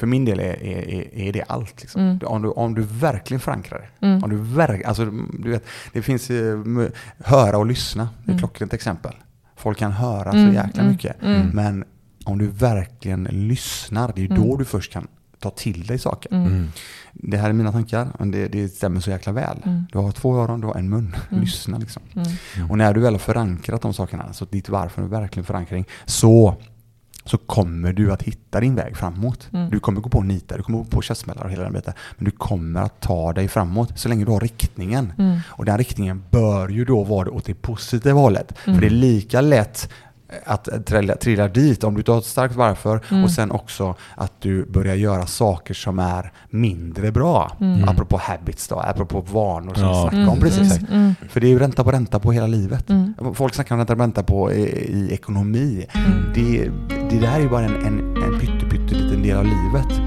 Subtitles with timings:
[0.00, 1.80] för min del är, är, är det allt.
[1.80, 2.02] Liksom.
[2.02, 2.18] Mm.
[2.24, 4.06] Om, du, om du verkligen förankrar det.
[4.06, 4.24] Mm.
[4.24, 5.04] Om du verk, alltså,
[5.38, 6.30] du vet, det finns
[7.24, 8.34] höra och lyssna, det är Mm.
[8.36, 9.12] ett klockrent exempel.
[9.56, 11.16] Folk kan höra Mm, så jäkla mm, mycket.
[11.22, 11.46] mm.
[11.48, 11.84] Men
[12.24, 14.42] om du verkligen lyssnar, det är Mm.
[14.42, 15.06] då du först kan
[15.38, 16.32] ta till dig saker.
[16.34, 16.68] Mm.
[17.12, 19.62] Det här är mina tankar, men det, det stämmer så jäkla väl.
[19.64, 19.84] Mm.
[19.92, 21.16] Du har två öron, du har en mun.
[21.30, 21.40] Mm.
[21.42, 22.02] Lyssna liksom.
[22.56, 22.70] Mm.
[22.70, 26.56] Och när du väl har förankrat de sakerna, så ditt varför är verkligen förankring, så,
[27.30, 29.48] så kommer du att hitta din väg framåt.
[29.52, 29.70] Mm.
[29.70, 31.94] Du kommer gå på nitar, du kommer gå på käftsmällar och hela den biten.
[32.16, 35.12] Men du kommer att ta dig framåt så länge du har riktningen.
[35.18, 35.38] Mm.
[35.46, 38.54] Och den riktningen bör ju då vara åt det positiva hållet.
[38.64, 38.76] Mm.
[38.76, 39.90] För det är lika lätt
[40.44, 43.24] att trilla, trilla dit om du tar ett starkt varför Mm.
[43.24, 47.52] och sen också att du börjar göra saker som är mindre bra.
[47.60, 47.88] Mm.
[47.88, 49.92] Apropå habits då, apropå vanor som Ja.
[49.94, 50.78] vi snackade om Mm, precis.
[50.78, 51.14] mm, mm.
[51.28, 52.90] För det är ju ränta på ränta på hela livet.
[52.90, 53.14] Mm.
[53.34, 55.86] Folk snackar om ränta på ränta på i, i ekonomi.
[55.92, 56.32] Mm.
[56.34, 56.70] Det,
[57.10, 60.00] det där är ju bara en, en, en pytte, pytte liten del av livet.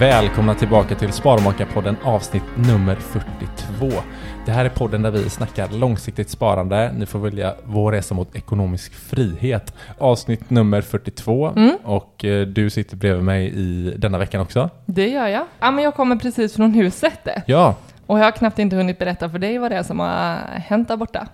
[0.00, 3.90] Välkomna tillbaka till Sparmakarpodden avsnitt nummer 42.
[4.46, 6.92] Det här är podden där vi snackar långsiktigt sparande.
[6.96, 9.74] Ni får välja vår resa mot ekonomisk frihet.
[9.98, 11.76] Avsnitt nummer 42 Mm.
[11.84, 14.70] och eh, du sitter bredvid mig i denna veckan också.
[14.86, 15.44] Det gör jag.
[15.60, 17.74] Ja, men jag kommer precis från huset Ja,
[18.06, 20.88] och jag har knappt inte hunnit berätta för dig vad det är som har hänt
[20.88, 21.26] där borta.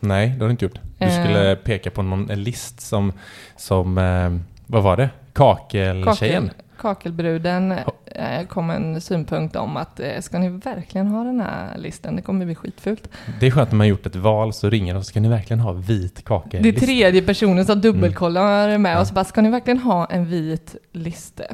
[0.00, 0.78] nej det har du inte gjort.
[0.98, 1.24] Du Eh.
[1.24, 3.12] skulle peka på någon list som,
[3.56, 4.30] som eh,
[4.66, 5.10] vad var det?
[5.32, 6.04] Kakeltjejen?
[6.04, 6.50] Kakel,
[6.82, 7.74] kakelbruden
[8.06, 12.16] eh, kom en synpunkt om att eh, ska ni verkligen ha den här listan?
[12.16, 13.08] Det kommer bli skitfult.
[13.40, 15.60] Det är skönt när man gjort ett val så ringer de och ska ni verkligen
[15.60, 16.62] ha vit kakel?
[16.62, 19.00] Det är tredje personen som dubbelkollar med Ja.
[19.00, 19.12] oss.
[19.12, 21.44] Bara, ska ni verkligen ha en vit lista?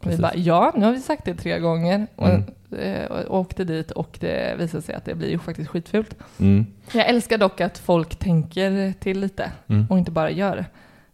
[0.00, 2.06] Vi bara, ja, nu har vi sagt det tre gånger.
[2.16, 2.44] Och, Mm.
[2.78, 6.14] eh, och åkte dit och det visade sig att det blir ju faktiskt skitfult.
[6.40, 6.66] Mm.
[6.92, 9.86] Jag älskar dock att folk tänker till lite Mm.
[9.90, 10.64] och inte bara gör.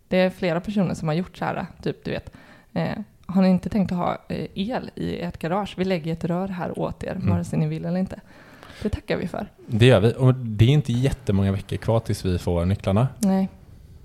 [0.08, 2.30] Det är flera personer som har gjort så här, typ du vet,
[2.72, 5.74] eh, har ni inte tänkt att ha eh, el i ert garage?
[5.76, 7.30] Vi lägger ett rör här åt er, Mm.
[7.30, 8.20] vare sig ni vill eller inte.
[8.82, 9.46] Det tackar vi för.
[9.66, 10.14] Det gör vi.
[10.18, 13.08] Och det är inte jättemånga veckor kvar tills vi får nycklarna.
[13.18, 13.48] Nej.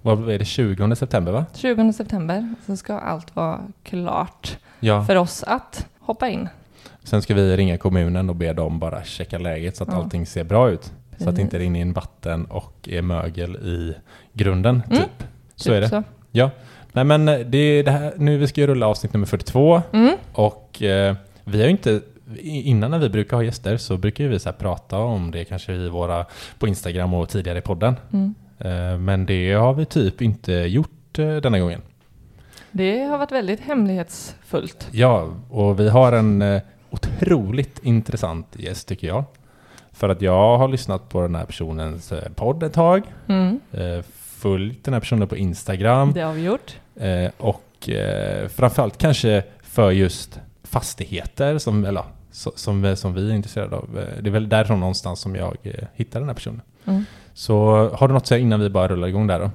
[0.02, 0.46] Vad är det?
[0.46, 1.46] 20 september va?
[1.54, 5.06] 20 september så ska allt vara klart Ja.
[5.06, 6.50] för oss att hoppa in.
[7.04, 9.96] Sen ska vi ringa kommunen och be dem bara checka läget så att Ja.
[9.98, 10.84] allting ser bra ut.
[10.84, 11.36] Så att Precis.
[11.36, 13.96] det inte rinner in vatten och är mögel i
[14.34, 14.84] grunden.
[14.90, 14.98] Mm.
[14.98, 15.28] Typ.
[15.56, 15.90] Så Typ är det.
[15.90, 16.04] Så.
[16.32, 16.50] Ja.
[17.06, 20.16] Nej men det är det här, nu vi ska ju rulla avsnitt nummer 42 Mm.
[20.34, 22.02] och eh, vi har ju inte
[22.42, 25.90] Innan när vi brukar ha gäster så brukar vi så prata om det kanske i
[25.90, 26.26] våra
[26.60, 27.96] på Instagram och tidigare i podden.
[28.14, 28.36] Mm.
[28.60, 31.82] Eh, Men det har vi typ inte gjort eh, denna gången.
[32.72, 34.88] Det har varit väldigt hemlighetsfullt.
[34.92, 39.24] Ja, och vi har en eh, otroligt intressant gäst tycker jag.
[39.92, 43.60] För att jag har lyssnat på den här personens eh, podd ett tag, Mm.
[44.38, 46.76] Eh, följt den här personen på Instagram Det har vi gjort.
[46.96, 53.76] eh, och eh, framförallt kanske för just fastigheter som, eller, som, som vi är intresserade
[53.76, 53.84] av.
[54.00, 56.62] Eh, Det är väl därifrån någonstans som jag eh, hittar den här personen.
[56.86, 57.06] Mm.
[57.34, 59.52] Så har du något att säga innan vi bara rullar igång där då?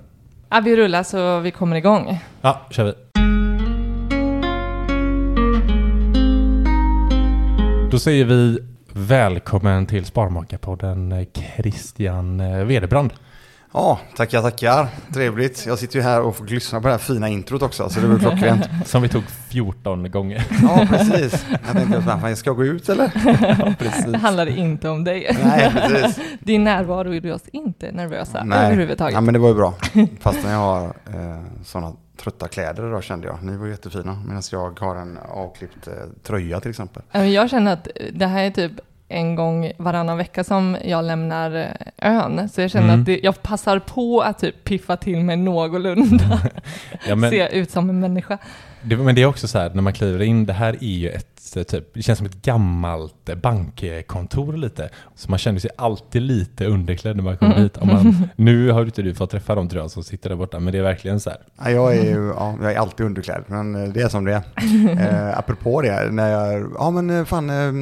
[0.48, 2.18] Ja, vi rullar så vi kommer igång.
[2.40, 2.92] Ja, kör vi.
[7.90, 8.58] Då säger vi
[8.92, 11.26] välkommen till Sparmakarpodden eh,
[11.56, 13.12] Christian eh, Wederbrand.
[13.74, 14.88] Ja, tackar, tackar.
[15.14, 15.66] Trevligt.
[15.66, 18.06] Jag sitter ju här och får lyssna på det här fina introt också, så det
[18.06, 18.68] var klockrent.
[18.86, 20.46] Som vi tog 14 gånger.
[20.62, 21.46] Ja, precis.
[21.50, 23.12] Jag tänkte, att, fan, ska jag gå ut eller?
[24.12, 25.36] Det handlar inte om dig.
[25.44, 26.20] Nej, precis.
[26.40, 28.66] Din närvaro gjorde oss inte nervösa Nej.
[28.66, 29.14] överhuvudtaget.
[29.14, 29.74] Ja, men det var ju bra.
[30.20, 33.42] Fast när jag har eh, sådana trötta kläder idag kände jag.
[33.42, 34.22] Ni var jättefina.
[34.26, 35.92] Medan jag har en avklippt eh,
[36.22, 37.02] tröja till exempel.
[37.12, 38.72] Ja, men Jag känner att det här är typ
[39.12, 41.56] en gång varannan vecka som jag lämnar
[42.00, 42.48] eh, ön.
[42.48, 43.00] Så jag känner Mm.
[43.00, 46.40] att det, jag passar på att typ piffa till mig någorlunda.
[47.08, 48.38] Ja, men, Se ut som en människa.
[48.82, 51.08] det, men det är också så här, när man kliver in, det här är ju
[51.08, 54.90] ett typ, det känns som ett gammalt bankkontor lite.
[55.14, 57.62] Så man känner sig alltid lite underklädd när man kommer Mm.
[57.64, 57.76] dit.
[57.76, 60.58] Om man, nu har inte du fått träffa dem tror jag som sitter där borta,
[60.60, 61.38] men det är verkligen så här.
[61.64, 64.32] Ja, jag är ju ja, jag är alltid underklädd, men eh, det är som det
[64.34, 64.42] är.
[65.32, 67.72] Eh, apropå det, när jag, ja men eh, fan, eh,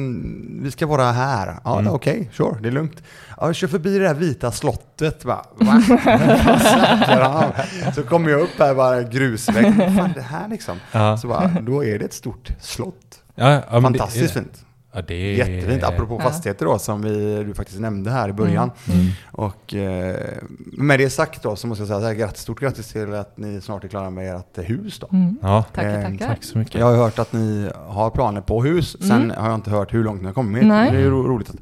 [0.63, 1.55] vi ska vara här.
[1.63, 1.93] Ja, Mm.
[1.93, 3.03] okej, sure, det är lugnt.
[3.37, 5.81] Ja, jag kör förbi det där vita slottet, bara, va?
[7.95, 10.77] Så kommer jag upp här, bara grusvägg, vad fan det här liksom?
[10.91, 11.17] Ja.
[11.17, 13.20] Så bara, då är det ett stort slott.
[13.35, 14.65] Ja, ja, Fantastiskt det, fint.
[14.93, 16.23] Ja, det Jättefint, apropå Ja.
[16.29, 18.71] fastigheter då, som vi, du faktiskt nämnde här i början.
[18.93, 19.05] Mm.
[19.31, 20.15] Och eh,
[20.55, 23.37] med det sagt då, så måste jag säga så här, grattis, stort grattis till att
[23.37, 25.07] ni snart är klara med ert hus då.
[25.11, 25.37] Mm.
[25.41, 26.27] Ja, Tackar, Eh, tackar.
[26.27, 26.75] tack så mycket.
[26.75, 29.37] Jag har hört att ni har planer på hus, sen Mm.
[29.37, 30.65] har jag inte hört hur långt ni har kommit.
[30.65, 30.91] Nej.
[30.91, 31.49] Det är ju ro- roligt.
[31.49, 31.55] Att,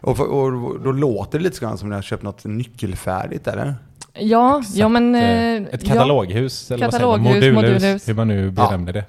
[0.00, 3.46] och, för, och då låter det lite grann som att ni har köpt något nyckelfärdigt
[3.48, 3.74] eller?
[4.14, 5.14] Ja, Exakt, ja men...
[5.14, 5.88] eh, eh, Ett ja.
[5.94, 7.20] kataloghus, eller vad säger man?
[7.20, 8.08] Modulhus, modulhus.
[8.08, 8.50] hur man nu Ja.
[8.50, 9.04] benämner det.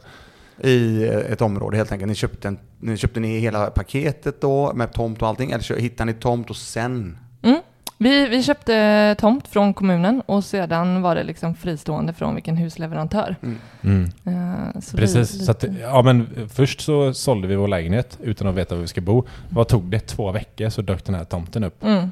[0.64, 2.10] I eh, ett område helt enkelt.
[2.10, 5.52] Ni köpte, en, ni köpte ni hela paketet då med tomt och allting?
[5.52, 7.18] Eller hittade ni tomt och sen?
[7.42, 7.60] Mm.
[7.98, 13.36] Vi, vi köpte tomt från kommunen och sedan var det liksom fristående från vilken husleverantör.
[13.84, 14.04] Mm.
[14.26, 18.48] Eh, så Precis, vi- så att, ja men först så sålde vi vår lägenhet utan
[18.48, 19.24] att veta var vi ska bo.
[19.50, 20.00] Vad tog det?
[20.00, 21.84] Två veckor så dök den här tomten upp.
[21.84, 22.10] Mm.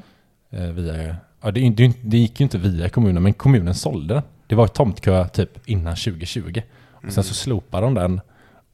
[0.50, 4.22] Eh, via, ja, det, det, det gick ju inte via kommunen, men kommunen sålde den.
[4.46, 6.62] Det var ett tomtkö typ innan 2020.
[7.06, 8.20] Och sen så slopade de den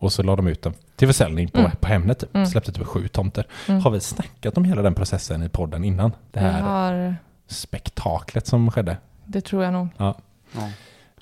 [0.04, 1.70] och så la de ut den till försäljning på, Mm.
[1.80, 2.18] på Hemnet.
[2.18, 2.34] Typ.
[2.34, 2.46] Mm.
[2.46, 3.46] Släppte typ sju tomter.
[3.68, 3.80] Mm.
[3.82, 6.12] Har vi snackat om hela den processen i podden innan?
[6.32, 7.16] Det här har,
[7.46, 8.96] spektaklet som skedde.
[9.24, 9.88] det tror jag nog.
[9.96, 10.14] Ja.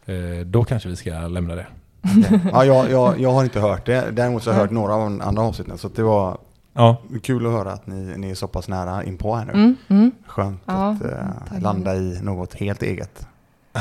[0.07, 1.67] Eh, då kanske vi ska lämna det.
[2.53, 4.11] Ja, jag, jag, jag har inte hört det.
[4.13, 5.79] Däremot så har jag hört några av de andra avsnitten.
[5.79, 6.39] Så det var
[6.75, 9.53] Ja, kul att höra att ni, ni är så pass nära inpå här nu.
[9.53, 10.13] Mm, mm.
[10.27, 11.61] Skönt Ja, att eh, tackar.
[11.61, 13.27] landa i något helt eget.
[13.73, 13.81] Ja,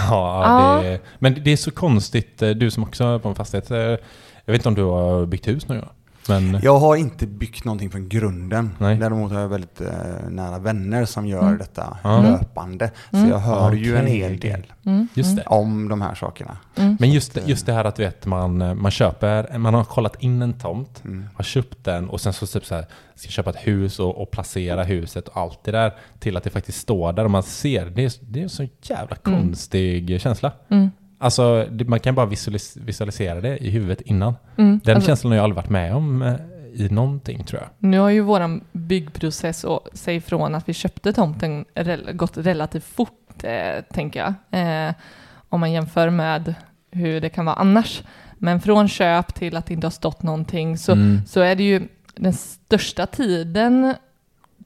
[0.80, 0.82] Ja.
[0.84, 3.72] Det, men det är så konstigt, eh, du som också är på en fastighet.
[4.52, 5.90] Jag vet inte om du har byggt hus någon gång?
[6.28, 8.72] Men Jag har inte byggt någonting från grunden.
[8.78, 8.98] Nej.
[8.98, 9.88] Däremot har jag väldigt eh,
[10.30, 11.58] nära vänner som gör Mm.
[11.58, 12.22] detta Ja.
[12.22, 12.92] löpande.
[13.12, 13.30] Så Mm.
[13.30, 15.08] jag hör ju en hel del Mm.
[15.14, 15.44] just det.
[15.46, 16.58] om de här sakerna.
[16.76, 16.98] Mm.
[17.00, 20.24] Men just, det- just det här att vet, man, eh, man köper, man har kollat
[20.24, 21.26] in en tomt, Mm.
[21.36, 24.32] har köpt den och sen så typ så här, ska köpa ett hus och, och
[24.32, 27.86] placera huset och allt det där till att det faktiskt står där och man ser.
[27.86, 29.40] Det är, det är en så jävla Mm.
[29.42, 30.52] konstig känsla.
[31.22, 34.34] Alltså, det, man kan bara visualis, visualisera det i huvudet innan.
[34.58, 34.80] Mm.
[34.84, 36.36] Den Alltså, känslan har jag aldrig varit med om eh,
[36.74, 37.70] i någonting tror jag.
[37.90, 42.84] Nu har ju våran byggprocess och säg från att vi köpte tomten rel- gått relativt
[42.84, 44.34] fort, eh, tänker jag.
[44.88, 44.94] Eh,
[45.50, 46.54] om man jämför med
[46.92, 48.04] hur det kan vara annars.
[48.38, 51.20] Men från köp till att det inte har stått någonting så, Mm.
[51.28, 53.94] så är det ju den största tiden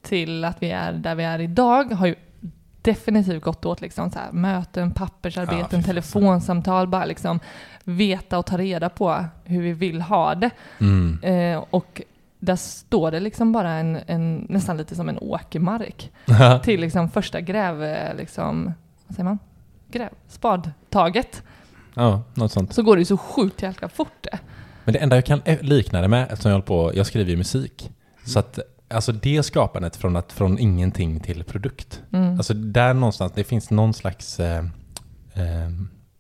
[0.01, 2.15] till att vi är där vi är idag har ju
[2.86, 5.84] definitivt gått åt liksom så här, möten, Ja, pappersarbeten, fasen.
[5.84, 7.39] telefonsamtal, bara liksom
[7.84, 10.50] veta och ta reda på hur vi vill ha det.
[10.80, 11.20] Mm.
[11.24, 12.01] Eh, och
[12.39, 16.12] där står det liksom bara en, en nästan lite som en åkermark
[16.63, 18.74] till liksom första gräv, eh, liksom,
[19.08, 19.39] vad säger man?
[19.92, 21.44] Gräv, spadtaget.
[21.94, 22.74] ja, något sånt.
[22.74, 24.39] Så går det ju så sjukt jäkla fort det.
[24.84, 27.32] Men det enda jag kan eh, likna det med, eftersom jag håller på, jag skriver
[27.32, 27.92] ju musik.
[28.25, 32.01] Så att, alltså det skapandet från, att, från ingenting till produkt.
[32.12, 32.38] Mm.
[32.38, 34.65] Alltså där någonstans, det finns någon slags eh,
[35.34, 35.70] eh,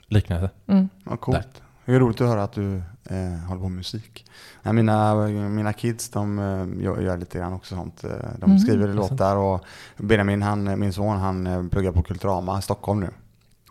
[0.07, 0.49] liknelse.
[0.67, 0.89] Mm.
[1.03, 1.61] Vad coolt.
[1.85, 2.75] Det är roligt att höra att du
[3.09, 4.25] eh, håller på med musik.
[4.63, 5.15] Nej, mina,
[5.49, 8.03] mina kids de eh, gör, gör lite grann också sånt.
[8.03, 8.59] Eh, De Mm.
[8.59, 9.65] skriver låtar och
[9.97, 13.09] Benjamin, han, min son, han eh, pluggar på Kulturama i Stockholm nu.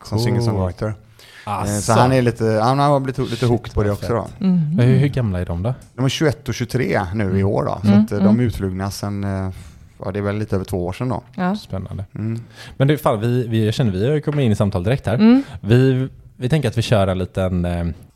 [0.04, 0.26] Som Cool.
[0.26, 0.94] singer-songwriter.
[1.46, 1.80] Eh, Asså.
[1.82, 4.26] Så han är lite, han har blivit lite hooked på det också då.
[4.40, 4.60] Mm.
[4.76, 5.74] Men hur, hur gamla är de då?
[5.94, 7.78] De är 21 och 23 nu i år då.
[7.82, 8.36] Så Mm, att eh, mm.
[8.36, 9.50] de är utflugna sen, eh,
[10.04, 11.22] ja det är väl lite över två år sedan då.
[11.36, 11.56] Ja.
[11.56, 12.04] Spännande.
[12.14, 12.40] Mm.
[12.76, 15.14] Men du, fan, vi, vi, jag känner vi har kommit in i samtal direkt här.
[15.14, 15.42] Mm.
[15.60, 17.64] Vi, vi tänker att vi kör en liten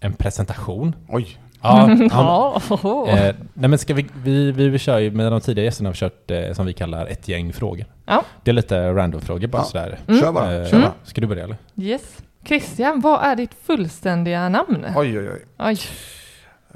[0.00, 0.94] en presentation.
[1.08, 3.08] Oj, Ja, ja, Ja.
[3.08, 5.92] eh, nej men ska vi, vi, vi, vi kör ju med de tidigare gästerna har
[5.94, 7.84] vi kört eh, som vi kallar ett gäng frågor.
[8.06, 8.22] Ja.
[8.44, 9.64] Det är lite random-frågor bara Ja.
[9.64, 9.98] sådär.
[10.20, 10.54] Kör bara.
[10.62, 10.92] Eh, Kör bara.
[11.04, 11.56] Ska du börja eller?
[11.76, 12.02] Yes.
[12.44, 14.86] Christian, vad är ditt fullständiga namn?
[14.96, 15.44] Oj, oj, oj.
[15.58, 15.78] Oj.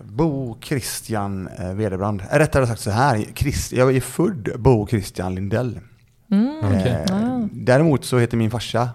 [0.04, 2.22] Bo Christian eh, Wederbrand.
[2.30, 5.80] Eh, Rättare sagt så här, Christ, jag är född Bo Christian Lindell.
[6.30, 6.64] Mm.
[6.64, 8.88] Eh, däremot så heter min farsa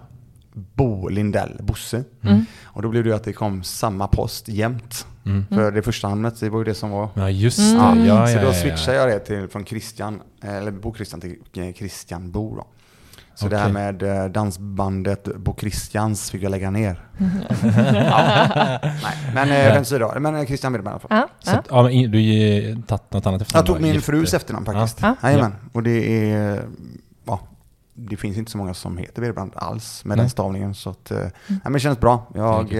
[0.52, 2.04] Bo Lindell, Bosse.
[2.22, 2.44] Mm.
[2.64, 5.06] Och då blev det ju att det kom samma post jämt.
[5.26, 5.46] Mm.
[5.50, 7.08] För det första namnet, det var ju det som var...
[7.14, 7.98] Ja just Mm.
[7.98, 9.08] det, ja, så ja, då ja, switchade ja.
[9.08, 12.66] jag det till, från Christian, eller Bo Christian till Christian Bo då.
[13.38, 17.08] Så det här med eh, dansbandet Bo Christians fick jag lägga ner.
[17.18, 18.78] ja.
[19.02, 20.20] Nej, men eh, skämt åsido.
[20.20, 21.18] Men eh, Christian Wederberg i alla fall.
[21.18, 21.62] Ja, Så ja.
[21.68, 23.66] ja, men du tagit något annat efternamn?
[23.66, 23.82] Jag tog då?
[23.82, 24.98] min frus efternamn faktiskt.
[25.02, 25.16] Ja.
[25.22, 25.54] Jajamän.
[25.72, 26.62] Och det är,
[27.24, 27.40] ja,
[27.94, 30.22] det finns inte så många som heter Wederbrand alls med Nej.
[30.22, 30.74] den stavningen.
[30.74, 32.26] Så att, eh, nej, men det känns bra.
[32.34, 32.72] Jag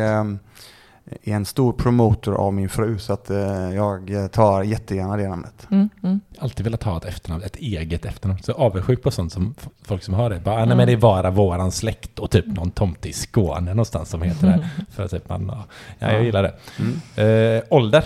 [1.25, 5.67] är en stor promotor av min fru så att eh, jag tar jättegärna det namnet.
[5.71, 6.21] Mm, mm.
[6.39, 8.41] alltid velat ha ett efternamn, ett eget efternamn.
[8.43, 10.41] Så avundsjuk på sånt som folk som har det.
[10.41, 10.69] Bara, ah, Mm.
[10.69, 14.23] nej, men det är bara våran släkt och typ någon tomte i Skåne någonstans som
[14.23, 14.69] heter det.
[14.91, 15.65] För att typ man, ja,
[15.99, 16.55] ja, jag gillar det.
[16.79, 17.57] Mm.
[17.57, 18.05] Eh, ålder?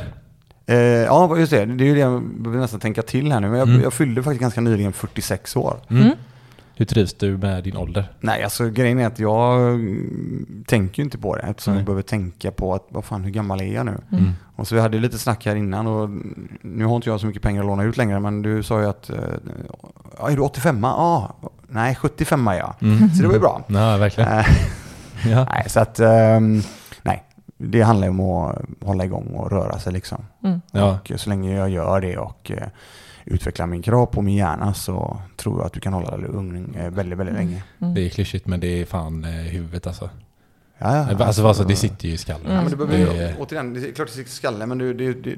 [0.66, 1.64] Eh, ja, just det.
[1.64, 3.48] Det är ju det jag behöver nästan tänka till här nu.
[3.48, 3.82] Men jag, Mm.
[3.82, 5.76] jag fyllde faktiskt ganska nyligen 46 år.
[6.82, 6.88] Mm.
[6.88, 6.88] Mm.
[6.88, 8.12] Hur trivs du med din ålder?
[8.20, 11.80] Nej, alltså grejen är att jag mm, tänker ju inte på det eftersom Nej.
[11.80, 13.98] jag behöver tänka på att vad fan, hur gammal är jag nu?
[14.12, 14.32] Mm.
[14.56, 16.10] Och så vi hade lite snack här innan och
[16.60, 18.88] nu har inte jag så mycket pengar att låna ut längre men du sa ju
[18.88, 19.16] att, eh,
[20.30, 20.82] är du 85?
[20.82, 21.34] Ja,
[21.68, 22.74] nej 75 ja.
[22.80, 23.10] Mm.
[23.10, 23.62] Så det var ju bra.
[23.68, 24.32] Ja, verkligen.
[24.38, 24.46] Eh,
[25.30, 25.46] Ja.
[25.50, 26.62] nej, så att, ehm,
[27.02, 27.22] nej,
[27.58, 30.24] det handlar ju om att hålla igång och röra sig liksom.
[30.44, 30.60] Mm.
[30.72, 30.98] Ja.
[31.10, 32.52] Och så länge jag gör det och
[33.24, 36.74] utvecklar min kropp och min hjärna så tror jag att du kan hålla dig ung
[36.78, 37.62] eh, väldigt, väldigt länge.
[37.80, 37.94] Mm.
[37.94, 40.10] Det är klyschigt men det är fan eh, huvudet alltså.
[40.78, 42.52] Ja, ja, Alltså, alltså det sitter ju i skallen.
[42.54, 44.92] Ja, men det behöver Det återigen, det är klart det sitter i skallen, men det,
[44.94, 45.34] det, det,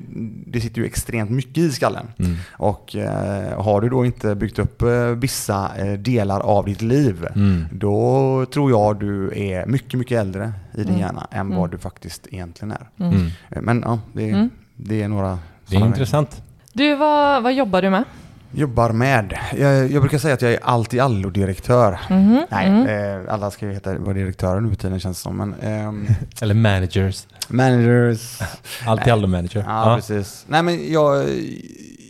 [0.46, 2.06] det sitter ju extremt mycket i skallen.
[2.18, 2.36] Mm.
[2.52, 7.26] Och eh, har du då inte byggt upp eh, vissa eh, delar av ditt liv,
[7.36, 7.64] Mm.
[7.72, 11.00] då tror jag du är mycket, mycket äldre i din Mm.
[11.00, 11.58] hjärna än Mm.
[11.58, 12.88] vad du faktiskt egentligen är.
[13.06, 13.26] Mm.
[13.50, 14.50] Eh, Men ja, det, Mm.
[14.76, 15.38] det är några
[15.68, 16.42] Det är intressant.
[16.76, 18.04] Du, vad, vad jobbar du med?
[18.52, 19.38] Jobbar med.
[19.56, 21.98] Jag, jag brukar säga att jag är allt i allo-direktör.
[22.10, 23.24] Mhm, Nej, mm.
[23.26, 25.36] eh, alla ska ju heta vara direktörer nu för tiden känns det som.
[25.36, 26.06] Men, ehm,
[26.42, 27.26] Eller managers.
[27.48, 28.38] managers.
[28.86, 29.64] Allt i allo manager.
[29.68, 30.44] Ja, precis.
[30.48, 31.24] Nej, men jag,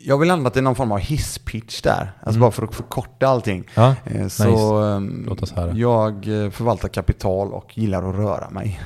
[0.05, 2.13] jag vill landa till någon form av hisspitch där.
[2.21, 2.41] Alltså Mm.
[2.41, 3.65] bara för att förkorta allting.
[3.75, 3.95] Ja.
[4.05, 5.73] Eh, Så ehm, Låt oss höra.
[5.73, 8.81] jag eh, förvaltar kapital och gillar att röra mig.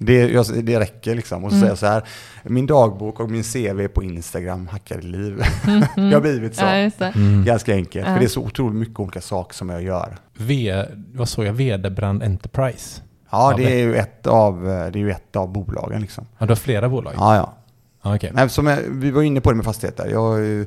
[0.00, 0.06] Mm.
[0.28, 1.44] Det, jag, det räcker liksom.
[1.44, 1.60] Och så Mm.
[1.60, 2.02] säger jag så här,
[2.42, 5.36] min dagbok och min CV på Instagram hackar liv.
[5.96, 6.64] det har blivit så.
[6.64, 7.06] Ja.
[7.14, 7.44] Mm.
[7.44, 8.06] Ganska enkelt.
[8.06, 8.12] Ja.
[8.12, 10.16] För det är så otroligt mycket olika saker som jag gör.
[10.36, 11.52] V, vad såg jag?
[11.52, 13.00] Vederbrand Enterprise.
[13.30, 16.26] Ja, det är ju ett av, det är ju ett av bolagen liksom.
[16.38, 17.12] Ja, du har flera bolag?
[17.16, 17.54] Ja, ja.
[18.02, 18.30] Ja, okej.
[18.34, 20.08] Nej, som jag, vi var inne på det med fastigheter.
[20.10, 20.66] Jag,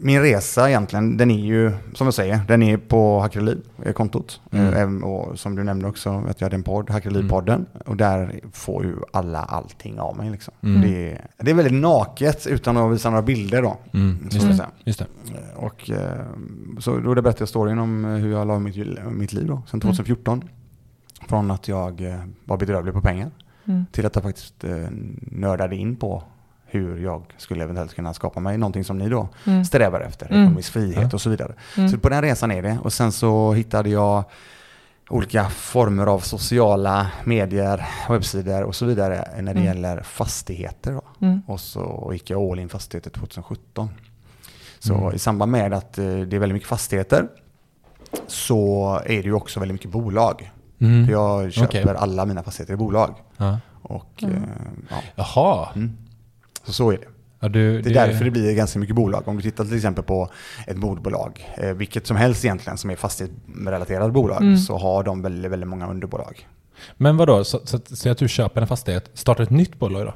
[0.00, 4.40] min resa egentligen, den är ju, som jag säger, den är på Hackerli-kontot.
[4.50, 4.66] Mm.
[4.66, 7.64] Eh, även- och som du nämnde också, att jag hade en podd, Hackerli-podden.
[7.86, 10.30] Och där får ju alla allting av mig.
[10.30, 10.54] Liksom.
[10.62, 10.80] Mm.
[10.82, 13.76] Det, är, det är väldigt naket utan att visa några bilder då.
[13.94, 14.66] Mm, just, det.
[14.84, 15.06] just det.
[15.34, 16.26] Eh, Och, eh,
[16.78, 18.76] så då berättar jag storyn om eh, hur jag la mitt,
[19.12, 20.44] mitt liv då, sedan 2014.
[21.28, 23.30] Från att jag eh, var bedrövlig på pengar
[23.64, 23.84] Mm.
[23.92, 24.86] till att jag faktiskt eh,
[25.20, 26.22] nördade in på
[26.72, 29.64] hur jag skulle eventuellt kunna skapa mig någonting som ni då Mm.
[29.64, 30.42] strävar efter, Mm.
[30.42, 31.08] ekonomisk frihet Ja.
[31.12, 31.54] och så vidare.
[31.76, 31.88] Mm.
[31.88, 32.78] Så på den resan är det.
[32.84, 34.24] Och sen så hittade jag
[35.10, 39.64] olika former av sociala medier, webbsidor och så vidare när det Mm.
[39.64, 40.92] gäller fastigheter.
[40.92, 41.02] Då.
[41.26, 41.42] Mm.
[41.46, 43.90] Och så gick jag all in fastigheter 2017.
[44.78, 45.14] Så Mm.
[45.14, 47.28] i samband med att eh, det är väldigt mycket fastigheter
[48.26, 50.50] så är det ju också väldigt mycket bolag.
[50.80, 51.10] Mm.
[51.10, 51.94] Jag köper Okej.
[51.98, 53.14] alla mina fastigheter i bolag.
[53.36, 53.58] Ja.
[53.82, 54.34] Och Mm.
[54.34, 54.48] eh,
[54.90, 55.68] ja, Jaha.
[56.62, 56.66] Mm.
[56.66, 57.06] så, så är det.
[57.40, 59.22] Ja, du, Det är därför det blir ganska mycket bolag.
[59.28, 60.28] Om du tittar till exempel på
[60.66, 64.56] ett moderbolag, eh, vilket som helst egentligen som är fastighetsrelaterade bolag, Mm.
[64.58, 66.48] så har de väldigt, väldigt många underbolag.
[66.96, 70.14] Men vadå, så, så, så att du köper en fastighet, startar ett nytt bolag då?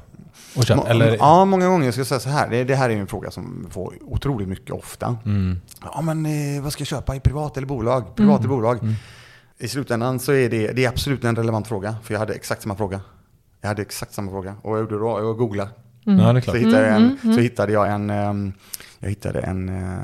[0.55, 1.17] Och köper, Må- eller?
[1.17, 1.85] Ja, många gånger.
[1.85, 4.71] Jag ska säga så här, det, det här är en fråga som får otroligt mycket
[4.75, 5.17] ofta.
[5.25, 5.61] Mm.
[5.83, 8.15] Ja, men eh, vad ska jag köpa i privat eller bolag?
[8.15, 8.77] Privat eller bolag?
[8.83, 8.93] Mm.
[9.57, 12.61] I slutändan så är det, det är absolut en relevant fråga, för jag hade exakt
[12.61, 13.01] samma fråga.
[13.61, 15.19] Jag hade exakt samma fråga och jag gjorde då?
[15.19, 15.69] Jag googlade.
[16.07, 16.17] Mm.
[16.17, 16.55] Det är Så klart.
[16.57, 18.09] hittade, jag en, Mm, mm, så hittade jag en,
[18.99, 19.97] jag hittade en eh,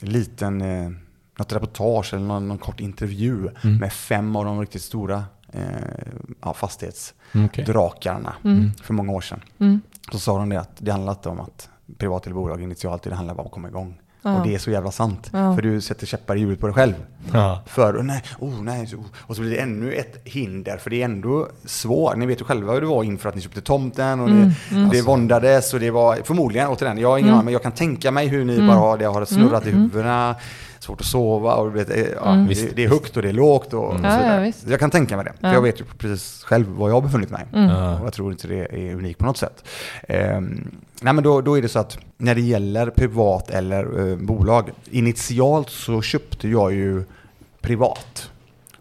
[0.00, 0.90] liten, eh,
[1.38, 3.76] något reportage eller någon, någon kort intervju Mm.
[3.76, 8.58] med fem av de riktigt stora eh, fastighetsdrakarna Mm.
[8.58, 8.72] Mm.
[8.82, 9.40] för många år sedan.
[9.58, 9.80] Mm.
[10.12, 13.14] Så sa de det att det handlar inte om att privat eller bolag initialt, det
[13.14, 14.00] handlar bara om att komma igång.
[14.22, 14.38] Ja.
[14.40, 15.30] Och det är så jävla sant.
[15.32, 15.54] Ja.
[15.54, 16.94] För du sätter käppar i hjulet på dig själv.
[17.32, 17.62] Ja.
[17.66, 21.00] För, oh, nej, oh, nej, så, och så blir det ännu ett hinder, för det
[21.00, 22.16] är ändå svårt.
[22.16, 24.88] Ni vet ju själva hur det var inför att ni köpte tomten och Mm, det,
[24.92, 28.10] det våndades och det var förmodligen, återigen, jag har ingen aning, men jag kan tänka
[28.10, 28.66] mig hur ni Mm.
[28.66, 30.34] bara har det, har snurrat i huvudena,
[30.78, 33.74] svårt att sova och det, är- ja, det, det är högt och det är lågt
[33.74, 34.10] och, och så Mm.
[34.10, 34.52] Ja, ja, vidare.
[34.70, 35.52] jag kan tänka mig det, för Ja.
[35.54, 37.44] jag vet ju precis själv var jag har befunnit mig.
[37.52, 37.98] Ja.
[38.00, 39.64] Och jag tror inte det är unikt på något sätt.
[40.08, 40.70] Ehm,
[41.02, 44.70] nej men då, då är det så att när det gäller privat eller eh, bolag,
[44.90, 47.04] initialt så köpte jag ju
[47.60, 48.30] privat.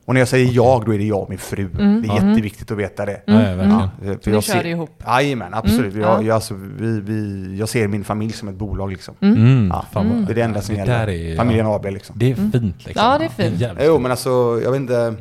[0.06, 1.68] Och när jag säger jag, då är det jag och min fru.
[1.68, 3.22] Det är jätteviktigt att veta det.
[3.26, 5.04] Ja, ja, för Ni jag kör ser- ihop.
[5.08, 5.94] Jajamän, absolut.
[5.94, 6.26] Mm, jag, ja.
[6.28, 9.16] jag, alltså, vi, vi, jag ser min familj som ett bolag liksom.
[9.22, 9.68] Mm.
[9.74, 11.10] Ja, vad- Det är det enda som det gäller.
[11.10, 11.76] är- Familjen ja.
[11.76, 12.16] AB liksom.
[12.20, 13.06] Det är fint liksom.
[13.06, 13.64] Ja, det är fint.
[13.82, 15.14] Jo, men alltså, jag vet inte.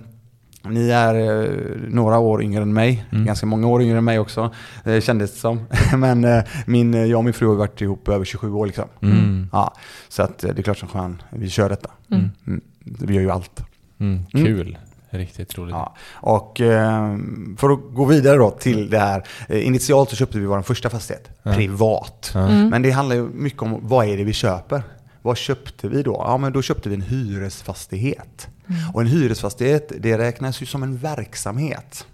[0.70, 1.50] Ni är eh,
[1.88, 3.24] några år yngre än mig, Mm.
[3.26, 4.50] ganska många år yngre än mig också,
[4.84, 5.60] eh, kändes det som.
[5.96, 8.84] Men eh, min, eh, jag och min fru har varit ihop över 27 år liksom.
[9.02, 9.48] Mm.
[9.52, 9.74] Ja,
[10.08, 11.90] så att det är klart som fan, vi kör detta.
[12.10, 12.30] Mm.
[12.46, 12.60] Mm.
[12.84, 13.62] Vi gör ju allt.
[14.00, 14.26] Mm.
[14.32, 14.78] Kul.
[15.10, 15.72] Riktigt roligt.
[15.74, 15.94] Ja.
[16.14, 17.16] Och eh,
[17.56, 19.22] för att gå vidare då till det här.
[19.48, 22.30] Initialt så köpte vi vår första fastighet, privat.
[22.34, 22.48] Ja.
[22.48, 24.82] Men det handlar ju mycket om vad är det vi köper.
[25.26, 26.12] Vad köpte vi då?
[26.26, 28.48] Ja, men då köpte vi en hyresfastighet.
[28.92, 32.06] Och en hyresfastighet, det räknas ju som en verksamhet.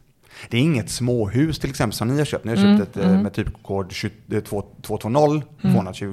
[0.50, 2.45] Det är inget småhus till exempel som ni har köpt.
[2.45, 6.12] Ni har köpt ett eh, med typkod 20 eh, 2- 220, 220.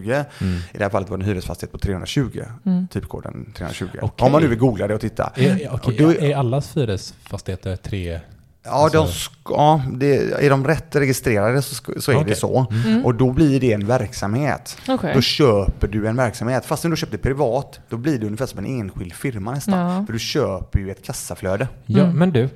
[0.74, 2.44] I det här fallet var det en hyresfastighet på 320,
[2.92, 3.86] typkoden 320.
[4.02, 4.26] Okej.
[4.26, 5.32] Om man nu vill googla det och titta.
[5.36, 8.20] Är, är, okej, Och då- är allas hyresfastigheter tre?
[8.64, 12.30] Ja, Alltså- de ska, ja det, är de rätt registrerade så, ska- så är Okej.
[12.30, 12.66] det så.
[13.04, 14.78] Och då blir det en verksamhet.
[14.88, 15.12] Okej.
[15.16, 16.66] Då köper du en verksamhet.
[16.66, 19.80] Fast om du köpte privat, då blir det ungefär som en enskild firma nästan.
[19.94, 20.06] Ja.
[20.06, 21.68] För du köper ju ett kassaflöde.
[21.86, 22.18] Ja, Mm.
[22.18, 22.50] men du,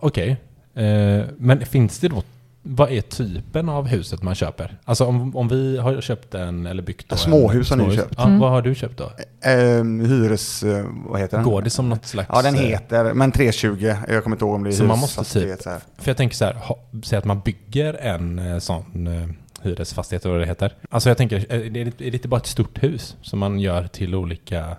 [0.00, 0.30] okej.
[0.74, 2.22] Eh, men finns det då,
[2.70, 4.78] vad är typen av huset man köper?
[4.84, 8.14] Alltså om, om vi har köpt en, eller byggt då småhus en, har ni köpt.
[8.16, 9.12] Ja, Vad har du köpt då?
[9.42, 10.62] Ehm, hyres...
[10.62, 11.46] eh, vad heter den?
[11.46, 12.28] Går det som något slags...
[12.32, 13.94] Ja, den eh, heter, men 320.
[14.08, 15.80] Jag kommer inte ihåg om det är Så man måste typ, så här.
[15.98, 16.56] för jag tänker så här,
[17.04, 19.28] säg att man bygger en eh, sån eh,
[19.62, 20.74] hyresfastighet, eller vad det heter.
[20.90, 23.58] Alltså jag tänker, eh, är det, är det inte bara ett stort hus som man
[23.60, 24.76] gör till olika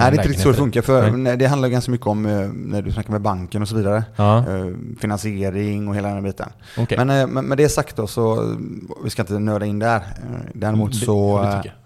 [0.00, 0.82] Nej, det är inte riktigt så det funkar.
[0.82, 1.36] För Nej.
[1.36, 4.04] det handlar ganska mycket om eh, när du snackar med banken och så vidare.
[4.16, 4.66] Ja, Eh,
[5.00, 6.48] finansiering och hela den här biten.
[6.78, 6.98] okej.
[7.04, 8.54] Men eh, med, det sagt då så,
[9.04, 10.00] vi ska inte nöda in där.
[10.54, 11.42] Däremot Det- så...
[11.42, 11.76] det tycker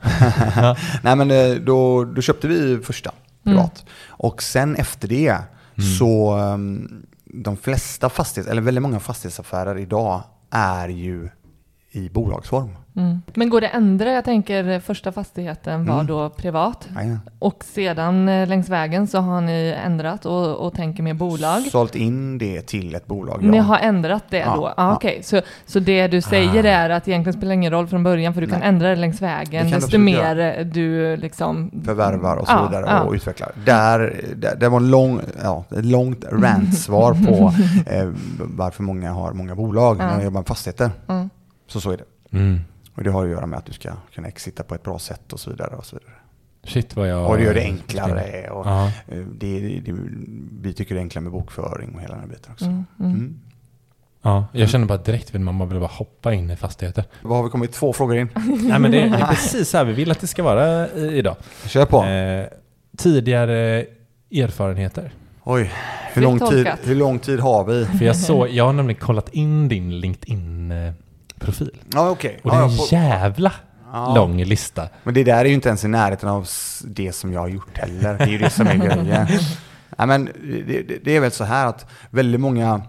[0.62, 0.76] jag.
[1.02, 3.10] Nej men då, då köpte vi första
[3.44, 3.84] privat.
[4.08, 5.36] Och sen efter det
[5.98, 11.28] så um, de flesta fastighets, eller väldigt många fastighetsaffärer idag är ju
[11.96, 12.68] i bolagsform.
[12.96, 13.22] Mm.
[13.34, 14.12] Men går det att ändra?
[14.12, 16.06] Jag tänker eh, första fastigheten var Mm.
[16.06, 17.16] då privat Nej.
[17.38, 21.62] och sedan eh, längs vägen så har ni ändrat och, och tänker mer bolag.
[21.62, 23.42] Sålt in det till ett bolag.
[23.42, 23.62] Ni ja.
[23.62, 24.66] har ändrat det Ja, då?
[24.66, 24.94] Ah, ja.
[24.96, 28.40] Okej, så, så det du säger är att egentligen spelar ingen roll från början för
[28.40, 28.68] du kan Nej.
[28.68, 31.70] ändra det längs Det vägen kan du desto mer eh, du liksom...
[31.84, 33.52] förvärvar och så Ja, vidare och utvecklar.
[33.66, 37.52] Där, där, det var en lång, ja, ett långt rant-svar på
[37.90, 40.90] eh, varför många har många bolag när de jobbar med fastigheter.
[41.08, 41.30] Mm.
[41.66, 42.36] Så så är det.
[42.38, 42.60] Mm.
[42.94, 45.32] Och det har att göra med att du ska kunna exita på ett bra sätt
[45.32, 45.74] och så vidare.
[45.76, 46.14] Och, så vidare.
[46.64, 47.30] Shit vad jag...
[47.30, 48.50] och det gör det enklare.
[48.50, 48.86] Och, Ja.
[48.86, 49.94] eh, det, det, det,
[50.60, 52.64] vi tycker det är enklare med bokföring och hela den här biten också.
[52.64, 53.12] Mm, mm.
[53.12, 53.40] Mm.
[54.22, 57.04] ja, jag känner bara direkt vill man bara vill bara hoppa in i fastigheter.
[57.22, 57.72] Vad har vi kommit?
[57.72, 58.28] Två frågor in.
[58.62, 61.18] Nej men det, det är precis så här vi vill att det ska vara i-
[61.18, 61.36] idag.
[61.66, 62.04] Kör på.
[62.04, 62.46] Eh,
[62.96, 63.86] tidigare
[64.32, 65.12] erfarenheter.
[65.44, 65.72] Oj,
[66.12, 67.84] hur lång, tid, hur lång tid har vi?
[67.84, 69.90] För jag såg, jag har nämligen kollat in din
[71.46, 71.70] LinkedIn-profil.
[71.92, 72.40] Ja, okej.
[72.44, 73.52] Och det Ja, är ja, en på- jävla
[73.92, 74.14] Ja.
[74.14, 74.88] lång lista.
[75.04, 76.48] Men det där är ju inte ens i närheten av
[76.84, 78.18] det som jag har gjort heller.
[78.18, 79.26] Det är ju det som är grejen.
[79.98, 80.24] Nej, men
[80.66, 82.82] det, det, är väl så här att väldigt många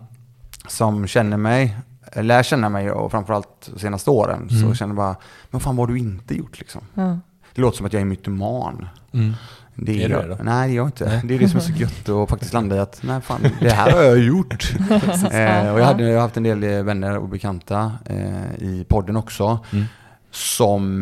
[0.68, 1.78] som känner mig,
[2.16, 4.76] lär känna mig och framförallt de senaste åren, så Mm.
[4.76, 5.16] känner bara,
[5.52, 6.82] men fan vad har du inte gjort liksom?
[6.94, 7.20] Ja.
[7.54, 8.88] Det låter som att jag är mytoman.
[9.14, 9.34] Mm.
[9.76, 10.38] Det Är du jag, det då?
[10.44, 11.06] Nej, det är jag inte.
[11.06, 11.22] Nej.
[11.26, 13.72] Det är det som är så gött att faktiskt landa i att, nej fan, det
[13.72, 14.74] här har jag gjort.
[15.32, 18.86] eh, och jag, hade, jag har haft en del eh, vänner och bekanta eh, i
[18.90, 19.86] podden också, Mm.
[20.32, 21.02] som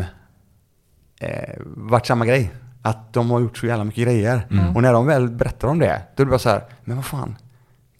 [1.19, 2.51] eh, varit samma grej.
[2.81, 4.47] Att de har gjort så jävla mycket grejer.
[4.51, 4.75] Mm.
[4.75, 7.05] Och när de väl berättar om det, då är det bara så här, men vad
[7.05, 7.35] fan,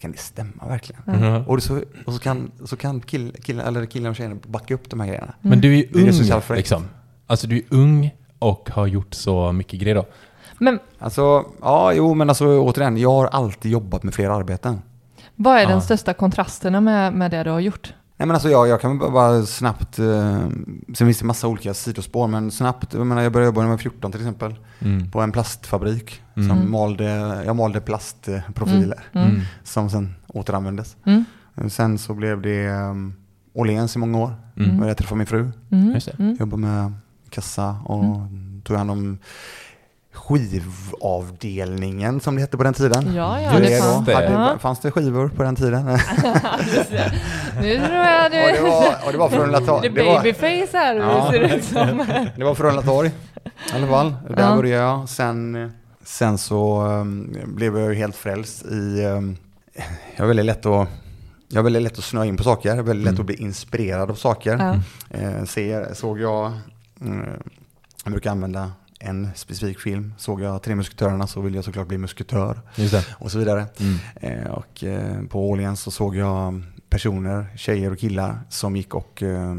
[0.00, 1.02] kan det stämma verkligen?
[1.06, 1.42] Mhm.
[1.46, 4.74] Och, det så, och så kan, så kan kill, kill, eller killar och tjejer backa
[4.74, 5.34] upp de här grejerna.
[5.40, 6.58] Men du är ju är är ung fräckt.
[6.58, 6.88] liksom.
[7.26, 10.06] Alltså du är ung och har gjort så mycket grejer då.
[10.64, 14.82] Men Alltså, ja, jo, men alltså återigen, jag har alltid jobbat med flera arbeten.
[15.36, 15.68] vad är Ja.
[15.68, 17.94] den största kontrasterna med, med det du har gjort?
[18.16, 20.38] Nej men alltså jag, jag kan bara- snabbt, eh,
[20.94, 23.70] sen finns det massa olika sidospår, men snabbt, jag menar jag började jobba när jag
[23.72, 25.10] var 14 till exempel, Mm.
[25.10, 26.48] på en plastfabrik Mm.
[26.48, 27.04] som malde,
[27.46, 29.40] jag malde plastprofiler Mm.
[29.64, 30.96] som sen återanvändes.
[31.06, 31.24] Mm.
[31.68, 33.14] Sen så blev det um,
[33.54, 34.82] Åhléns i många år, Mm.
[34.82, 35.98] och jag träffade min fru, Mm.
[36.18, 36.36] Mm.
[36.40, 36.92] jobbade med
[37.30, 38.04] kassa och
[38.64, 39.18] tog hand om
[40.14, 43.14] skivavdelningen som det hette på den tiden.
[43.14, 44.08] Ja, ja, det fanns.
[44.08, 44.58] Hade, Ja.
[44.60, 45.84] Fanns det skivor på den tiden?
[47.60, 48.40] Nu tror jag du...
[48.40, 49.88] och, det var, och det var från Latorg.
[49.88, 51.28] Det Det är babyface här Ja.
[51.32, 52.06] ser det ut som.
[52.36, 53.12] det var från Latorg i
[53.76, 54.14] alla fall.
[54.28, 54.56] Där Ja.
[54.56, 55.08] började jag.
[55.08, 55.72] Sen,
[56.04, 59.04] sen så um, blev jag ju helt frälst i...
[59.04, 59.36] Um,
[60.16, 60.88] jag är väldigt lätt att
[61.48, 63.34] jag är väldigt lätt att snöa in på saker, jag är väldigt lätt att bli
[63.34, 64.58] inspirerad av saker.
[64.58, 64.74] Ja.
[65.18, 66.52] Eh, ser, såg jag,
[67.00, 67.28] mm,
[68.04, 68.72] jag brukar använda
[69.04, 72.60] en specifik film, såg jag Tre Musketörerna så ville jag såklart bli musketör
[73.18, 73.66] och så vidare.
[73.80, 73.98] Mm.
[74.40, 79.22] Eh, och eh, på Åhléns så såg jag personer, tjejer och killar som gick och
[79.22, 79.54] eh,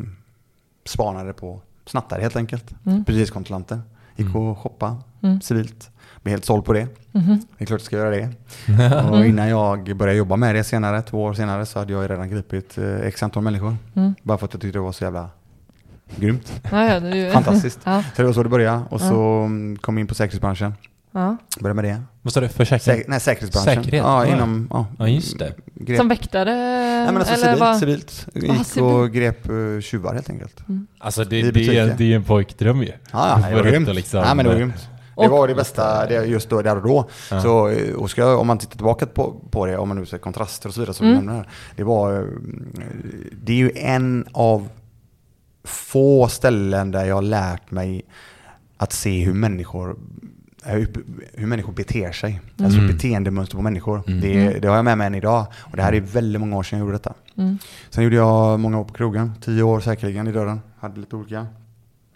[0.85, 2.75] spanade på snattare helt enkelt.
[2.85, 3.05] Mm.
[3.05, 3.81] Poliskontrollanter.
[4.15, 4.41] Gick Mm.
[4.41, 5.41] och shoppa Mm.
[5.41, 5.89] civilt.
[6.23, 6.87] Blev helt såld på det.
[7.11, 7.39] Mhm.
[7.57, 8.29] Det är klart jag ska göra det.
[9.11, 12.29] Och innan jag började jobba med det senare, två år senare, så hade jag redan
[12.29, 13.77] gripit eh, x antal människor.
[13.95, 14.15] Mm.
[14.23, 15.29] Bara för att jag tyckte det var så jävla
[16.15, 16.61] grymt.
[16.71, 17.79] Ja, ja, det är ju- Fantastiskt.
[17.83, 18.77] Ja, Så det var så det började.
[18.89, 19.09] Och Ja.
[19.09, 19.15] så
[19.45, 20.73] mm, kom jag in på säkerhetsbranschen.
[21.11, 21.37] ja.
[21.59, 22.01] Började med det.
[22.21, 22.47] Vad sa du?
[22.47, 22.95] Försäkring?
[22.95, 23.83] Sä- nej, säkerhetsbranschen.
[23.83, 24.03] Säkerhet?
[24.05, 24.67] Ja, inom...
[24.71, 25.53] Ja, Ja, just det.
[25.75, 25.97] Grep.
[25.97, 26.55] Som väktare?
[26.55, 27.77] Nej, men alltså eller civilt, vad?
[27.79, 28.27] civilt.
[28.35, 28.89] Ah, Gick civil.
[28.89, 30.63] och grep uh, tjuvar helt enkelt.
[30.99, 32.91] Alltså I det, det, är, det är ju en pojkdröm ju.
[33.11, 33.87] Ja, ja, det var grymt.
[33.87, 34.19] det liksom.
[34.19, 34.89] ja, men det var grymt.
[35.17, 37.09] Det var det bästa det, just då, där och då.
[37.31, 37.41] Ja.
[37.41, 40.17] Så, eh, och ska, om man tittar tillbaka på, på det, om man nu ser
[40.17, 41.19] kontraster och så vidare som Mm.
[41.19, 41.49] du nämner här.
[41.75, 42.25] Det var, eh,
[43.43, 44.67] det är ju en av
[45.65, 48.01] få ställen där jag har lärt mig
[48.77, 49.95] att se hur människor
[50.63, 50.87] hur,
[51.33, 52.41] hur människor beter sig.
[52.63, 52.95] Alltså Mm.
[52.95, 54.03] beteendemönster på människor.
[54.07, 54.21] Mm.
[54.21, 55.45] Det, det har jag med mig än idag.
[55.55, 57.13] Och det här är väldigt många år sedan jag gjorde detta.
[57.37, 57.57] Mm.
[57.89, 59.31] Sen gjorde jag många år på krogen.
[59.41, 60.61] Tio år säkerligen i dörren.
[60.79, 61.47] Hade lite olika.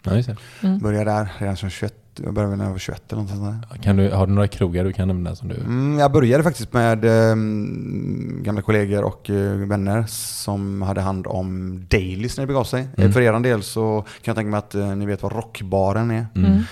[0.02, 0.34] Ja.
[0.62, 0.78] Mm.
[0.78, 1.94] Började där redan som 21.
[2.24, 3.78] Jag började väl när jag var 21 eller något sånt där.
[3.82, 5.54] Kan du, har du några krogar du kan nämna som du...
[5.54, 11.80] Mm, jag började faktiskt med um, gamla kollegor och eh, vänner som hade hand om
[11.90, 12.88] dailies när det begav sig.
[12.96, 13.08] Mm.
[13.08, 16.10] Eh, För er del så kan jag tänka mig att eh, ni vet vad rockbaren
[16.10, 16.26] är.
[16.34, 16.50] Mm.
[16.52, 16.62] Mm.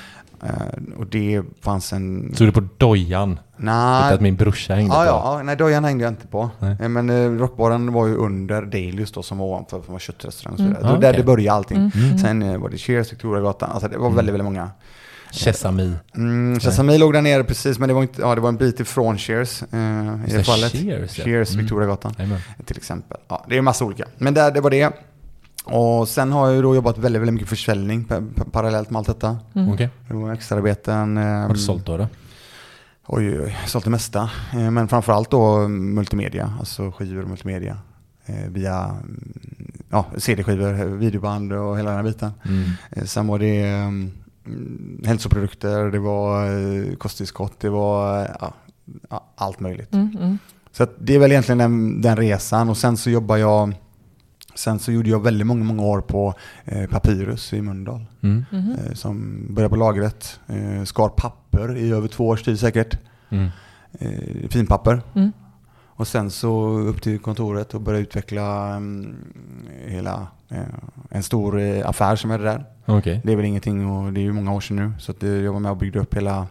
[0.42, 2.33] Eh, och det fanns en...
[2.35, 3.38] Stod du på dojan?
[3.57, 5.07] Nej, att min brorsa hängde Ja, på?
[5.09, 6.51] ja, nej dojan hängde jag inte på.
[6.59, 6.77] Nej.
[6.81, 10.53] Eh, Men eh, rockbaren var ju under Dailys då som var ovanför, som var köttrestaurang
[10.53, 10.74] och så Mm.
[10.77, 10.88] vidare.
[10.92, 11.90] Ah, Det var där det började allting.
[11.94, 12.18] Mm.
[12.18, 14.16] Sen eh, var det Cheers, Victoriagatan, alltså det var Mm.
[14.16, 14.70] väldigt, väldigt många.
[15.33, 15.93] Sesame.
[16.17, 18.81] Mm, Sesame låg där nere precis, men det var, inte, ja, det var en bit
[18.81, 19.79] ifrån Cheers eh,
[20.29, 20.73] i det fallet.
[20.73, 21.25] Cheers, ja.
[21.25, 21.62] Cheers, Mm.
[21.64, 22.41] Victoriagatan Jajamän.
[22.64, 23.19] till exempel.
[23.29, 24.05] Ja, det är en massa olika.
[24.19, 24.91] Men där, det var det.
[25.64, 28.99] Och sen har jag ju då jobbat väldigt, väldigt mycket försäljning pa- pa- parallellt med
[28.99, 29.38] allt detta.
[29.55, 29.88] Mm.
[30.09, 31.17] Var extraarbeten.
[31.19, 31.97] Eh, Har du sålt då?
[31.97, 32.09] då?
[33.07, 34.31] Oj, oj, oj, sålt det mesta.
[34.53, 37.79] Eh, Men framförallt då multimedia, alltså skivor och multimedia.
[38.27, 39.33] Eh, via mm,
[39.91, 42.33] ja, CD-skivor, videoband och hela den här biten.
[42.45, 42.71] Mm.
[42.91, 44.12] Eh, Sen var det mm,
[45.04, 48.50] hälsoprodukter, det var eh, kosttillskott, det var eh,
[49.11, 49.94] ja, allt möjligt.
[49.94, 50.16] Mm.
[50.20, 50.38] Mm.
[50.72, 53.74] Så att det är väl egentligen den, den resan och sen så jobbar jag
[54.54, 56.34] Sen så gjorde jag väldigt många, många år på
[56.64, 58.04] eh, Papyrus i Mölndal.
[58.22, 58.44] Mm.
[58.50, 58.72] Mhm.
[58.72, 62.98] Eh, som började på lagret, eh, skar papper i över två års tid säkert.
[63.30, 63.48] Mm.
[64.50, 65.02] Finpapper.
[65.98, 66.00] Mm.
[66.00, 69.16] Och sen så upp till kontoret och började utveckla mm,
[69.87, 70.58] hela eh,
[71.11, 72.64] en stor eh, affär som jag hade där.
[72.87, 73.20] Okej.
[73.24, 74.92] Det är väl ingenting och det är ju många år sedan nu.
[74.98, 76.46] Så att eh, jag var med och byggde upp hela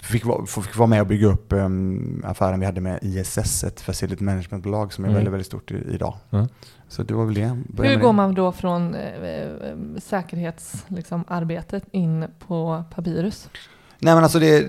[0.00, 3.80] Fick vara, fick vara med och bygga upp um, affären vi hade med ISS, ett
[3.80, 5.14] facility managementbolag som är Mm.
[5.16, 6.14] väldigt, väldigt stort i, idag.
[6.30, 6.48] Ja.
[6.88, 7.58] Så det var väl det.
[7.68, 8.12] Började Hur går det.
[8.16, 9.48] man då från eh,
[9.98, 13.48] säkerhetsarbetet liksom, in på Papyrus?
[13.98, 14.66] Nej men alltså det,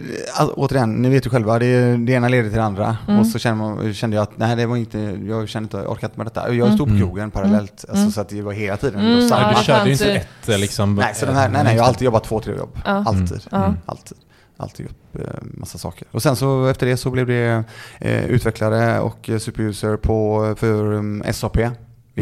[0.56, 2.98] återigen, ni vet ju själva, det, det ena leder till det andra.
[3.08, 3.20] Mm.
[3.20, 5.98] Och så kände, man, kände jag att nej det var inte, jag kände inte, jag
[6.04, 6.54] inte med detta.
[6.54, 7.02] Jag stod på Mm.
[7.08, 8.12] krogen parallellt, alltså, Mm.
[8.12, 9.00] så att det var hela tiden.
[9.00, 10.96] Mm, var ja, du körde ju inte ett eh, liksom...
[10.96, 12.80] Nej, så de här, nej, nej, jag har alltid jobbat två, tre jobb.
[12.86, 12.92] Ja.
[13.08, 13.42] Alltid.
[13.52, 13.74] Mm.
[13.86, 14.18] Alltid.
[14.58, 16.08] Alltid upp eh, massa saker.
[16.12, 17.64] Och sen så efter det så blev det
[18.00, 21.58] eh, utvecklare och eh, superuser på, för um, SAP.
[21.58, 21.64] Vi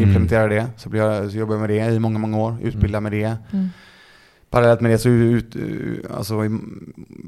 [0.02, 0.08] Mm.
[0.10, 3.00] implementerade det, så, blev jag, så jobbade jag med det i många, många år, utbildade
[3.02, 3.36] med det.
[3.52, 3.68] Mm.
[4.54, 6.34] Parallellt med det så, ut, eh, alltså,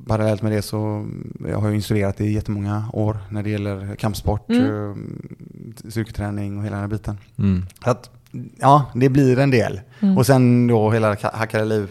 [0.07, 1.07] parallellt med det så
[1.49, 4.91] jag har jag instruerat i jättemånga år när det gäller kampsport, Mm.
[4.91, 7.19] eh, styrketräning och hela den här biten.
[7.39, 7.63] Mm.
[7.85, 8.11] Så att,
[8.59, 9.81] ja, det blir en del.
[10.01, 10.19] Mm.
[10.19, 11.89] Och sen då hela Ka- Hackade liv,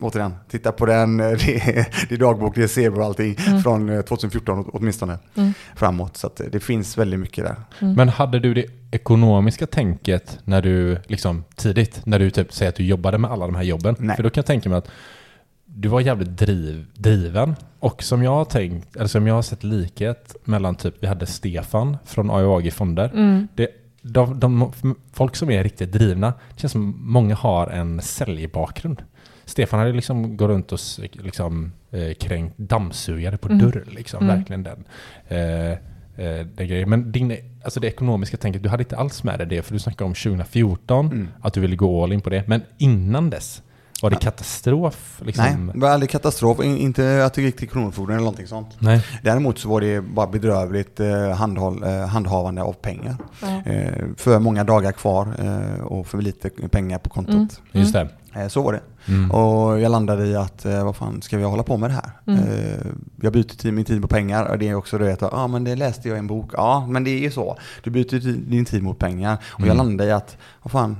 [0.00, 3.36] återigen, titta på den, eh, det är, det är dagbok, det är zebra och allting
[3.48, 3.62] Mm.
[3.62, 5.52] från eh, 2014 åt- åtminstone Mm.
[5.76, 6.16] framåt.
[6.16, 7.56] Så att eh, det finns väldigt mycket där.
[7.80, 7.94] Mm.
[7.94, 12.76] Men hade du det ekonomiska tänket när du, liksom tidigt, när du typ säger att
[12.76, 13.96] du jobbade med alla de här jobben?
[13.98, 14.16] Nej.
[14.16, 14.88] För då kan jag tänka mig att
[15.64, 17.54] du var jävligt driv, driven.
[17.78, 21.26] Och som jag har tänkt, eller som jag har sett likhet mellan typ, vi hade
[21.26, 23.10] Stefan från AIAG Fonder.
[23.14, 23.48] Mm.
[23.54, 23.68] Det,
[24.02, 24.72] de, de,
[25.12, 29.02] folk som är riktigt drivna, det känns som många har en säljbakgrund.
[29.48, 30.78] Stefan hade liksom gått runt och
[31.12, 33.58] liksom, eh, kränkt dammsugare på Mm.
[33.58, 33.84] dörr.
[33.90, 34.36] Liksom, Mm.
[34.36, 34.84] Verkligen den.
[35.28, 35.70] Eh,
[36.80, 36.86] eh.
[36.86, 39.78] Men din, alltså det ekonomiska tänket, du hade inte alls med dig det, för du
[39.78, 41.28] snackade om 2014, Mm.
[41.40, 42.44] att du ville gå all in på det.
[42.48, 43.62] Men innan dess,
[44.02, 45.20] Var det katastrof?
[45.24, 45.44] Liksom?
[45.44, 46.60] Nej, det var aldrig katastrof.
[46.64, 48.76] In, inte att det gick till Kronofogden eller någonting sånt.
[48.78, 49.04] Nej.
[49.22, 53.16] Däremot så var det bara bedrövligt eh, handhåll, eh, handhavande av pengar.
[53.42, 53.72] Ja.
[53.72, 55.28] Eh, för många dagar kvar
[55.82, 57.34] och för lite pengar på kontot.
[57.34, 57.48] Mm.
[57.72, 58.08] Just det.
[58.34, 58.80] Eh, så var det.
[59.08, 59.30] Mm.
[59.30, 62.10] Och jag landade i att, eh, vad fan ska vi hålla på med det här?
[62.26, 62.40] Mm.
[62.44, 62.86] Eh,
[63.22, 65.64] jag byter tid, min tid mot pengar och det är också det att, ja men
[65.64, 66.50] det läste jag i en bok.
[66.56, 67.58] Ja, men det är ju så.
[67.82, 69.34] Du byter din tid mot pengar.
[69.46, 69.76] Och jag Mm.
[69.76, 70.96] landade i att, vad fan,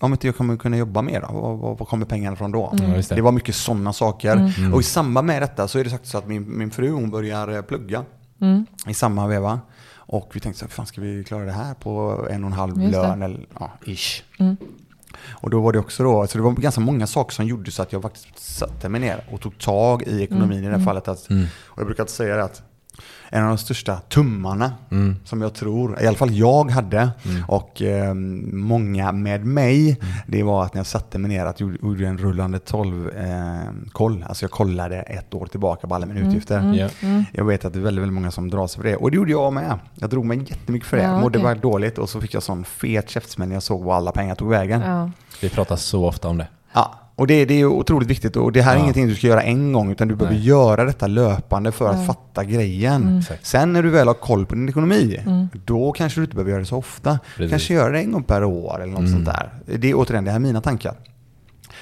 [0.00, 2.72] om inte jag kommer kunna jobba mer då, var, kommer pengarna från då?
[2.96, 3.14] Just det.
[3.14, 4.36] Det var mycket sådana saker.
[4.58, 4.74] Mm.
[4.74, 7.10] Och i samband med detta så är det sagt så att min, min fru hon
[7.10, 8.04] börjar eh, plugga
[8.40, 8.66] Mm.
[8.88, 9.60] i samma veva.
[10.06, 12.50] Och vi tänkte så här, hur fan ska vi klara det här på en och
[12.50, 13.02] en halv Just det.
[13.02, 14.22] lön eller ja, ish.
[15.26, 15.36] Mm.
[15.40, 17.82] Och då var det också då, så det var ganska många saker som gjorde så
[17.82, 20.84] att jag faktiskt satte mig ner och tog tag i ekonomin i det här Mm.
[20.86, 21.08] fallet.
[21.08, 21.44] Att, Mm.
[21.64, 22.62] Och jag brukar säga det att
[23.34, 25.16] en av de största tummarna Mm.
[25.24, 27.44] som jag tror, i alla fall jag hade Mm.
[27.48, 28.14] och eh,
[28.52, 32.06] många med mig, det var att när jag satte mig ner att jag gjorde- gjorde
[32.06, 34.24] en rullande 12 eh, koll.
[34.28, 36.58] Alltså jag kollade ett år tillbaka på alla mina utgifter.
[36.58, 36.74] Mm.
[36.74, 36.88] Ja.
[37.02, 37.24] Mm.
[37.32, 38.96] Jag vet att det är väldigt, väldigt många som drar sig för det.
[38.96, 39.78] Och det gjorde jag med.
[39.94, 41.02] Jag drog mig jättemycket för det.
[41.02, 41.42] Ja, Mådde okej.
[41.42, 44.34] bara dåligt och så fick jag sån fet käftsmäll när jag såg var alla pengar
[44.34, 44.80] tog vägen.
[44.80, 44.86] Ja.
[44.98, 45.10] Ja.
[45.42, 46.48] Vi pratar så ofta om det.
[47.16, 48.82] Och det, det är otroligt viktigt och det här är Ja.
[48.82, 50.46] ingenting du ska göra en gång utan du behöver Nej.
[50.46, 52.06] göra detta löpande för att Ja.
[52.06, 53.02] fatta grejen.
[53.02, 53.22] Mm.
[53.42, 55.48] Sen när du väl har koll på din ekonomi, Mm.
[55.64, 57.18] då kanske du inte behöver göra det så ofta.
[57.36, 57.50] Precis.
[57.50, 59.12] Kanske göra det en gång per år eller något Mm.
[59.12, 59.50] sånt där.
[59.78, 60.94] Det är återigen, det här är mina tankar.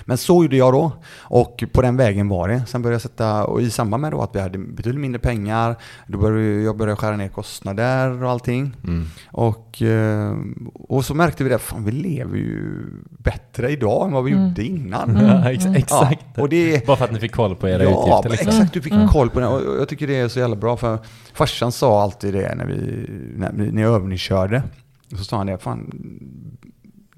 [0.05, 2.62] Men så gjorde jag då och på den vägen var det.
[2.67, 5.77] Sen började jag sätta, och i samband med då att vi hade betydligt mindre pengar,
[6.07, 8.77] då började jag började skära ner kostnader och allting.
[8.85, 9.07] Mm.
[9.31, 10.37] Och, eh,
[10.75, 14.49] och så märkte vi det, fan vi lever ju bättre idag än vad vi Mm.
[14.49, 15.17] gjorde innan.
[15.27, 15.77] Ja, ex- Mm.
[15.77, 16.27] exakt.
[16.35, 18.31] Ja, och det, Bara för att ni fick koll på era ja, utgifter.
[18.31, 18.49] Liksom.
[18.49, 18.75] exakt.
[18.75, 19.09] Du fick Mm.
[19.09, 19.47] koll på det.
[19.47, 20.77] Och jag tycker det är så jävla bra.
[20.77, 20.99] För
[21.35, 24.62] farsan sa alltid det när, vi, när, när övningskörde.
[25.17, 25.91] Så sa han det, fan,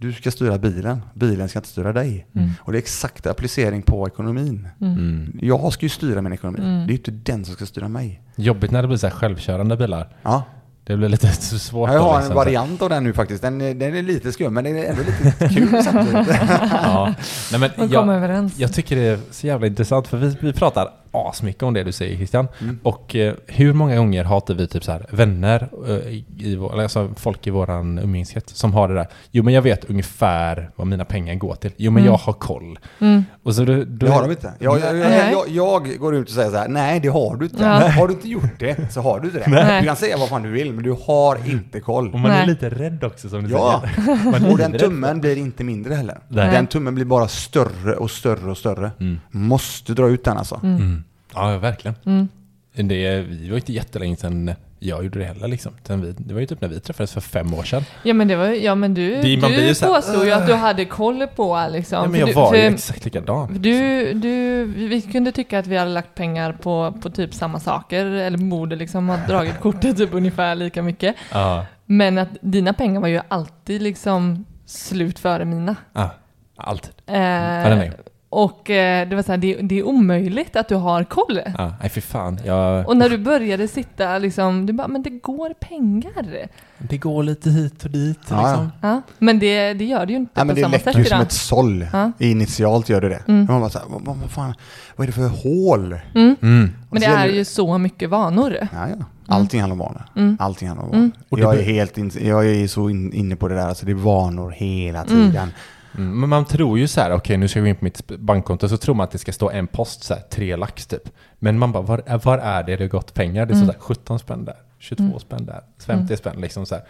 [0.06, 1.02] du ska styra bilen.
[1.14, 2.26] Bilen ska inte styra dig.
[2.34, 2.50] Mm.
[2.60, 4.68] Och det är exakt applicering på ekonomin.
[4.80, 4.92] Mm.
[4.92, 5.38] Mm.
[5.42, 6.58] Jag ska ju styra min ekonomi.
[6.58, 6.78] Mm.
[6.78, 8.22] Det är ju inte den som ska styra mig.
[8.36, 10.08] Jobbigt när det blir så här självkörande bilar.
[10.22, 10.42] Ja.
[10.84, 11.90] Det blir lite svårt.
[11.92, 12.36] Jag har en liksom.
[12.36, 13.42] variant av den nu faktiskt.
[13.42, 16.28] Den, är- den är lite skum, men den är ändå lite kul samtidigt.
[16.72, 17.14] Ja.
[17.52, 18.58] Nej, men jag, överens.
[18.58, 21.92] jag tycker det är så jävla intressant för vi, vi pratar asmycket om det du
[21.92, 22.48] säger Christian.
[22.60, 22.78] Mm.
[22.82, 25.94] Och eh, hur många gånger har inte vi typ så här vänner, eh,
[26.38, 29.06] i, vår- eller alltså folk i våran umgängeskrets som har det där.
[29.30, 31.72] Jo men jag vet ungefär vad mina pengar går till.
[31.76, 32.12] Jo men Mm.
[32.12, 32.78] jag har koll.
[33.00, 33.24] Mm.
[33.42, 34.52] Och så då, då, Det har de inte.
[34.58, 35.32] Jag, jag, jag, Nej.
[35.32, 37.62] jag, jag går ut och säger så här, nej det har du inte.
[37.62, 37.88] Ja.
[37.94, 39.46] Har du inte gjort det så har du inte det.
[39.50, 39.80] Nej.
[39.80, 42.12] Du kan säga vad fan du vill, men du har inte koll.
[42.14, 42.46] Och man är Nej.
[42.46, 44.34] lite rädd också som du Ja, säger.
[44.46, 46.18] Är och den tummen blir inte mindre heller.
[46.28, 46.50] Nej.
[46.50, 48.90] Den tummen blir bara större och större och större.
[49.00, 49.20] Mm.
[49.30, 50.60] Måste dra ut den alltså.
[50.62, 51.03] Mm.
[51.34, 51.94] Ja, verkligen.
[52.06, 52.28] Mm.
[52.76, 55.72] Det, vi var inte jättelänge sedan jag gjorde det heller liksom.
[55.88, 57.84] Vi, det var ju typ när vi träffades för fem år sedan.
[58.02, 61.26] Ja men det var ja men du, Det- du påstod ju att du hade koll
[61.26, 61.98] på liksom.
[62.02, 63.56] Ja, men jag du, var för ju exakt likadan.
[63.60, 68.06] Du, du, vi kunde tycka att vi hade lagt pengar på, på typ samma saker,
[68.06, 71.14] eller borde liksom ha dragit kortet typ ungefär lika mycket.
[71.32, 75.76] Ja, Men att dina pengar var ju alltid liksom slut före mina.
[75.92, 76.10] ja,
[76.56, 76.92] alltid.
[77.06, 77.96] Eh, Varenda.
[78.34, 81.40] Och eh, det var så här, det, det är omöjligt att du har koll.
[81.58, 82.38] Ja, nej fy fan.
[82.44, 86.46] Jag, Och när du började sitta liksom, du bara, men det går pengar.
[86.78, 88.72] det går lite hit och dit Ja, liksom.
[88.80, 91.00] Ja, men det, det gör det ju inte Ja, men på det samma läcker sätt
[91.00, 91.22] ju som idag.
[91.26, 91.86] ett såll.
[91.92, 92.12] Ja.
[92.18, 93.22] Initialt gör det det.
[93.28, 93.46] Mm.
[93.50, 94.54] Man bara så här, vad, vad, vad, fan,
[94.96, 95.98] vad är det för hål?
[96.14, 96.36] Mm.
[96.42, 96.70] Mm.
[96.90, 98.56] Men det är ju så mycket vanor.
[98.60, 99.04] Ja, ja.
[99.26, 100.02] Allting handlar om vanor.
[100.16, 100.36] Mm.
[100.40, 101.04] Allting handlar om vanor.
[101.04, 101.12] Mm.
[101.28, 103.86] Och det Jag är helt in, jag är så in, inne på det där, alltså
[103.86, 105.36] det är vanor hela tiden.
[105.36, 105.48] Mm.
[105.96, 108.68] Men man tror ju så här, okej nu ska jag gå in på mitt bankkonto,
[108.68, 111.02] så tror man att det ska stå en post så här, tre lax typ.
[111.38, 113.46] Men man bara, var, är- var är det det har gått pengar?
[113.46, 113.66] Det står Mm.
[113.66, 115.18] så här, 17 spänn där, 22 Mm.
[115.20, 116.84] spänn där, 50 spänn liksom så här.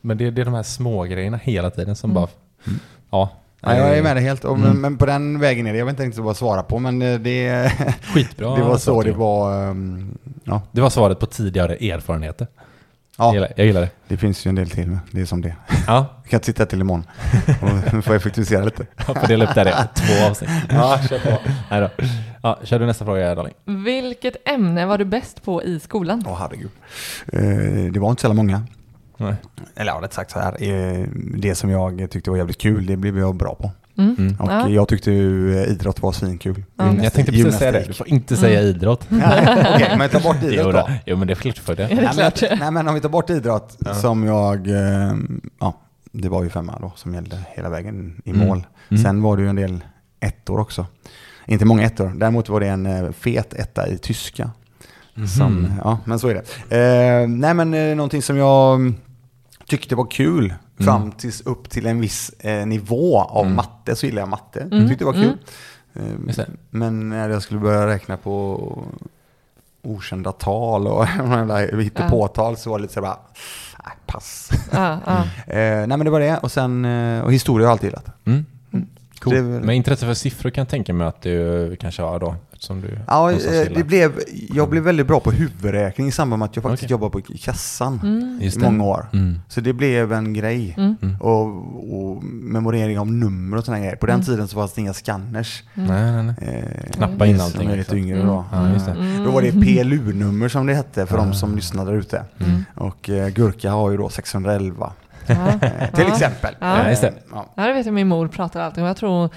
[0.00, 2.22] Men det, det är de här små grejerna hela tiden som Mm.
[2.22, 2.28] bara,
[3.10, 3.30] ja.
[3.60, 4.44] Ja, jag är med dig helt.
[4.44, 4.68] Och, Mm.
[4.68, 5.78] men, men på den vägen är det.
[5.78, 7.72] Jag vet inte riktigt vad jag svarar på, men eh, det,
[8.14, 8.54] Skitbra.
[8.56, 9.68] det var så det var.
[9.70, 12.46] um, Ja, Det var svaret på tidigare erfarenheter.
[13.18, 13.90] Jag, ja gillar, jag gillar det.
[14.08, 14.86] det finns ju en del till.
[14.86, 15.56] men Det är som det.
[15.86, 17.06] Ja, Vi kan inte sitta till imorgon.
[17.92, 18.86] Nu får jag effektivisera lite.
[19.06, 20.50] jag får dela upp det här i två avsnitt.
[20.70, 21.38] Ja, kör på.
[21.70, 21.90] Nej då.
[22.42, 23.54] Ja, kör du nästa fråga Darling.
[23.84, 26.24] Vilket ämne var du bäst på i skolan?
[26.26, 26.70] Åh herregud.
[27.32, 28.62] Eh, Det var inte så jävla många.
[29.16, 29.34] Nej.
[29.76, 30.62] Eller ja, rätt sagt så här.
[30.62, 33.70] eh, Det som jag tyckte var jävligt kul, det blev jag bra på.
[33.98, 34.16] Mm.
[34.18, 34.36] Mm.
[34.40, 34.68] Och Ja.
[34.68, 36.64] jag tyckte ju eh, idrott var svinkul.
[36.80, 38.70] Mm, jag tänkte precis säga det, du får inte säga Mm.
[38.70, 39.00] idrott.
[39.10, 40.88] Okej, men ta bort idrott Jo, då.
[41.06, 41.84] jo men det är klart får det.
[41.84, 42.42] Är det Nej men, klart?
[42.60, 43.94] nej men om vi tar bort idrott Ja.
[43.94, 45.14] som jag, eh,
[45.60, 45.80] ja
[46.12, 48.46] det var ju femma då som gällde hela vägen i Mm.
[48.48, 48.66] mål.
[48.90, 49.02] Mm.
[49.02, 49.84] Sen var det ju en del
[50.20, 50.86] ettor också.
[51.46, 54.50] Inte många ettor, däremot var det en eh, fet etta i tyska.
[55.14, 55.26] Mhm.
[55.28, 56.34] Som, ja, men så är
[56.68, 56.76] det.
[56.76, 58.92] Eh, nej men någonting som jag
[59.66, 64.20] tyckte var kul Fram tills upp till en viss eh, nivå av matte så gillade
[64.22, 64.60] jag matte.
[64.60, 64.78] Mm.
[64.78, 65.38] Jag tyckte det var kul.
[66.38, 66.44] Eh.
[66.70, 68.60] Men när jag skulle börja räkna på
[69.82, 71.06] okända tal och
[71.80, 73.18] hittepåtal så var det lite så bara,
[73.84, 74.50] nej, pass.
[74.72, 75.18] Ja, ja.
[75.54, 78.06] Eh, nej men det var det och sen, eh, och historia har jag alltid gillat.
[78.24, 78.44] Mm.
[79.20, 79.34] Cool.
[79.34, 82.34] Väl- Men intresse för siffror kan jag tänka mig att du kanske har då,
[82.66, 84.12] eftersom du Ja, eh, det blev,
[84.54, 86.90] jag blev väldigt bra på huvudräkning i samband med att jag faktiskt Okej.
[86.90, 89.06] jobbade på kassan Just i många år.
[89.12, 89.40] Mm.
[89.48, 90.74] Så det blev en grej.
[90.78, 90.96] Mm.
[91.20, 91.46] Och,
[92.00, 93.96] och memorering av nummer och sådana grejer.
[93.96, 95.62] På den tiden så fanns det inga scanners.
[95.74, 96.34] Nej, nej, nej.
[96.40, 97.98] Eh, Knappa in som allting, är lite liksom.
[97.98, 98.44] yngre då.
[98.52, 98.92] Ja, just det.
[98.92, 99.24] Mm.
[99.24, 102.24] Då var det PLU-nummer som det hette för de som lyssnade där ute.
[102.38, 102.64] Mm.
[102.74, 104.92] Och eh, Gurka har ju då 611.
[105.26, 105.34] Ja.
[105.94, 106.12] Till Ja.
[106.12, 106.54] exempel.
[106.60, 106.78] Ja.
[106.82, 107.12] Ja, just det.
[107.32, 107.46] Ja.
[107.54, 108.86] Ja, det vet jag min mor pratar alltid om.
[108.88, 109.30] Jag tror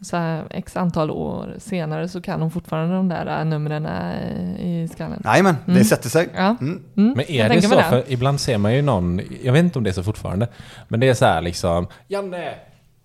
[0.00, 4.66] så här, x antal år senare så kan hon fortfarande de där äh, numren äh,
[4.66, 5.22] i skallen.
[5.24, 5.78] Jajamän, mm.
[5.78, 6.28] det sätter sig.
[6.34, 6.56] Ja.
[6.60, 6.82] Mm.
[6.96, 7.12] Mm.
[7.16, 7.74] Men är jag det så?
[7.74, 7.82] Det.
[7.82, 10.48] För ibland ser man ju någon, jag vet inte om det är så fortfarande,
[10.88, 12.54] men det är så här liksom Janne!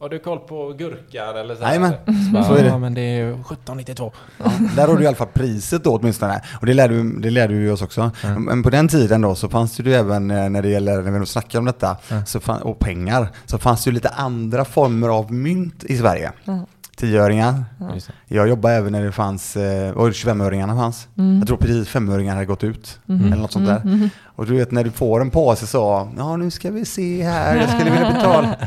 [0.02, 1.64] Har du koll på gurkan eller så?
[1.64, 1.94] Jajamän,
[2.34, 2.70] så, så, är det.
[2.70, 4.12] Ja, men det är 1792.
[4.38, 6.42] Ja, där har du i alla fall priset då åtminstone.
[6.60, 8.12] Och det lärde, det lärde ju oss också.
[8.24, 8.44] Mm.
[8.44, 11.20] Men på den tiden då så fanns det ju även eh, när det gäller, när
[11.20, 12.26] vi snackar om detta, mm.
[12.26, 16.32] så fann, och pengar, så fanns det ju lite andra former av mynt i Sverige.
[16.48, 16.66] Mm.
[17.02, 17.64] Tioöringar.
[17.80, 17.96] Ja.
[18.28, 21.08] Jag jobbade även när det fanns, eh, och 25-öringarna fanns.
[21.18, 21.40] Mm.
[21.40, 23.00] Jag tror precis 5-öringar hade gått ut.
[23.10, 23.26] Mm.
[23.26, 23.82] Eller något sånt där.
[23.82, 23.94] Mm.
[23.94, 24.10] mm.
[24.24, 27.56] Och du vet när du får en påse så, ja nu ska vi se här,
[27.56, 28.56] jag skulle vilja betala.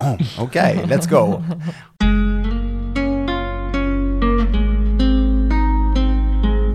[0.00, 1.42] Mm, okej, okay, let's go.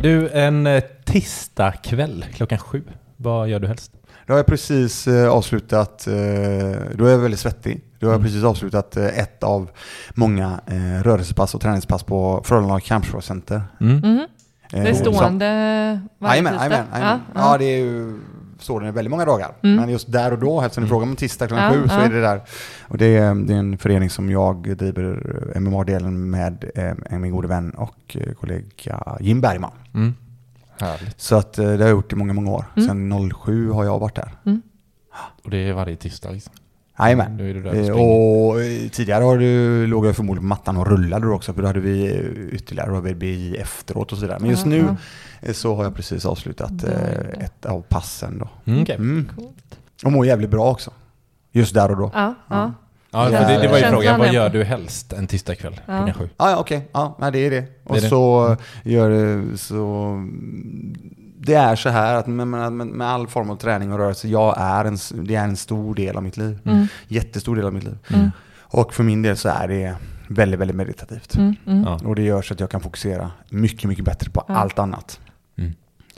[0.01, 2.83] Du, en eh, tisdagkväll klockan sju,
[3.17, 3.91] vad gör du helst?
[4.25, 6.03] Då har jag precis eh, avslutat,
[6.95, 7.81] då är jag väldigt svettig.
[7.99, 9.69] Då har jag precis avslutat eh, ett av
[10.13, 13.61] många eh, rörelsepass och träningspass på Frölunda Kampsportscenter.
[13.81, 13.97] Mm.
[13.97, 14.27] Mhm.
[14.73, 16.85] Eh, Det är stående varje tisdag?
[16.93, 18.19] Ja, Ja, det är ju
[18.59, 19.51] står den väldigt många dagar.
[19.63, 19.75] Mm.
[19.75, 22.01] Men just där och då, eftersom du frågar om tisdag klockan Ja, sju, så ja.
[22.01, 22.41] är det där.
[22.87, 25.21] Och det är, det är en förening som jag driver
[25.59, 29.71] MMA-delen med eh, min gode vän och kollega Jim Bergman.
[29.93, 30.13] Mm.
[30.79, 31.21] Härligt.
[31.21, 32.65] Så att det har jag gjort i många, många år.
[32.75, 32.87] Mm.
[32.87, 34.31] Sen 07 har jag varit där.
[35.43, 36.53] Och det är varje tisdag liksom.
[36.99, 37.63] Jajamän.
[37.65, 37.91] Och Eh.
[37.91, 41.61] Och eh, tidigare har du, låg jag förmodligen på mattan och rullade då också, för
[41.61, 43.23] då hade vi eh, ytterligare AVB
[43.59, 44.37] efteråt och sådär.
[44.39, 44.95] Men just Ja, nu
[45.41, 45.53] ja.
[45.53, 46.83] så har jag precis avslutat
[47.39, 48.49] ett av passen då.
[48.71, 48.95] Mm, okej.
[48.95, 49.29] Mm.
[50.03, 50.91] Och mår jävligt bra också.
[51.51, 52.11] Just där och då.
[52.13, 52.71] Ja, ja.
[53.11, 55.97] Ja, för Ja, det, det var ju frågan, vad gör du helst en tisdagkväll Ja.
[55.97, 56.29] klockan sju?
[56.37, 56.87] Ja, ja okej.
[56.91, 57.63] Ja, nej, det är det.
[57.83, 58.09] Och Det är det.
[58.09, 60.15] så gör så...
[61.41, 64.55] Det är så här att med, med, med all form av träning och rörelse, jag
[64.57, 66.59] är en, det är en stor del av mitt liv.
[66.65, 66.87] Mm.
[67.07, 67.97] Jättestor del av mitt liv.
[68.13, 68.31] Mm.
[68.61, 69.95] Och för min del så är det
[70.27, 71.35] väldigt, väldigt meditativt.
[71.35, 71.55] Mm.
[71.67, 71.83] Mm.
[71.83, 71.99] Ja.
[72.05, 74.53] Och det gör så att jag kan fokusera mycket, mycket bättre på Ja.
[74.55, 75.19] allt annat.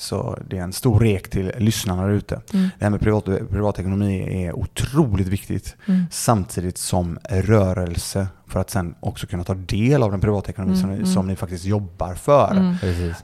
[0.02, 2.42] Så det är en stor rek till lyssnarna där ute.
[2.54, 2.70] Mm.
[2.80, 5.76] Det här med privat, privatekonomi är otroligt viktigt.
[5.88, 6.04] Mm.
[6.12, 10.90] Samtidigt som rörelse för att sen också kunna ta del av den privatekonomi Mm, som,
[10.90, 11.08] ni, mm.
[11.08, 12.52] som ni faktiskt jobbar för.
[12.52, 12.76] Mm.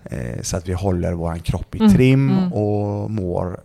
[0.06, 2.54] Eh, så att vi håller vår kropp i Mm, trim mm.
[2.54, 3.60] och mår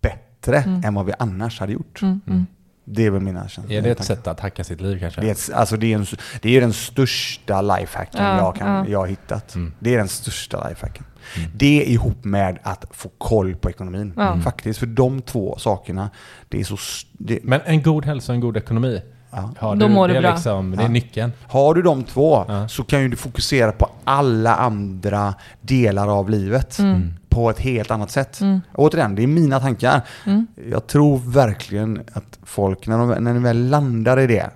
[0.00, 0.84] bättre Mm.
[0.84, 2.02] än vad vi annars hade gjort.
[2.02, 2.20] Mm.
[2.26, 2.46] Mm.
[2.84, 3.78] Det är väl mina känslor.
[3.78, 5.20] Är det ett sätt att hacka sitt liv kanske?
[5.20, 6.06] Det är, ett, alltså det, är en,
[6.42, 8.86] det är den största lifehacken Ja, jag, kan, ja.
[8.88, 9.54] jag har hittat.
[9.54, 9.72] Mm.
[9.78, 11.04] Det är den största lifehacken.
[11.36, 11.50] Mm.
[11.54, 14.12] Det ihop med att få koll på ekonomin.
[14.16, 14.42] Mm.
[14.42, 16.10] Faktiskt, för de två sakerna,
[16.48, 16.76] det är så...
[17.12, 19.50] Det, Men en god hälsa och en god ekonomi, ja.
[19.58, 20.30] har Då du, mår det, du är bra.
[20.34, 20.88] liksom, det är Ja.
[20.88, 21.32] nyckeln.
[21.48, 22.68] Har du de två Ja.
[22.68, 27.12] så kan ju du fokusera på alla andra delar av livet Mm.
[27.28, 28.40] på ett helt annat sätt.
[28.40, 28.60] Mm.
[28.74, 30.00] Återigen, det är mina tankar.
[30.26, 30.46] Mm.
[30.70, 34.50] Jag tror verkligen att folk, när de, när de väl landar i det,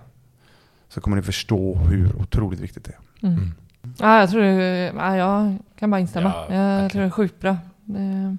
[0.89, 2.91] så kommer ni förstå hur otroligt viktigt det
[3.23, 3.27] är.
[3.29, 3.55] Mm.
[3.99, 6.33] Ja, jag tror ja, jag kan bara instämma.
[6.49, 6.91] Ja, jag verkligen.
[6.91, 7.57] tror det är sjukt bra.
[7.85, 8.37] Det-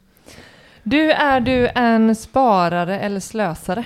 [0.83, 3.85] Du, är du en sparare eller slösare?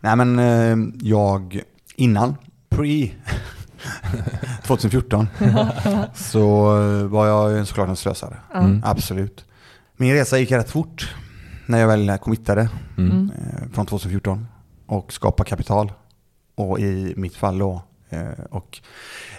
[0.00, 0.76] Nej men eh,
[1.08, 1.60] jag,
[1.96, 2.36] innan,
[2.68, 3.10] pre
[4.66, 5.28] 2014,
[6.14, 8.36] så eh, var jag såklart en slösare.
[8.54, 8.82] Mm.
[8.84, 9.44] Absolut.
[9.96, 11.14] Min resa gick rätt fort
[11.66, 13.30] när jag väl committade Mm.
[13.38, 14.46] Eh, från 2014
[14.86, 15.92] och skapa kapital.
[16.54, 17.80] Och i mitt fall då, eh,
[18.50, 18.78] och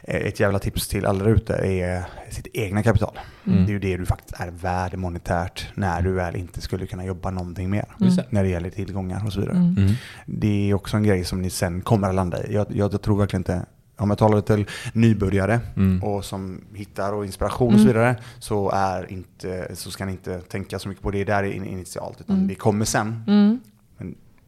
[0.04, 3.20] eh, ett jävla tips till alla där ute är sitt egna kapital.
[3.48, 3.66] Mm.
[3.66, 7.06] Det är ju det du faktiskt är värd monetärt när du väl inte skulle kunna
[7.06, 7.86] jobba någonting mer.
[7.98, 8.26] Det.
[8.32, 9.58] När det gäller tillgångar och så vidare.
[9.58, 9.76] Mm.
[9.78, 9.94] Mm.
[10.26, 12.54] Det är också en grej som ni sen kommer att landa i.
[12.54, 13.66] Jag, jag, jag tror verkligen inte,
[13.98, 16.04] om jag talar till nybörjare Mm.
[16.04, 20.42] och som hittar och inspiration och så vidare så, är inte, så ska ni inte
[20.42, 22.48] tänka så mycket på det där in- initialt utan Mm.
[22.48, 23.24] det kommer sen.
[23.28, 23.60] Mm.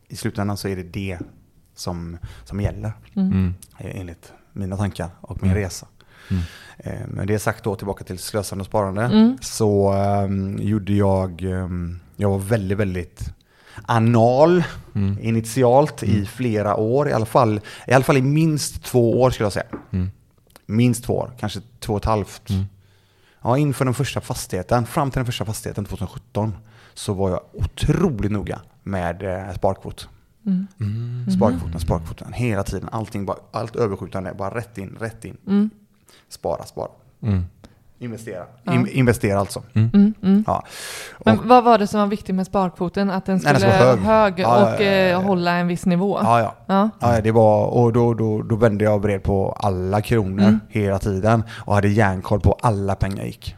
[0.07, 1.19] I slutändan så är det det
[1.79, 3.53] som, som gäller Mm.
[3.79, 5.63] eh, enligt mina tankar och min Mm.
[5.63, 5.87] resa.
[6.31, 6.43] Mm.
[6.77, 9.37] Eh, Men det sagt då tillbaka till slösande och sparande Mm.
[9.41, 13.33] så ehm, gjorde jag, ehm, jag var väldigt, väldigt
[13.85, 14.63] anal
[14.95, 15.17] Mm.
[15.21, 19.45] initialt i flera år, i alla, fall, i alla fall i minst två år skulle
[19.45, 19.65] jag säga.
[19.91, 20.11] Mm.
[20.65, 22.49] Minst två år, kanske två och ett halvt.
[23.41, 26.55] Ja, inför den första fastigheten, fram till den första fastigheten 2017,
[26.93, 30.09] så var jag otroligt noga med eh, sparkvot.
[31.35, 32.89] Sparkvoten, sparkvoten, hela tiden.
[32.91, 35.69] Allting bara, allt överskjutande, bara rätt in, rätt in.
[36.29, 36.89] Spara, spara.
[37.23, 37.43] Mm.
[38.01, 38.45] Investera.
[38.71, 39.63] In, investera alltså.
[39.73, 40.43] Mm, mm.
[40.47, 40.63] Ja.
[41.25, 43.09] Men Och- vad var det som var viktigt med sparkvoten?
[43.09, 43.99] Att den Nej, skulle den vara hög.
[43.99, 45.19] hög, Ja, ja, och ja, ja, ja.
[45.19, 46.19] eh, hålla en viss nivå?
[46.23, 46.55] Ja, ja.
[46.65, 46.89] Ja.
[46.99, 50.59] Ja, det var, och då, då, då vände jag vred på alla kronor Mm.
[50.69, 53.55] hela tiden och hade järnkoll på alla pengar gick.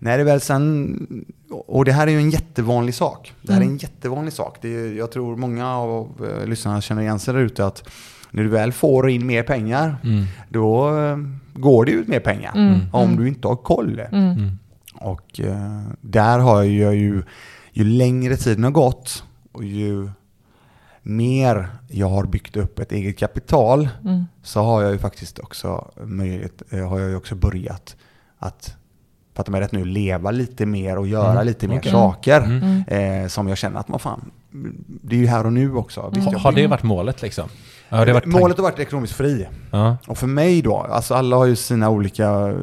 [0.00, 0.10] Mm.
[0.10, 3.32] När det väl sen, och det här är ju en jättevanlig sak.
[3.42, 3.74] Det här är Mm.
[3.74, 4.58] en jättevanlig sak.
[4.60, 7.88] Det är, jag tror många av eh, lyssnarna känner igen sig där ute att
[8.30, 10.24] när du väl får in mer pengar, Mm.
[10.48, 11.16] då eh,
[11.54, 12.52] går det ut mer pengar.
[12.56, 12.80] Mm.
[12.92, 14.00] Om du inte har koll.
[14.12, 14.50] Mm.
[14.94, 17.22] Och eh, där har jag ju,
[17.72, 20.10] ju längre tiden har gått och ju
[21.02, 24.24] mer jag har byggt upp ett eget kapital Mm.
[24.42, 27.96] så har jag ju faktiskt också möjlighet, har jag ju också börjat
[28.38, 28.76] att
[29.38, 31.92] fatta mig rätt nu, leva lite mer och göra Mm, lite mer okej.
[31.92, 33.22] saker Mm.
[33.22, 34.30] eh, som jag känner att man fan,
[34.86, 36.10] det är ju här och nu också.
[36.14, 37.48] Visst, Ha- jag Har det varit målet liksom?
[37.90, 39.46] Har det varit Målet har varit ekonomiskt fri.
[39.70, 39.96] Ja.
[40.06, 42.54] Och för mig då, alltså alla har ju sina olika eh,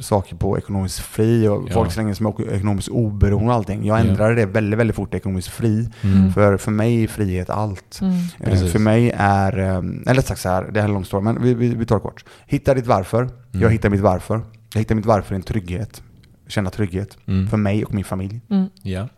[0.00, 1.72] saker på ekonomiskt fri och Ja.
[1.74, 3.84] folk slänger som är ekonomiskt oberoende och allting.
[3.86, 4.04] Jag Ja.
[4.04, 5.88] ändrade det väldigt, väldigt fort till ekonomiskt fri.
[6.02, 6.32] Mm.
[6.32, 8.00] För, för mig är frihet allt.
[8.02, 8.14] Mm.
[8.54, 8.66] Eh.
[8.66, 11.42] För mig är, eh, eller sagt så här, det här är en lång story, men
[11.42, 12.24] vi, vi, vi tar det kort.
[12.46, 13.22] Hitta ditt varför.
[13.22, 13.32] Mm.
[13.52, 14.40] Jag hittar mitt varför.
[14.74, 16.02] Jag hittar mitt varför i en trygghet.
[16.46, 17.18] Känna trygghet.
[17.26, 17.48] Mm.
[17.48, 18.40] För mig och min familj.
[18.50, 18.66] Mm.
[18.82, 19.08] Ja.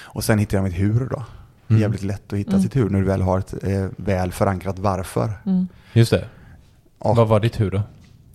[0.00, 1.24] Och sen hittar jag mitt hur då.
[1.66, 1.80] Det är Mm.
[1.82, 2.62] jävligt lätt att hitta Mm.
[2.62, 5.30] sitt hur när du väl har ett eh, väl förankrat varför.
[5.46, 5.68] Mm.
[5.92, 6.24] Just det.
[6.98, 7.82] Och- Vad var ditt hur då?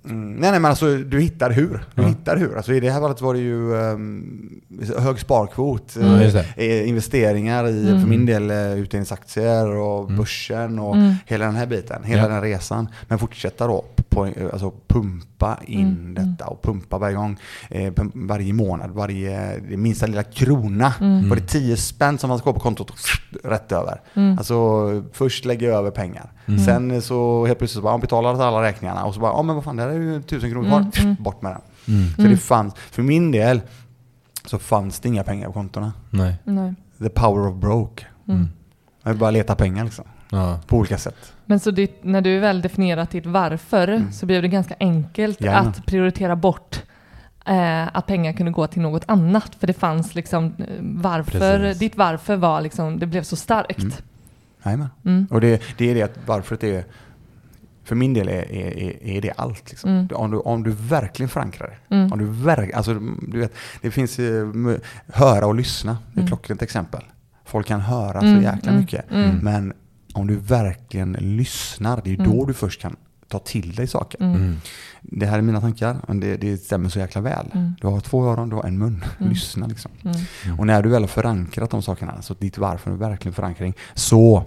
[0.06, 1.86] Mm, nej, nej, men alltså du hittar hur.
[1.96, 2.08] Du Ja.
[2.08, 2.56] hittar hur.
[2.58, 4.62] Alltså, I det här fallet var det ju um,
[4.98, 8.02] hög sparkvot, Mm, eh, eh, investeringar i, Mm.
[8.02, 10.18] för min del, uh, utdelningsaktier och Mm.
[10.18, 11.14] börsen och Mm.
[11.26, 12.28] hela den här biten, hela Ja.
[12.28, 12.88] den resan.
[13.08, 13.86] Men fortsätta då,
[14.16, 17.38] alltså pumpa in Mm, detta och pumpa varje gång,
[17.70, 20.94] eh, varje månad, varje det minsta lilla krona.
[21.00, 21.30] Mm.
[21.30, 22.94] Var det 10 spänn som man ska på kontot,
[23.44, 24.02] rätt över.
[24.14, 24.38] Mm.
[24.38, 26.32] Alltså först lägger jag över pengar.
[26.46, 26.60] Mm.
[26.60, 29.64] Sen så helt plötsligt så bara, betalar alla räkningarna och så bara, ja men vad
[29.64, 30.80] fan, det här är ju tusen kronor kvar.
[30.80, 31.16] Mm, mm.
[31.20, 31.96] Bort med den.
[31.96, 32.14] Mm.
[32.16, 33.62] Så det fanns, för min del
[34.46, 35.94] så fanns det inga pengar på kontona.
[36.10, 36.36] Nej.
[36.44, 36.74] Nej.
[37.00, 38.06] The power of broke.
[38.28, 38.48] Mm.
[39.04, 40.06] Jag vill bara leta pengar liksom.
[40.30, 40.60] Ja.
[40.68, 41.34] På olika sätt.
[41.50, 44.12] Men så ditt, när du väl definierat ditt varför Mm.
[44.12, 45.68] så blev det ganska enkelt Jajamän.
[45.68, 46.84] att prioritera bort
[47.46, 49.56] eh, att pengar kunde gå till något annat.
[49.60, 51.80] För det fanns liksom eh, varför, Precis.
[51.80, 53.80] ditt varför var liksom, det blev så starkt.
[53.80, 53.94] Mm.
[54.64, 54.90] Jajamän.
[55.06, 55.28] Mm.
[55.32, 56.86] Och det, det är det att varför det är,
[57.84, 59.70] för min del är, är, är- det allt.
[59.70, 59.90] Liksom.
[59.92, 60.08] Mm.
[60.14, 61.96] Om, du, om du verkligen förankrar det.
[61.96, 62.12] Mm.
[62.14, 62.94] Om du verk, alltså,
[63.28, 64.20] du vet, det finns
[65.14, 66.28] höra och lyssna, det är ett Mm.
[66.28, 67.02] klockrent exempel.
[67.46, 69.12] Folk kan höra så jäkla mm, mycket.
[69.12, 69.36] mm.
[69.42, 69.74] Men
[70.18, 72.32] om du verkligen lyssnar, det är ju Mm.
[72.38, 72.96] då du först kan
[73.28, 74.22] ta till dig saker.
[74.22, 74.36] Mm.
[74.36, 74.58] Mm.
[75.02, 77.52] Det här är mina tankar, men det, det stämmer så jäkla väl.
[77.54, 77.76] Mm.
[77.82, 79.04] Du har två öron, du har en mun.
[79.20, 79.30] Mm.
[79.34, 79.92] Lyssna liksom.
[80.04, 80.60] Mm.
[80.60, 84.44] Och när du väl har förankrat de sakerna, så ditt varför är verkligen förankring, så,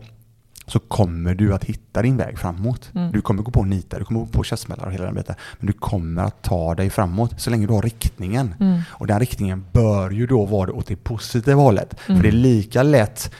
[0.67, 2.91] så kommer du att hitta din väg framåt.
[2.95, 3.13] Mm.
[3.13, 5.35] Du kommer gå på nitar, du kommer gå på käftsmällar och hela den biten.
[5.59, 8.55] Men du kommer att ta dig framåt så länge du har riktningen.
[8.61, 8.81] Mm.
[8.89, 11.97] Och den riktningen bör ju då vara åt det positiva hållet.
[12.07, 12.21] Mm.
[12.21, 13.33] För det är lika lätt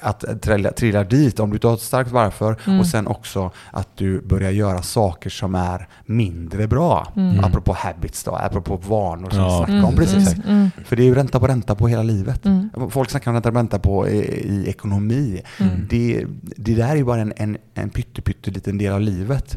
[0.00, 2.80] att trilla, trilla dit om du tar ett starkt varför Mm.
[2.80, 7.12] och sen också att du börjar göra saker som är mindre bra.
[7.16, 7.44] Mm.
[7.44, 10.34] Apropå habits då, apropå vanor som Ja, vi snackade om Mm, precis.
[10.34, 12.44] mm, mm, För det är ju ränta på ränta på hela livet.
[12.46, 12.70] Mm.
[12.90, 14.18] Folk snackar om ränta på ränta på i,
[14.48, 15.42] i ekonomi.
[15.60, 15.86] Mm.
[15.90, 19.56] Det, det där är ju bara en, en, en pytte, pytte liten del av livet.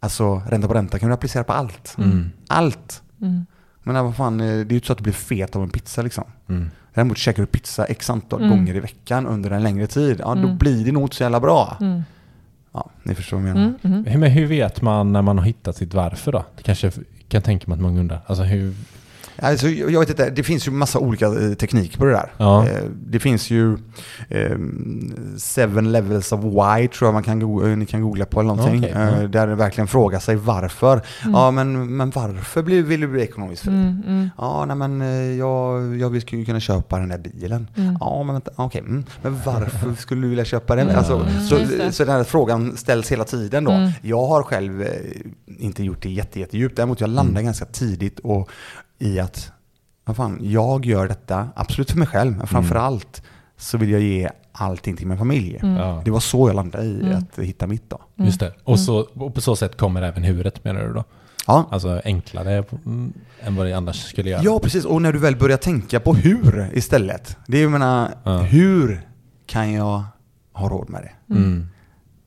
[0.00, 1.94] Alltså ränta på ränta kan du applicera på allt.
[1.98, 2.30] Mm.
[2.48, 3.02] Allt.
[3.22, 3.46] mm,
[3.82, 5.70] Men vad fan, eh, det är ju inte så att du blir fet av en
[5.70, 6.24] pizza liksom.
[6.96, 7.08] Mm.
[7.08, 8.50] Däremot käkar du pizza x antal Mm.
[8.50, 10.58] gånger i veckan under en längre tid, ja då Mm.
[10.58, 11.76] blir det nog inte så jävla bra.
[11.80, 12.02] mm,
[12.72, 13.66] Ja, ni förstår vad jag menar.
[13.68, 14.04] mm, mm.
[14.04, 16.44] Hur- Men hur vet man när man har hittat sitt varför då?
[16.56, 16.90] Det kanske
[17.28, 18.20] kan tänka mig att många undrar.
[18.26, 18.74] Alltså hur...
[19.38, 22.32] Alltså, jag vet inte, det finns ju massa olika eh, tekniker på det där.
[22.38, 22.68] Ja.
[22.68, 23.72] Eh, det finns ju
[24.28, 24.56] eh,
[25.36, 28.82] Seven levels of why tror jag man kan eh, ni kan googla på eller någonting.
[28.82, 28.88] Ja.
[29.00, 31.00] eh, där det verkligen frågar sig varför.
[31.32, 33.72] Ja men, men varför blir, vill du bli ekonomiskt fri?
[33.72, 35.00] Mm, mm, Ja, nej men
[35.38, 37.68] jag, jag vill skulle kunna köpa den där bilen.
[37.76, 37.96] Mm.
[38.00, 38.80] Ja, men vänta, okej.
[38.80, 39.04] Mm.
[39.22, 40.84] Men varför skulle du vilja köpa den?
[40.88, 40.98] Mm.
[40.98, 43.70] Alltså, Mm, så, så den här frågan ställs hela tiden då.
[43.72, 43.90] Mm.
[44.02, 44.84] Jag har själv
[45.58, 46.76] inte gjort det jätte, jättedjupt.
[46.76, 48.50] Däremot jag landar ganska tidigt och,
[48.98, 49.52] i att
[50.04, 53.22] vad fan, jag gör detta, absolut för mig själv, men framför allt
[53.56, 55.56] så vill jag ge allting till min familj.
[55.62, 56.04] Mm.
[56.04, 57.16] Det var så jag landade i Mm.
[57.18, 58.00] att hitta mitt då.
[58.14, 58.52] Just det.
[58.64, 61.04] Och, så, och på så sätt kommer även huvudet menar du då?
[61.46, 61.68] Ja.
[61.70, 64.42] Alltså enklare mm, än vad det annars skulle göra?
[64.42, 64.84] Ja, precis.
[64.84, 67.36] Och när du väl börjar tänka på hur istället.
[67.46, 68.38] Det är, jag menar, Ja.
[68.38, 69.08] hur
[69.46, 70.04] kan jag
[70.52, 71.34] ha råd med det?
[71.34, 71.66] Mm.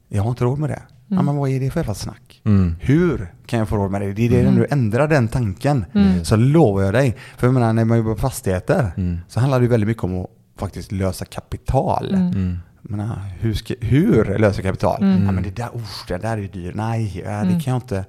[0.10, 0.82] Jag har inte råd med det.
[1.08, 2.29] Ja, men vad är det för jävla snack?
[2.46, 2.76] Mm.
[2.80, 4.14] Hur kan jag få råd med det?
[4.14, 5.86] Det är det när du ändrar den tanken.
[5.94, 6.26] Mm.
[6.26, 7.16] Så lovar jag dig.
[7.38, 9.18] För jag menar, när man jobbar på fastigheter Mm.
[9.28, 10.28] så handlar det ju väldigt mycket om att
[10.58, 12.14] faktiskt lösa kapital.
[12.14, 12.28] Mm.
[12.28, 12.58] Mm.
[12.82, 15.04] Menar, hur, ska, hur lösa kapital?
[15.04, 15.26] Mm.
[15.26, 16.76] Ja, men det där, usch, det där är dyrt.
[16.76, 17.60] Nej, det Mm.
[17.60, 18.06] kan jag inte.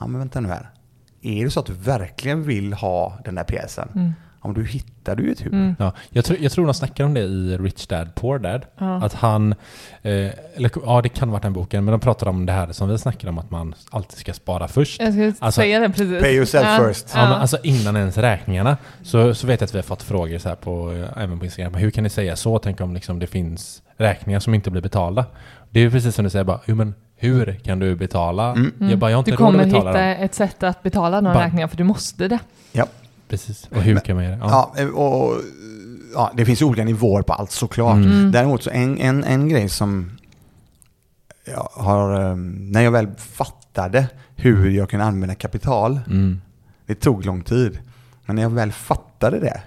[0.00, 0.70] Ja, men vänta nu här.
[1.22, 4.14] Är det så att du verkligen vill ha den där pjäsen?
[4.42, 5.52] Om du hittar du ett hur.
[5.52, 5.76] Mm.
[5.78, 8.66] Ja, jag, tror, jag tror de snackar om det i Rich Dad Poor Dad.
[8.78, 8.94] Ja.
[9.04, 9.52] Att han,
[10.02, 10.12] eh,
[10.56, 12.98] eller ja det kan vara den boken, men de pratar om det här som vi
[12.98, 15.00] snackar om att man alltid ska spara först.
[15.00, 16.22] Jag skulle Alltså, säga det precis.
[16.22, 16.88] pay yourself ja.
[16.88, 17.12] first.
[17.14, 20.38] Ja, men alltså innan ens räkningarna så, så vet jag att vi har fått frågor
[20.38, 21.74] så här på, eh, även på Instagram.
[21.74, 22.58] Hur kan ni säga så?
[22.58, 25.24] Tänk om liksom det finns räkningar som inte blir betalda.
[25.70, 28.50] Det är ju precis som du säger bara, men hur kan du betala?
[28.50, 28.72] Mm.
[28.78, 30.24] Jag bara, jag har inte Du råd kommer att betala hitta dem.
[30.24, 32.38] ett sätt att betala de Bara- räkningarna för du måste det.
[32.72, 32.86] Ja.
[33.30, 33.68] Precis.
[33.70, 34.42] Och hur kan man göra det?
[34.42, 35.42] Ja, eh, och,
[36.14, 37.96] ja, det finns olika nivåer på allt såklart.
[37.96, 38.32] Mm.
[38.32, 40.10] Däremot så en, en, en grej som
[41.44, 44.06] jag har, eh, när jag väl fattade
[44.36, 46.40] hur jag kunde använda kapital, Mm.
[46.86, 47.78] det tog lång tid.
[48.26, 49.62] Men när jag väl fattade det,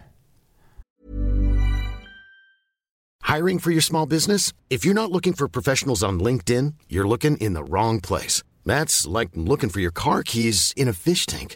[3.35, 4.53] Hiring for your small business?
[4.69, 8.43] If you're not looking for professionals on LinkedIn, you're looking in the wrong place.
[8.65, 11.55] That's like looking for your car keys in a fish tank.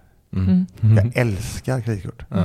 [0.33, 0.65] Mm.
[0.81, 2.25] Jag älskar kreditkort.
[2.29, 2.37] Ja.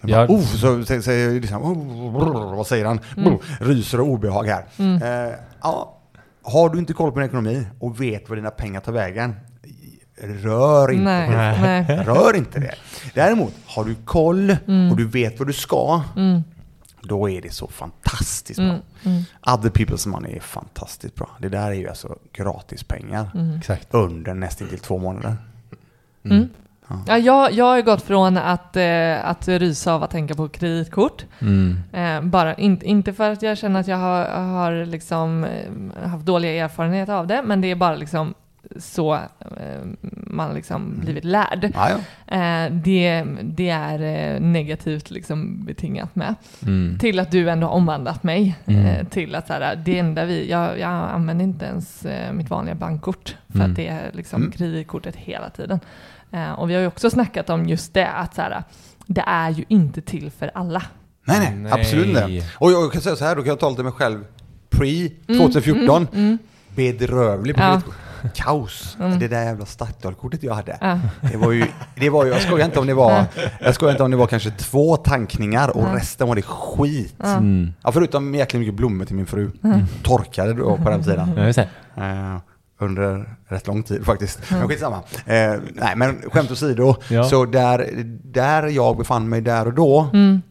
[0.00, 0.26] Jag Ja.
[0.26, 3.00] bara, oh, så sä- säger jag liksom, oh, brr, vad säger han?
[3.16, 4.64] Brr, ryser och obehag här.
[4.78, 5.98] Eh, ja,
[6.42, 9.34] har du inte koll på din ekonomi och vet var dina pengar tar vägen,
[10.22, 11.60] rör inte Nej, det.
[11.96, 12.04] nej.
[12.06, 12.74] Rör inte det.
[13.14, 14.50] Däremot, har du koll
[14.90, 16.42] och du vet vad du ska, Mm.
[17.02, 18.78] då är det så fantastiskt bra.
[19.54, 21.28] Other people's money är fantastiskt bra.
[21.38, 23.58] Det där är ju alltså gratis pengar Mm.
[23.58, 23.86] Exakt.
[23.90, 25.36] under nästan till två månader.
[27.06, 31.24] Ja, jag, jag har gått från att, eh, att rysa av att tänka på kreditkort.
[31.40, 31.78] Mm.
[31.92, 36.26] Eh, bara, in, inte för att jag känner att jag har, har liksom, eh, haft
[36.26, 38.34] dåliga erfarenheter av det, men det är bara liksom
[38.78, 39.20] så eh,
[40.26, 41.70] man liksom blivit lärd.
[41.74, 42.34] Ja, ja.
[42.36, 46.34] Eh, det, det är negativt liksom betingat med.
[46.62, 46.98] Mm.
[46.98, 48.56] Till att du ändå har omvandlat mig.
[48.66, 49.06] Mm.
[49.06, 53.36] Till att så här, det enda vi, jag, jag använder inte ens mitt vanliga bankkort.
[53.48, 53.70] För Mm.
[53.70, 54.52] att det är liksom Mm.
[54.52, 55.80] kreditkortet hela tiden.
[56.32, 58.64] Eh, och vi har ju också snackat om just det, att så här,
[59.06, 60.82] det är ju inte till för alla.
[61.24, 61.72] Nej, nej, Nej.
[61.72, 62.46] absolut inte.
[62.58, 64.24] Och jag kan säga så här, då kan jag tala till mig själv
[64.70, 66.08] pre 2014.
[66.14, 66.38] Mm,
[66.76, 67.80] Bedrövlig på Ja.
[68.34, 68.96] Kaos.
[69.00, 69.18] Mm.
[69.18, 70.78] Det där jävla Statoil-kortet jag hade.
[70.80, 70.98] Ja.
[71.30, 71.64] Det var ju,
[71.96, 73.24] det var ju, jag skojar inte om det var,
[73.60, 75.96] jag skojar inte om det var kanske två tankningar och Ja.
[75.96, 77.14] resten var det skit.
[77.18, 77.32] Ja.
[77.36, 77.72] Mm.
[77.82, 79.50] Ja, förutom jäkligt mycket blommor till min fru.
[80.02, 81.52] Torkade då på den tiden.
[82.82, 84.40] Under rätt lång tid faktiskt.
[84.50, 84.96] Men skitsamma.
[85.26, 86.94] Eh, nej, men skämt åsido.
[87.08, 87.24] Ja.
[87.24, 87.90] Så där,
[88.24, 90.42] där jag befann mig där och då, Mm,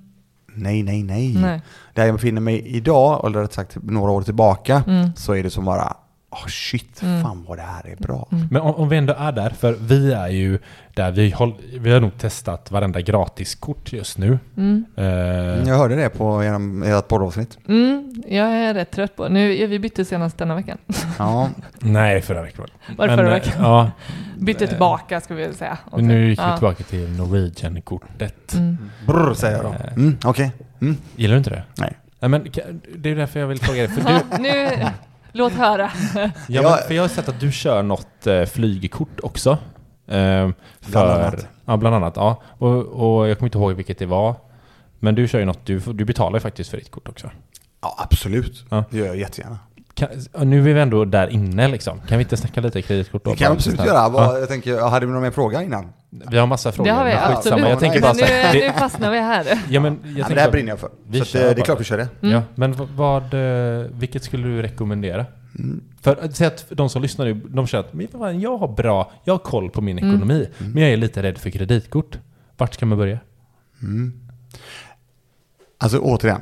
[0.56, 1.38] nej, nej, nej.
[1.42, 1.62] nej.
[1.94, 5.10] Där jag befinner mig idag, eller rätt sagt några år tillbaka, Mm.
[5.16, 5.94] så är det som bara,
[6.32, 7.24] oh shit, Mm.
[7.24, 8.28] fan vad det här är bra.
[8.52, 10.60] Men om, om vi ändå är där, för vi är ju
[10.94, 14.40] där, vi, håll, vi har nog testat varenda gratiskort just nu.
[14.58, 14.86] Mm.
[14.96, 15.06] Eh,
[15.70, 17.58] Jag hörde det på er- ert poddavsnitt.
[17.68, 20.78] Mm, jag är rätt trött på Nu, vi bytte senast denna veckan.
[21.20, 22.66] Ja, Nej, förra veckan.
[22.98, 23.54] Var det förra eh, veckan?
[23.64, 23.92] Ja,
[24.40, 25.78] Bytte tillbaka ska vi väl säga.
[25.92, 26.58] men nu gick vi Ja.
[26.58, 28.54] tillbaka till Norwegian-kortet.
[28.54, 28.78] Mm.
[29.08, 29.76] brr säger jag då.
[30.02, 30.52] Mm, Okej.
[30.82, 30.98] Mm.
[31.16, 31.64] Gillar du inte det?
[31.78, 31.98] Nej.
[32.20, 32.48] Nej, men
[32.96, 33.88] det är därför jag vill fråga dig.
[33.88, 34.02] För,
[34.38, 34.70] du, nu,
[35.32, 35.92] låt höra.
[36.16, 39.50] ja, Jag- men, för jag har sett att du kör något eh, flygkort också.
[40.08, 40.50] Eh,
[40.82, 41.48] för, Bland annat.
[41.66, 42.14] Ja, bland annat.
[42.16, 42.42] Ja.
[42.58, 44.36] Och, och jag kommer inte ihåg vilket det var.
[45.00, 47.30] Men du kör ju något, du, du betalar ju faktiskt för ditt kort också.
[47.82, 48.66] Ja, absolut.
[48.70, 48.84] Ja.
[48.90, 49.58] Det gör jag jättegärna.
[49.94, 50.10] Kan,
[50.50, 52.00] nu är vi ändå där inne liksom.
[52.08, 53.32] Kan vi inte snacka lite kreditkort då?
[53.32, 54.10] Det kan Bara absolut göra.
[54.10, 55.94] Vad, Ja, Jag tänker, hade vi någon mer fråga innan?
[56.12, 56.90] Vi har massa frågor.
[56.92, 57.56] Det har vi men skitsamma.
[57.56, 57.70] absolut.
[57.70, 59.60] Jag tänker bara så nu, här, nu det, fastnar vi här.
[59.70, 60.90] ja, men jag Ja, men det här brinner jag för.
[61.08, 62.08] Vi så att, kör eh, det är klart vi kör det.
[62.22, 62.36] Mm.
[62.36, 65.26] Ja, men vad, eh, vilket skulle du rekommendera?
[66.02, 69.12] För att säga att de som lyssnar nu, de känner att "Men jag har bra,
[69.24, 72.18] jag har koll på min ekonomi, men jag är lite rädd för kreditkort.
[72.58, 73.20] Vart ska man börja?
[75.78, 76.42] Alltså återigen,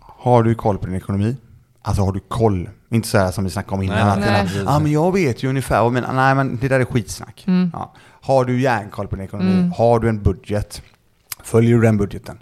[0.00, 1.36] har du koll på din ekonomi?
[1.82, 2.68] Alltså har du koll?
[2.90, 3.96] Inte så här som vi snackade om innan.
[3.96, 4.58] Nej, att nej.
[4.58, 7.44] det Ja men jag vet ju ungefär, men nej men det där är skitsnack.
[7.72, 7.94] Ja.
[8.22, 9.70] Har du järnkoll på din ekonomi?
[9.76, 10.82] Har du en budget?
[11.42, 12.38] Följer du den budgeten?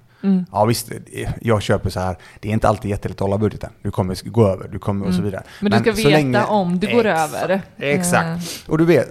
[0.52, 0.92] Ja visst,
[1.40, 2.16] jag köper så här.
[2.40, 3.70] Det är inte alltid jättelätt att hålla budgeten.
[3.82, 5.42] Du kommer gå över, du kommer och så vidare.
[5.60, 7.62] Men du ska så veta om du går Exakt, över.
[7.76, 8.66] Exakt.
[8.66, 8.70] Eh.
[8.70, 9.08] Och du vet,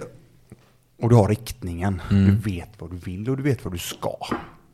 [1.02, 2.02] och du har riktningen.
[2.10, 2.24] Mm.
[2.24, 4.16] Du vet vad du vill och du vet vad du ska.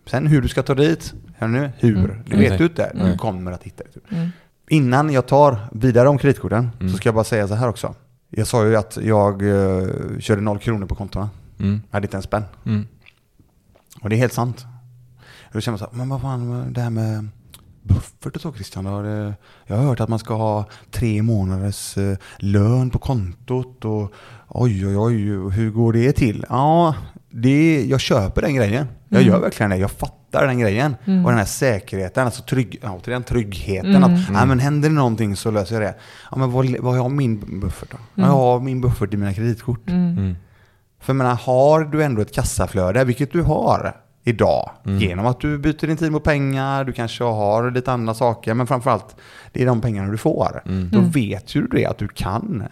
[0.07, 1.69] Sen hur du ska ta dit, hör ni?
[1.79, 1.99] Hur?
[1.99, 2.23] Mm.
[2.27, 2.93] Det vet du inte.
[2.95, 4.31] Du kommer att hitta det.
[4.69, 7.95] Innan jag tar vidare om kreditkorten så ska jag bara säga så här också.
[8.31, 11.31] Jag sa ju att jag uh, körde noll kronor på kontona.
[11.59, 11.81] Mm.
[11.91, 12.45] Jag hade inte en spänn.
[12.67, 12.87] Mm.
[14.01, 14.67] Och det är helt sant.
[15.53, 17.29] Då känner man så här, men vad fan, det här med
[17.83, 18.85] buffert och så Christian.
[18.85, 19.35] det-
[19.67, 24.13] Jag har hört att man ska ha tre månaders eh, lön på kontot och
[24.49, 26.45] oj, oj, oj, hur går det till?
[26.49, 26.95] Ja,
[27.31, 28.87] det, jag köper den grejen.
[29.09, 29.77] Jag gör verkligen det.
[29.77, 30.93] Jag fattar den grejen.
[31.05, 34.05] Och den här säkerheten, alltså trygg, återigen tryggheten.
[34.05, 35.95] Att nej, men händer det någonting så löser jag det.
[36.31, 37.97] Ja, men vad, vad har min buffert då?
[38.15, 39.89] Jag har min buffert i mina kreditkort.
[41.07, 41.19] Mm.
[41.19, 45.59] För jag menar, har du ändå ett kassaflöde, vilket du har idag, genom att du
[45.59, 49.17] byter din tid mot pengar, du kanske har lite andra saker, men framförallt,
[49.53, 50.63] det är de pengarna du får.
[50.93, 52.63] Då vet ju du det att du kan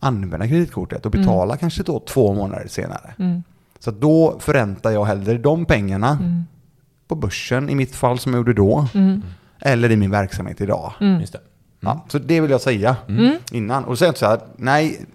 [0.00, 3.42] använda kreditkortet och betala kanske då två månader senare.
[3.78, 6.18] Så att då förräntar jag hellre de pengarna
[7.08, 8.88] på börsen, i mitt fall som jag gjorde då,
[9.60, 10.92] eller i min verksamhet idag.
[11.20, 11.40] Just det.
[11.80, 12.96] Ja, så det vill jag säga
[13.52, 13.84] innan.
[13.84, 15.06] Och så inte så här, nej,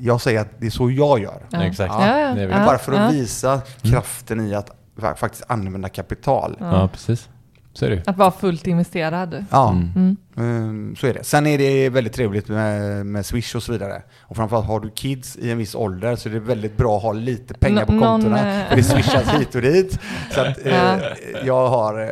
[0.00, 1.42] jag säger att det är så jag gör.
[1.50, 1.62] Ja.
[1.64, 1.94] Exakt.
[1.98, 2.34] Ja, ja.
[2.34, 2.52] Det är vi.
[2.52, 2.64] Ja.
[2.66, 6.56] Bara för att visa kraften i att fa- faktiskt använda kapital.
[6.60, 7.28] Ja, Ja, precis.
[7.72, 8.02] Så är det.
[8.08, 9.44] Att vara fullt investerad.
[10.36, 11.24] Mm, så är det.
[11.24, 14.02] Sen är det väldigt trevligt med, med Swish och så vidare.
[14.20, 17.02] Och framförallt har du kids i en viss ålder så är det väldigt bra att
[17.02, 18.60] ha lite pengar på Nå- någon, kontona.
[18.62, 19.98] eh, För det swishas hit och dit.
[20.30, 20.98] Så att eh, Ja.
[21.44, 22.08] jag har, eh,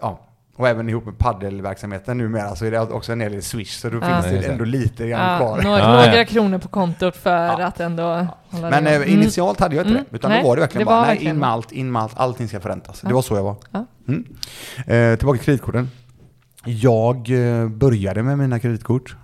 [0.00, 0.20] ja.
[0.62, 3.70] Och även ihop med paddelverksamheten numera så är det också en hel del Swish.
[3.80, 4.22] Så då Ja.
[4.22, 5.62] finns det ändå lite grann Ja, kvar.
[5.62, 6.10] några, Ja, ja.
[6.10, 7.66] några kronor på kontot för Ja.
[7.66, 8.96] att ändå hålla Men det eh.
[8.96, 9.08] Mm.
[9.08, 10.04] initialt hade jag inte Mm.
[10.10, 10.16] det.
[10.16, 11.92] Utan Nej, då var det verkligen det bara, var nej, verkligen- in med allt, in
[11.92, 13.00] med allt, allting ska förräntas.
[13.00, 13.56] Det var så jag var.
[13.70, 13.86] Ja.
[14.08, 14.24] Mm.
[14.86, 15.90] Eh, tillbaka till kreditkorten.
[16.64, 19.16] Jag eh, började med mina kreditkort.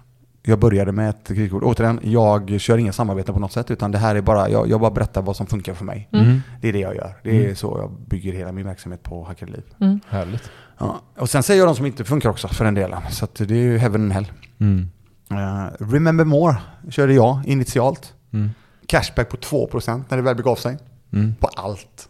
[0.43, 1.63] Jag började med ett kreditkort.
[1.63, 4.81] Återigen, jag kör inga samarbeten på något sätt, utan det här är bara, jag, jag
[4.81, 6.09] bara berättar vad som funkar för mig.
[6.13, 6.43] Mm.
[6.61, 7.15] Det är det jag gör.
[7.23, 9.63] Det är så jag bygger hela min verksamhet på Hackade Liv.
[10.09, 10.51] Härligt.
[10.79, 11.01] Ja.
[11.17, 13.01] Och sen säger jag de som inte funkar också, för den delen.
[13.11, 14.27] Så det är ju heaven and hell.
[14.61, 14.91] Mm.
[15.31, 16.57] Eh, Remember More
[16.91, 18.13] körde jag initialt.
[18.33, 18.51] Mm.
[18.87, 20.77] Cashback på 2% när det väl begav sig.
[21.13, 21.35] Mm.
[21.41, 22.09] På allt.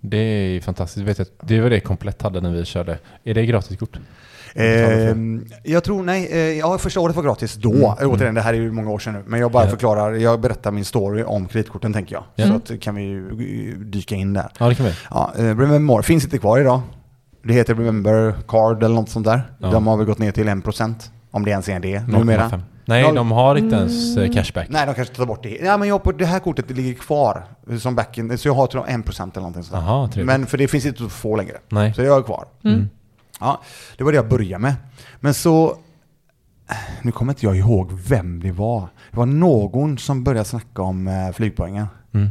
[0.00, 1.06] Det är ju fantastiskt.
[1.06, 2.98] Vet jag, det var det Komplett hade när vi körde.
[3.24, 3.98] Är det gratiskort?
[4.54, 5.16] Eh,
[5.64, 7.96] jag tror, nej, eh, ja första året var gratis då.
[7.98, 8.10] Mm.
[8.10, 9.22] Återigen, det här är ju många år sedan nu.
[9.26, 12.24] Men jag bara förklarar, jag berättar min story om kreditkorten tänker jag.
[12.34, 12.46] Ja.
[12.46, 14.50] Så att kan vi eh, dyka in där.
[14.58, 14.92] Ja, det kan vi.
[15.10, 16.80] Ja, eh, Remember More finns inte kvar idag.
[17.44, 19.42] Det heter Remember Card eller något sånt där.
[19.58, 19.70] Ja.
[19.70, 20.94] De har väl gått ner till 1%.
[21.30, 22.48] Om det ens är det numera.
[22.48, 22.60] 0,5.
[22.84, 24.66] Nej, Noll- de har inte ens eh, cashback.
[24.70, 25.58] Nej, de kanske tar bort det.
[25.64, 27.44] Ja, men jag på det här kortet det ligger kvar.
[27.80, 29.82] Som backen, så jag har jag 1% eller någonting sånt.
[30.08, 30.26] trevligt.
[30.26, 31.56] Men för det finns inte att få längre.
[31.68, 31.94] Nej.
[31.94, 32.44] Så jag är kvar.
[32.64, 32.88] Mm.
[33.40, 33.60] Ja,
[33.98, 34.74] det var det jag började med.
[35.20, 35.76] Men så...
[37.02, 38.88] Nu kommer inte jag ihåg vem det var.
[39.10, 41.86] Det var någon som började snacka om eh, flygpoängen.
[42.14, 42.28] Mm.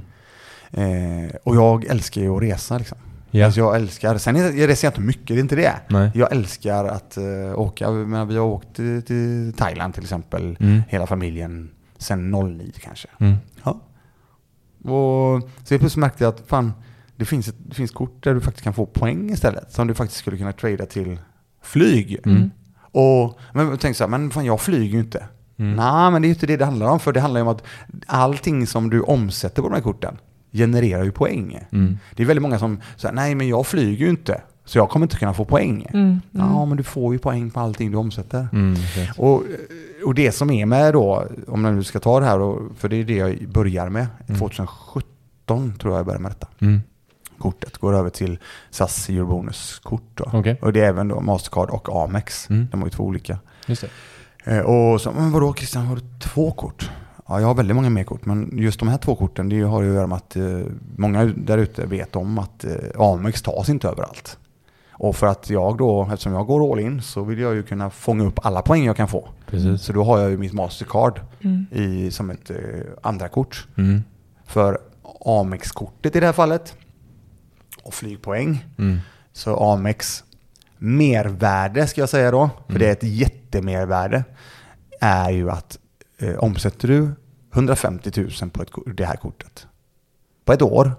[0.72, 2.97] Eh, och jag älskar ju att resa liksom.
[3.36, 3.46] Ja.
[3.46, 5.74] Alltså jag älskar, sen är, jag reser jag inte mycket, det är inte det.
[5.88, 6.12] Nej.
[6.16, 10.82] Jag älskar att uh, åka, men vi har åkt till, till Thailand till exempel, Mm.
[10.90, 13.08] hela familjen, sen 09 kanske.
[13.18, 13.36] Mm.
[13.64, 13.80] Ja.
[14.92, 16.74] Och så jag plötsligt märkte jag att fan,
[17.16, 19.72] det finns, ett, det finns kort där du faktiskt kan få poäng istället.
[19.72, 21.20] Som du faktiskt skulle kunna trada till
[21.64, 22.20] flyg.
[22.26, 22.52] Mm.
[22.76, 25.24] Och men jag tänkte så här, men fan jag flyger ju inte.
[25.58, 25.76] Mm.
[25.76, 27.00] Nej, men det är ju inte det det handlar om.
[27.00, 27.64] För det handlar ju om att
[28.08, 30.18] allting som du omsätter på de här korten
[30.54, 31.60] genererar ju poäng.
[31.72, 31.97] Mm.
[32.16, 34.41] Det är väldigt många som säger, nej men jag flyger ju inte.
[34.66, 35.88] Så jag kommer inte kunna få poäng.
[35.93, 38.47] Mm, Ja, men du får ju poäng på allting du omsätter.
[38.54, 38.76] Mm.
[39.18, 39.43] Och,
[40.06, 42.89] och det som är med då, om man nu ska ta det här, då, för
[42.89, 44.08] det är det jag börjar med.
[44.39, 46.47] 2017 tror jag jag började med detta.
[46.60, 46.82] Mm.
[47.38, 48.39] Kortet går över till
[48.70, 50.22] SAS Eurobonus-kort.
[50.34, 50.58] Okej.
[50.62, 52.49] Och det är även då Mastercard och Amex.
[52.49, 52.68] Mm.
[52.72, 53.39] De har ju två olika.
[53.68, 53.82] Just
[54.45, 54.51] det.
[54.56, 56.91] Eh, Och så, men vadå Christian, har du två kort?
[57.28, 59.82] Ja, jag har väldigt många mer kort, men just de här två korten, det har
[59.82, 60.60] ju att göra med att eh,
[60.98, 62.72] många där ute vet om att eh,
[63.02, 64.38] Amex tas inte överallt.
[64.92, 67.90] Och för att jag då, eftersom jag går all in, så vill jag ju kunna
[67.90, 69.30] fånga upp alla poäng jag kan få.
[69.48, 69.82] Precis.
[69.82, 71.66] Så då har jag ju mitt Mastercard Mm.
[71.72, 72.58] i, som ett eh,
[73.02, 73.68] andra kort.
[73.78, 74.04] Mm.
[74.46, 74.78] För
[75.26, 76.76] Amex-kortet i det här fallet,
[77.84, 79.00] och flygpoäng, Mm.
[79.34, 80.24] så Amex
[80.78, 82.80] mervärde ska jag säga då, för Mm.
[82.80, 84.24] det är ett jättemervärde,
[85.02, 85.78] är ju att
[86.24, 87.12] eh, omsätter du
[87.54, 88.12] 150
[88.42, 89.68] 000 på ett, det här kortet
[90.46, 90.92] på ett år,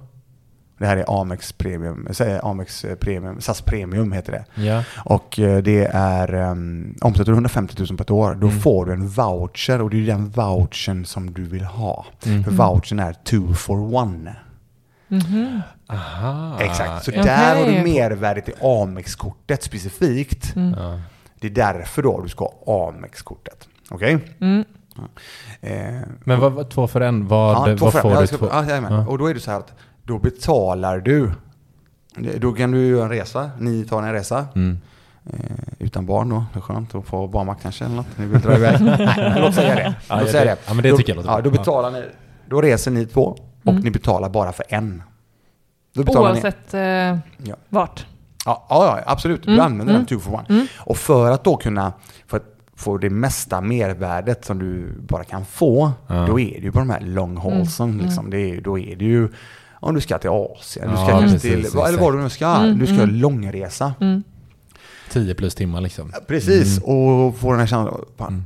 [0.79, 4.63] det här är Amex Premium, eh, Amex eh, Premium, SAS Premium heter det.
[4.63, 4.85] Ja.
[5.05, 8.61] Och eh, det är, um, omsätter du 150 000 på ett år, då Mm.
[8.61, 12.07] får du en voucher och det är den vouchern som du vill ha.
[12.27, 12.45] Mm.
[12.45, 14.37] För vouchern är two for one.
[15.09, 15.61] Mhm.
[15.87, 16.59] Aha.
[16.61, 17.23] Exakt, så Ja.
[17.23, 20.57] där har du mervärdet i Amex-kortet specifikt.
[20.57, 21.01] Mm.
[21.41, 23.69] Det är därför då du ska ha Amex-kortet.
[23.91, 24.19] Okej?
[24.41, 24.65] Mm.
[25.61, 28.23] Eh, Men vad, vad, två för en, vad, ja, två vad för får Ja, du?
[28.23, 28.49] jag ska- Två?
[28.53, 28.65] ja.
[28.91, 29.07] Ja.
[29.07, 29.73] Och då är det så här att
[30.03, 31.31] då betalar du.
[32.39, 33.51] Då kan du göra en resa.
[33.59, 34.47] Ni tar en resa.
[34.55, 34.79] Mm.
[35.33, 35.39] Eh,
[35.79, 36.45] utan barn då.
[36.53, 38.07] Det är skönt att få barnvakt kanske eller något.
[38.19, 38.81] Ni vill dra iväg.
[39.17, 39.95] Nej, låt säga det.
[40.09, 41.43] Ja, Låt ja, säga det- ja, men det då, tycker jag låter ja, bra.
[41.43, 42.05] då betalar ni.
[42.49, 43.37] Då reser ni två.
[43.65, 43.83] Och Mm.
[43.83, 45.03] ni betalar bara för en.
[45.95, 46.05] Ni.
[46.17, 47.57] Oavsett eh, Ja.
[47.69, 48.07] vart.
[48.47, 49.43] Ja, ja, ja, absolut.
[49.43, 50.45] Du Mm, använder mm, den two for one.
[50.49, 50.67] mm.
[50.81, 51.93] Och för att då kunna
[52.27, 52.45] för att
[52.77, 56.27] få det mesta mervärdet som du bara kan få, Ja.
[56.27, 57.91] då är det ju på de här long haulsen.
[57.91, 58.31] Mm, Liksom.
[58.31, 59.29] Det är, då är det ju
[59.81, 61.89] om du ska till Asien, du Ja, ska kanske precis, till, exakt.
[61.89, 63.15] eller vad du nu ska, Mm, du ska mm.
[63.15, 63.95] långresa.
[64.01, 64.23] Mm.
[65.11, 66.13] 10 plus timmar liksom.
[66.27, 68.45] Precis, och få den här känslan, fan, Mm.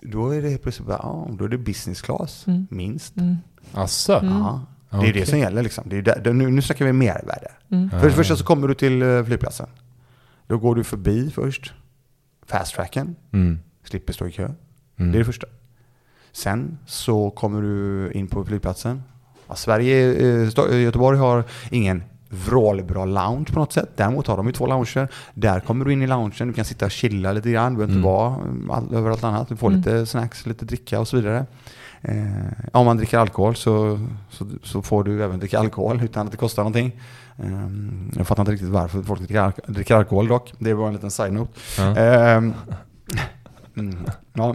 [0.00, 2.66] då är det helt plötsligt bara, ja, då är det business class, Mm.
[2.70, 3.16] minst.
[3.16, 3.36] Mm.
[3.72, 4.12] Asså?
[4.12, 4.60] Ja.
[4.90, 5.12] Det är Okej.
[5.12, 5.84] det som gäller liksom.
[5.86, 7.50] Det är där, nu, nu snackar vi mervärde.
[7.70, 7.90] Mm.
[7.90, 9.66] För det första så kommer du till eh, flygplatsen.
[10.46, 11.72] Då går du förbi först
[12.48, 13.58] fast tracken, Mm.
[13.84, 14.44] slipper stå i kö.
[14.96, 15.12] Mm.
[15.12, 15.46] Det är det första.
[16.32, 19.02] Sen så kommer du in på flygplatsen.
[19.48, 23.88] Ja, Sverige, eh, eh, Göteborg har ingen vrålbra lounge på något sätt.
[23.96, 25.08] Däremot har de ju två lounger.
[25.34, 27.72] Där kommer du in i loungen, du kan sitta och chilla lite grann.
[27.72, 28.66] Du behöver inte Mm.
[28.68, 29.48] vara all, överallt annat.
[29.48, 29.78] Du får Mm.
[29.78, 31.46] lite snacks, lite dricka och så vidare.
[32.02, 36.30] Eh, om man dricker alkohol så, så, så får du även dricka alkohol utan att
[36.32, 37.00] det kostar någonting.
[37.36, 37.68] Eh,
[38.18, 40.52] jag fattar inte riktigt varför folk dricker, alk- dricker alkohol dock.
[40.58, 41.52] Det var en liten side-note.
[41.78, 41.96] Ja.
[41.96, 42.54] Ehm,
[43.76, 43.96] mm,
[44.32, 44.54] ja,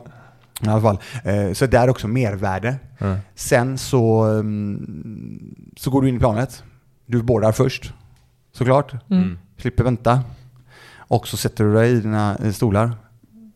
[0.62, 1.00] i alla fall.
[1.24, 2.76] Eh, så där är också mervärde.
[2.98, 3.16] Ja.
[3.36, 6.64] Sen så, mm, så går du in i planet.
[7.06, 7.94] Du bordar först,
[8.52, 8.94] såklart.
[9.10, 9.40] Mm.
[9.58, 10.22] Slipper vänta.
[10.98, 12.92] Och så sätter du dig i dina eh, stolar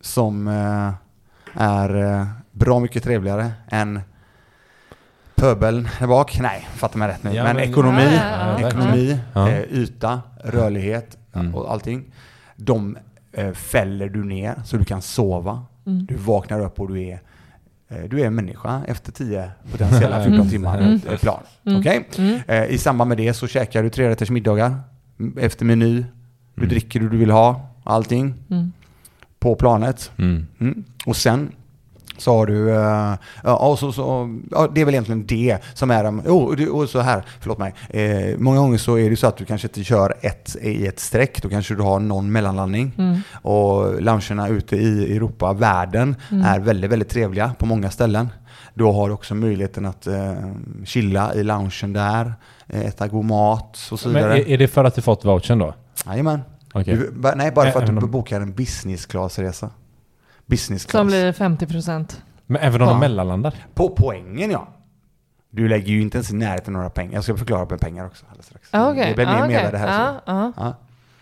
[0.02, 0.92] som eh,
[1.64, 2.28] är eh,
[2.58, 4.00] bra mycket trevligare än
[5.36, 6.40] pöbeln där bak.
[6.42, 7.34] Nej, fattar mig rätt nu.
[7.34, 9.50] Ja, men, men- ekonomi, Ja, ja, ekonomi Ja.
[9.50, 11.56] eh, yta, rörlighet Mm.
[11.56, 12.04] och allting.
[12.56, 12.98] De
[13.32, 15.66] eh, fäller du ner så du kan sova.
[15.86, 16.06] Mm.
[16.06, 17.22] Du vaknar upp och du är
[17.90, 20.50] eh, du är en människa efter 10 potentiella 14 Mm.
[20.50, 21.02] timmar Mm.
[21.10, 21.40] eh, plan.
[21.66, 21.80] Mm.
[21.80, 22.08] Okej?
[22.18, 22.40] Mm.
[22.48, 24.76] Eh, I samband med det så käkar du trerätters middagar
[25.20, 26.06] mm, efter meny.
[26.56, 26.70] Du Mm.
[26.70, 28.72] dricker det du vill ha, allting Mm.
[29.40, 30.12] på planet.
[30.18, 30.48] Mm.
[30.60, 30.84] Mm.
[31.06, 31.52] Och sen
[32.18, 33.14] så har du, eh,
[33.44, 37.00] ja, och så, så, ja, det är väl egentligen det som är, oh, och så
[37.00, 40.14] här, förlåt mig, eh, många gånger så är det så att du kanske inte kör
[40.22, 42.92] ett i ett streck, då kanske du har någon mellanlandning.
[42.98, 43.20] Mm.
[43.42, 46.46] Och loungerna ute i Europa, världen, Mm.
[46.46, 48.28] är väldigt, väldigt trevliga på många ställen.
[48.74, 50.34] Då har du också möjligheten att eh,
[50.86, 52.34] chilla i loungen där,
[52.68, 54.40] äta god mat och så Men vidare.
[54.42, 55.74] är, är det för att du fått vouchern då?
[56.06, 56.42] Jajamän.
[56.86, 59.70] Du- ba- Nej, bara för att du bokar en business class-resa.
[60.48, 60.92] Business class.
[61.00, 62.22] Som blir 50 procent.
[62.46, 62.94] Men även om Ja.
[62.94, 63.56] de mellanlandar?
[63.74, 64.68] På poängen ja.
[65.50, 67.14] Du lägger ju inte ens i närheten några pengar.
[67.14, 68.70] Jag ska förklara med pengar också alldeles strax.
[68.72, 69.06] Ah, okej.
[69.10, 69.72] Det blir mer Ah, med okej.
[69.72, 70.20] det här.
[70.26, 70.74] Ja, så.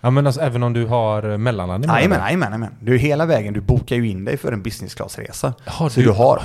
[0.05, 0.09] Ja.
[0.09, 0.09] Ja.
[0.09, 1.89] Ja men alltså även om du har eh, mellanlandning?
[1.89, 1.95] du?
[1.95, 2.71] Jajamän, jajamän, jajamän.
[2.79, 5.53] Du hela vägen, du bokar ju in dig för en business class-resa.
[5.65, 6.41] Har Så du har-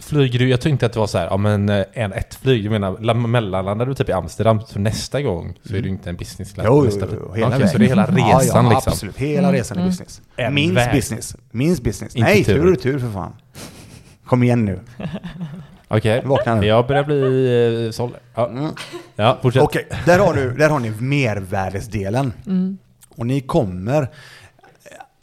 [0.00, 0.48] Flyger du?
[0.48, 2.96] Jag tänkte att det var så här, ja men eh, en, ett flyg, jag menar
[3.00, 6.52] la- mellanlandar du typ i Amsterdam, så nästa gång så är ju inte en business
[6.52, 6.66] class.
[6.68, 7.68] Jo, jo, jo, hela Okej, vägen.
[7.68, 8.92] Så det är hela Ja, resan ja, liksom?
[8.92, 9.16] absolut.
[9.16, 9.90] Hela resan är Mm.
[9.90, 10.22] business.
[10.36, 10.92] En Minst väg.
[10.92, 11.36] business.
[11.50, 12.16] Minst business.
[12.16, 12.54] Inte Nej, tur.
[12.54, 13.32] tur och tur för fan.
[14.26, 14.80] Kom igen nu.
[15.88, 16.66] Okej, Vakna nu.
[16.66, 18.12] jag börjar bli eh, såld.
[18.34, 18.48] Ja.
[18.48, 18.70] Mm.
[19.16, 19.62] ja, fortsätt.
[19.62, 22.32] Okej, där, har du, där har ni mervärdesdelen.
[22.46, 22.78] Mm.
[23.16, 24.08] Och ni kommer...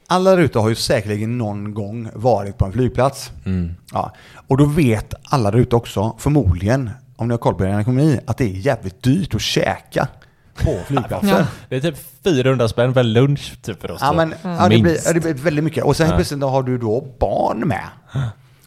[0.07, 3.31] Alla där ute har ju säkerligen någon gång varit på en flygplats.
[3.45, 3.75] Mm.
[3.93, 4.13] Ja.
[4.47, 8.19] Och då vet alla där ute också, förmodligen, om ni har koll på er ekonomi,
[8.27, 10.07] att det är jävligt dyrt att käka
[10.55, 11.29] på flygplatsen.
[11.29, 11.45] Ja.
[11.69, 15.13] Det är typ 400 spänn för lunch typ för oss Ja, men, ja, det, blir,
[15.13, 15.83] det blir väldigt mycket.
[15.83, 16.15] Och sen Ja.
[16.15, 17.83] plötsligt då har du då barn med.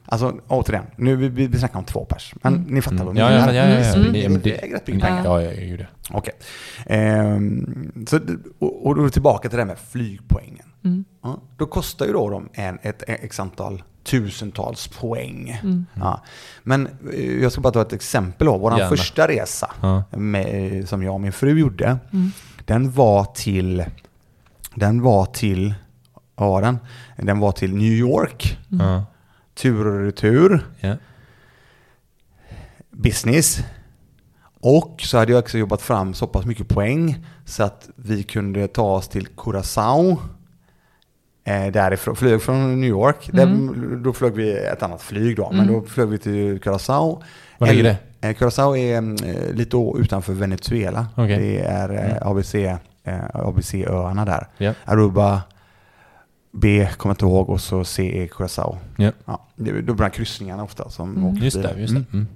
[0.08, 2.34] Alltså återigen, nu vi, vi, vi snackar om två pers.
[2.42, 3.52] Men ni fattar vad vi Ja, ja, menar.
[3.52, 3.94] ja, ja, ja.
[3.94, 4.12] Mm.
[4.12, 5.24] Det- Det, men det, det- är rätt mycket pengar.
[5.24, 5.86] Ja, ja, ja, det.
[6.10, 6.34] Okej.
[6.86, 8.20] Ehm, så,
[8.58, 10.66] och, och då tillbaka till det här med flygpoängen.
[10.84, 11.04] Mm.
[11.22, 15.60] Ja, då kostar ju då de en, ett x antal tusentals poäng.
[15.62, 15.86] Mm.
[15.94, 16.22] Ja.
[16.62, 18.58] Men eh, jag ska bara ta ett exempel då.
[18.58, 18.88] Vår Gärna.
[18.88, 20.04] första resa Ja.
[20.10, 22.30] med, eh, som jag och min fru gjorde, Mm.
[22.64, 23.84] den var till,
[24.74, 25.74] den var till,
[26.34, 26.78] vad var den?
[27.16, 29.04] Den var till New York, Ja.
[29.56, 30.96] Tur och retur, Ja.
[32.90, 33.58] business.
[34.60, 38.68] Och så hade jag också jobbat fram så pass mycket poäng så att vi kunde
[38.68, 40.18] ta oss till Curaçao
[41.44, 43.28] eh, därifrån, flög från New York.
[43.28, 43.66] Mm.
[43.66, 47.22] Där, då flög vi ett annat flyg då, men då flög vi till Curaçao.
[47.58, 47.96] Var ligger det?
[48.28, 51.06] Eh, Curaçao är eh, lite utanför Venezuela.
[51.16, 51.28] Mm.
[51.28, 51.90] Det är
[52.20, 52.78] eh, ABC, eh,
[53.32, 54.46] ABC-öarna där.
[54.58, 54.72] Ja.
[54.84, 55.42] Aruba,
[56.56, 58.76] B kommer jag inte ihåg och så C är Curaçao.
[58.96, 59.12] Ja.
[59.24, 62.00] Ja, det är de här kryssningarna ofta som åker Just det, just det.
[62.00, 62.06] Mm.
[62.12, 62.26] Mm.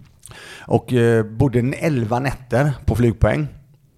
[0.61, 3.49] Och eh, bodde en 11 nätter på flygpoäng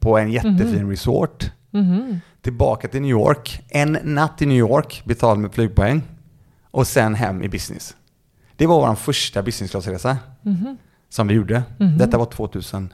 [0.01, 1.51] på en jättefin resort.
[1.71, 2.21] Mhm.
[2.43, 3.61] Tillbaka till New York.
[3.69, 6.03] En natt i New York betald med flygpoäng.
[6.71, 7.97] Och sen hem i business.
[8.57, 10.77] Det var vår första business class-resa Mhm.
[11.09, 11.63] som vi gjorde.
[11.99, 12.93] Detta var 2000.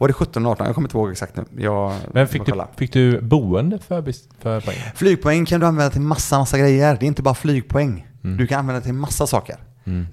[0.00, 0.66] Var det 17 eller 18?
[0.66, 1.44] Jag kommer inte ihåg exakt nu.
[1.56, 4.76] Jag Men fick du, fick du boende för, för poäng?
[4.94, 6.96] Flygpoäng kan du använda till massa, massa grejer.
[7.00, 8.06] Det är inte bara flygpoäng.
[8.24, 8.36] Mm.
[8.36, 9.56] Du kan använda till massa saker.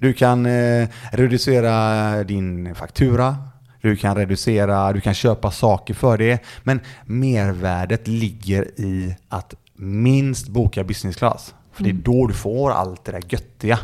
[0.00, 3.36] Du kan eh, reducera din faktura.
[3.80, 6.42] Du kan reducera, du kan köpa saker för det.
[6.62, 11.54] Men mervärdet ligger i att minst boka business class.
[11.78, 13.78] För det är då du får allt det där göttiga.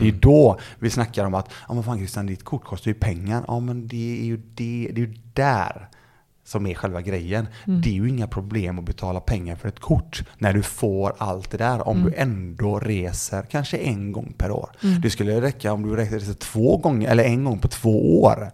[0.00, 2.94] Det är då vi snackar om att, ja men fan Christian, ditt kort kostar ju
[2.94, 3.44] pengar.
[3.48, 5.88] Ja men det är ju, det, det är ju där
[6.50, 7.48] som är själva grejen.
[7.64, 11.50] Det är ju inga problem att betala pengar för ett kort när du får allt
[11.50, 14.70] det där om du ändå reser kanske en gång per år.
[15.02, 18.50] Det skulle räcka om du reser två gånger eller en gång på två år.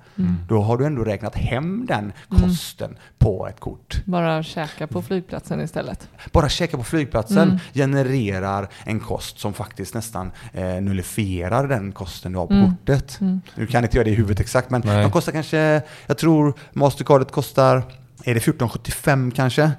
[0.48, 4.02] Då har du ändå räknat hem den kosten på ett kort.
[4.04, 6.08] Bara käka på flygplatsen istället.
[6.32, 12.38] Bara käka på flygplatsen genererar en kost som faktiskt nästan eh, nullifierar den kosten du
[12.38, 13.20] har på kortet.
[13.54, 15.02] Nu kan inte jag det i huvudet exakt, men Nej.
[15.02, 17.82] de kostar kanske, jag tror Mastercardet kostar,
[18.26, 19.70] är det 1475 kanske?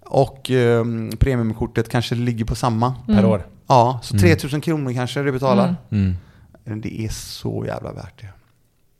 [0.00, 0.84] Och eh,
[1.20, 2.94] premiumkortet kanske ligger på samma.
[3.06, 3.46] Per år?
[3.66, 5.76] Ja, så 3000 kronor kanske du betalar.
[5.90, 6.14] Mm.
[6.64, 8.28] Det är så jävla värt det.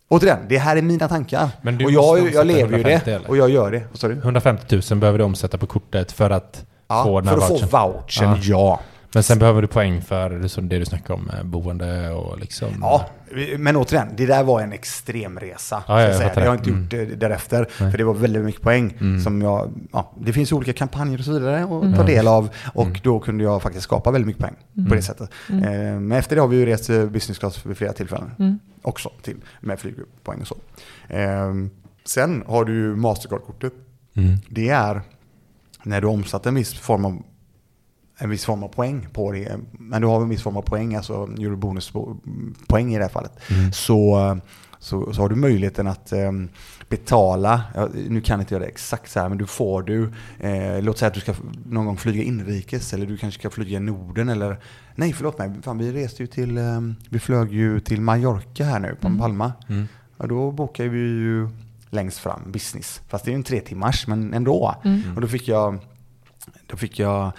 [0.08, 1.48] Återigen, det här är mina tankar.
[1.84, 3.12] Och jag, jag lever ju 150 det.
[3.16, 3.28] eller?
[3.30, 3.82] Och jag gör det.
[3.90, 4.14] Vad sa du?
[4.14, 7.50] 150 000 behöver du omsätta på kortet för att Ja, få den för här att
[7.50, 7.68] vouchern.
[7.68, 8.80] få vouchern, ja.
[9.14, 12.38] Men sen behöver du poäng för det, som det du snackade om, eh, boende och
[12.38, 12.68] liksom...
[12.80, 13.06] Ja,
[13.58, 15.82] men återigen, det där var en extremresa.
[15.88, 18.98] Ja, jag jag, jag har inte gjort det därefter, för det var väldigt mycket poäng.
[19.24, 23.00] Som jag, ja, det finns olika kampanjer och så vidare att ta del av och
[23.02, 25.30] då kunde jag faktiskt skapa väldigt mycket poäng på det sättet.
[25.48, 29.36] Eh, Men efter det har vi ju rest business class vid flera tillfällen också till,
[29.60, 30.56] med flygpoäng och så.
[31.08, 31.52] Eh,
[32.06, 33.72] Sen har du ju Mastercard-kortet.
[34.14, 34.36] Mm.
[34.48, 35.02] Det är
[35.82, 37.22] när du har omsatt en viss form av
[38.18, 39.56] en viss form av poäng på det.
[39.72, 43.32] Men du har en viss form av poäng, alltså eurobonuspoäng i det här fallet.
[43.72, 44.38] Så,
[44.78, 46.32] så, så har du möjligheten att eh,
[46.88, 50.82] betala, ja, nu kan inte jag det exakt så här, men du får du, eh,
[50.82, 51.34] låt säga att du ska
[51.66, 54.56] någon gång flyga inrikes eller du kanske ska flyga i Norden eller,
[54.94, 58.80] nej förlåt mig, fan, vi reste ju till, eh, vi flög ju till Mallorca här
[58.80, 59.52] nu på Palma.
[60.16, 61.48] Ja, då bokar vi ju
[61.90, 64.74] längst fram business, fast det är ju en tre timmars men ändå.
[65.14, 65.78] Och då fick jag
[66.66, 67.32] då fick jag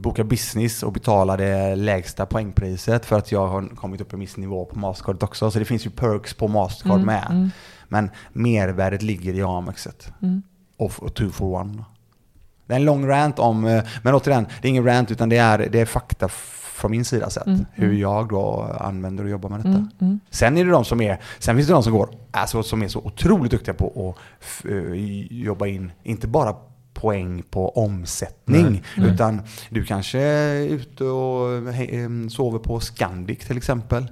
[0.00, 4.36] boka business och betala det lägsta poängpriset för att jag har kommit upp i viss
[4.36, 5.50] nivå på Mastercard också.
[5.50, 7.50] Så det finns ju perks på Mastercard med.
[7.88, 10.12] Men mervärdet ligger i Amexet.
[10.76, 11.84] Och, f- och two for one.
[12.66, 15.36] Det är en lång rant om, eh, men återigen, det är ingen rant utan det
[15.36, 17.46] är, det är fakta från min sida sett.
[17.72, 19.68] Hur jag då använder och jobbar med detta.
[20.30, 22.88] Sen är det de som är, sen finns det de som går, alltså som är
[22.88, 24.94] så otroligt duktiga på att eh,
[25.44, 26.54] jobba in, inte bara
[26.94, 28.82] poäng på omsättning.
[28.96, 31.62] Utan du kanske är ute och
[32.32, 34.06] sover på Scandic till exempel.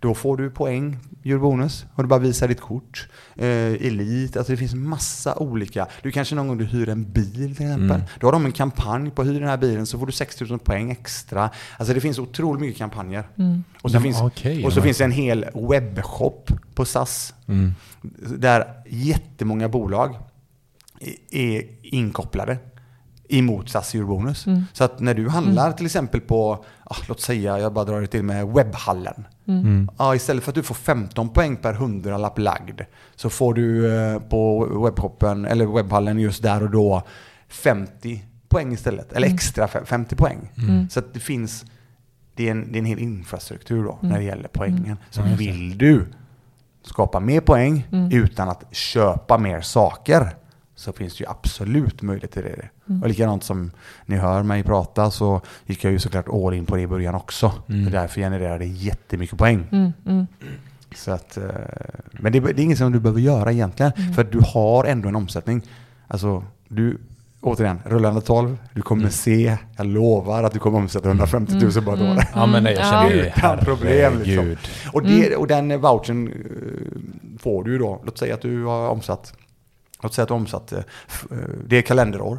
[0.00, 1.86] Då får du poäng, gör bonus.
[1.94, 3.08] Och du bara visar ditt kort.
[3.36, 3.46] Eh,
[3.86, 5.86] Elit, alltså det finns massa olika.
[6.02, 8.02] Du kanske någon gång du hyr en bil till exempel.
[8.20, 10.90] Då har de en kampanj på hyr den här bilen så får du 6000 poäng
[10.90, 11.50] extra.
[11.76, 13.24] Alltså det finns otroligt mycket kampanjer.
[13.82, 14.82] Och så, Ja, finns, okej, och så ja.
[14.84, 17.34] finns en hel webbshop på SAS.
[18.38, 20.14] Där jättemånga bolag
[21.30, 22.58] är inkopplade
[23.28, 24.46] emot SAS Eurobonus.
[24.72, 28.06] Så att när du handlar till exempel på, ah, låt säga, jag bara drar det
[28.06, 29.26] till med webbhallen.
[29.98, 32.80] Ja, istället för att du får 15 poäng per hundralapp lagd
[33.16, 37.02] så får du eh, på webbshoppen, eller webbhallen just där och då
[37.48, 39.12] 50 poäng istället.
[39.12, 40.38] Eller extra fe- 50 poäng.
[40.90, 41.64] Så att det finns,
[42.34, 44.96] det är, en, det är en hel infrastruktur då när det gäller poängen.
[45.10, 46.06] Så vill du
[46.82, 50.34] skapa mer poäng utan att köpa mer saker
[50.80, 52.68] så finns det ju absolut möjlighet till det.
[53.02, 53.70] Och likadant som
[54.06, 57.14] ni hör mig prata så gick jag ju såklart all in på det i början
[57.14, 57.46] också.
[57.86, 59.92] Och därför genererar det jättemycket poäng.
[60.94, 61.44] Så att, eh,
[62.12, 63.92] men det, det är inget som du behöver göra egentligen.
[64.14, 65.62] För att du har ändå en omsättning.
[66.08, 66.98] Alltså, du,
[67.40, 71.78] återigen, rullande 12, du kommer se, jag lovar att du kommer omsätta 150 000 på
[71.78, 72.24] ett år.
[72.34, 74.56] Ja men nej, jag känner ju Utan problem liksom.
[74.92, 78.00] Och, det, och den vouchern eh, får du ju då.
[78.04, 79.34] Låt säga att du har omsatt,
[80.02, 80.78] låt säga att du har omsatt, eh,
[81.30, 81.36] eh,
[81.66, 82.38] det är kalenderår.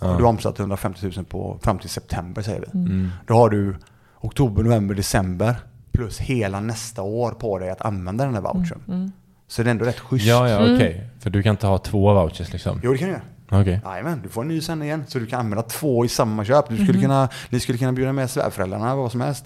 [0.00, 0.06] Ja.
[0.06, 2.78] Du har omsatt 150 000 på, fram till september säger vi.
[2.78, 3.10] Mm.
[3.26, 3.76] Då har du
[4.20, 5.56] oktober, november, december
[5.92, 8.80] plus hela nästa år på dig att använda den här vouchern.
[8.88, 9.12] Mm.
[9.48, 10.26] Så det är ändå rätt schysst.
[10.26, 11.10] Ja, ja, okej.
[11.20, 12.80] För du kan inte ha två vouchers liksom?
[12.82, 13.60] Jo, det kan du göra.
[13.60, 13.80] Okej.
[13.84, 15.04] Jajamän, du får en ny sen igen.
[15.08, 16.68] Så du kan använda två i samma köp.
[16.68, 19.44] Du skulle kunna, ni skulle kunna bjuda med svärföräldrarna, vad som helst.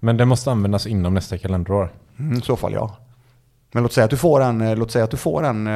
[0.00, 1.92] Men det måste användas inom nästa kalenderår?
[2.18, 2.96] Mm, I så fall ja.
[3.74, 5.72] Men låt säga att du får en, eh, låt säga att du får en, eh,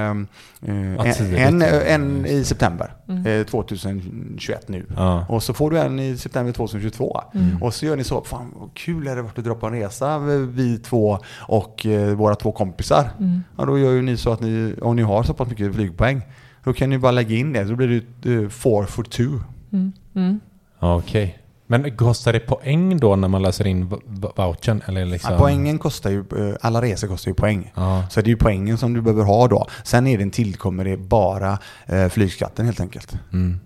[0.97, 1.05] Ja,
[1.37, 3.27] en, en, en i september Mm.
[3.27, 4.87] eh, 2021 nu.
[4.97, 5.27] Ja.
[5.29, 7.21] Och så får du en i september 2022.
[7.35, 7.63] Mm.
[7.63, 9.73] Och så gör ni så, fan vad kul är det varit att dra på en
[9.73, 10.19] resa
[10.49, 13.11] vi två och eh, våra två kompisar.
[13.19, 13.43] Mm.
[13.59, 16.23] Ja, då gör ju ni så att ni, om ni har så pass mycket flygpoäng,
[16.65, 17.65] då kan ni bara lägga in det.
[17.65, 19.41] Då blir det uh, four for two.
[19.73, 19.93] Mm.
[20.15, 20.41] Mm.
[20.79, 21.39] Okej.
[21.67, 23.89] Men kostar det poäng då när man läser in
[24.37, 24.83] vouchern?
[24.87, 25.33] Eller liksom?
[25.33, 27.73] Ja, poängen kostar ju, eh, alla resor kostar ju poäng.
[27.75, 28.07] Ja.
[28.11, 29.67] Så det är ju poängen som du behöver ha då.
[29.85, 33.19] Sen är det en tillkommer det bara eh, flygskatten helt enkelt.
[33.33, 33.61] Mm.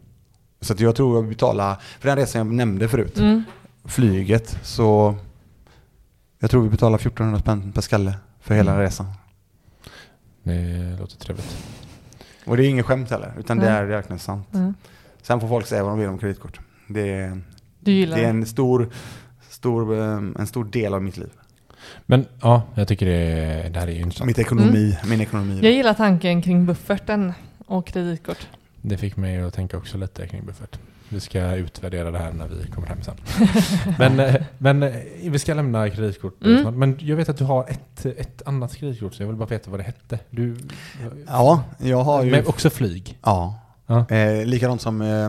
[0.60, 3.44] Så att jag tror jag betalar, för den resan jag nämnde förut, Mm.
[3.84, 5.14] flyget, så
[6.38, 8.82] jag tror vi betalar 1400 spänn per skalle för hela Mm.
[8.82, 9.06] resan.
[10.42, 11.56] Det låter trevligt.
[12.44, 14.48] Och det är inget skämt heller, utan det är verkligen sant.
[14.54, 14.74] Mm.
[15.22, 16.60] Sen får folk säga vad de vill om kreditkort.
[16.88, 17.40] Det är,
[17.80, 18.90] Du gillar det är en stor,
[19.48, 21.30] stor, eh, en stor del av mitt liv.
[22.06, 24.26] Men ja, jag tycker det, det här är ju intressant.
[24.26, 25.52] Mitt ekonomi, min ekonomi.
[25.52, 25.64] Mm.
[25.64, 27.32] Jag gillar tanken kring bufferten
[27.66, 28.48] och kreditkort.
[28.82, 30.78] Det fick mig att tänka också lite kring buffert.
[31.12, 33.14] Vi ska utvärdera det här när vi kommer hem sen.
[33.98, 36.44] men, eh, men eh, vi ska lämna kreditkort.
[36.44, 36.62] Mm.
[36.62, 36.74] snart.
[36.74, 39.70] Men jag vet att du har ett, ett annat kreditkort, så jag vill bara veta
[39.70, 40.18] vad det hette.
[40.30, 40.56] Du,
[41.26, 42.30] Ja, jag har ju...
[42.30, 43.18] Men också flyg.
[43.22, 43.60] Ja.
[43.86, 44.08] Ja.
[44.08, 45.28] Eh, likadant som eh,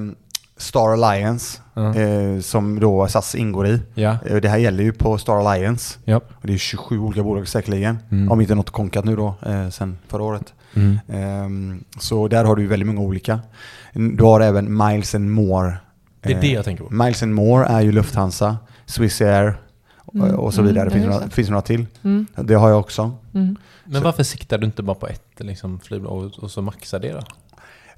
[0.62, 1.96] Star Alliance, Ja.
[1.96, 3.82] eh, som då SAS ingår i.
[3.94, 4.18] Ja.
[4.26, 6.00] Eh, det här gäller ju på Star Alliance.
[6.06, 6.18] Ja.
[6.18, 8.00] Och det är 27 olika bolag säkerligen.
[8.12, 8.32] Mm.
[8.32, 10.54] Om inte något konkat nu då, eh, sen förra året.
[10.74, 11.00] Mm.
[11.10, 13.40] Ehm, så där har du väldigt många olika.
[13.94, 15.74] Du har även Miles and More.
[16.22, 16.94] Det är Eh, det jag tänker på.
[16.94, 19.60] Miles and More är ju Lufthansa, Swiss Air
[19.98, 20.86] och- Mm, och så mm, vidare.
[20.90, 21.86] ja, Det finns, några, finns några till.
[22.04, 22.28] Mm.
[22.36, 23.12] Det har jag också.
[23.34, 23.56] Mm.
[23.86, 27.00] Men Så- varför siktar du inte bara på ett liksom, flygbolag och, och så maxar
[27.00, 27.22] det då?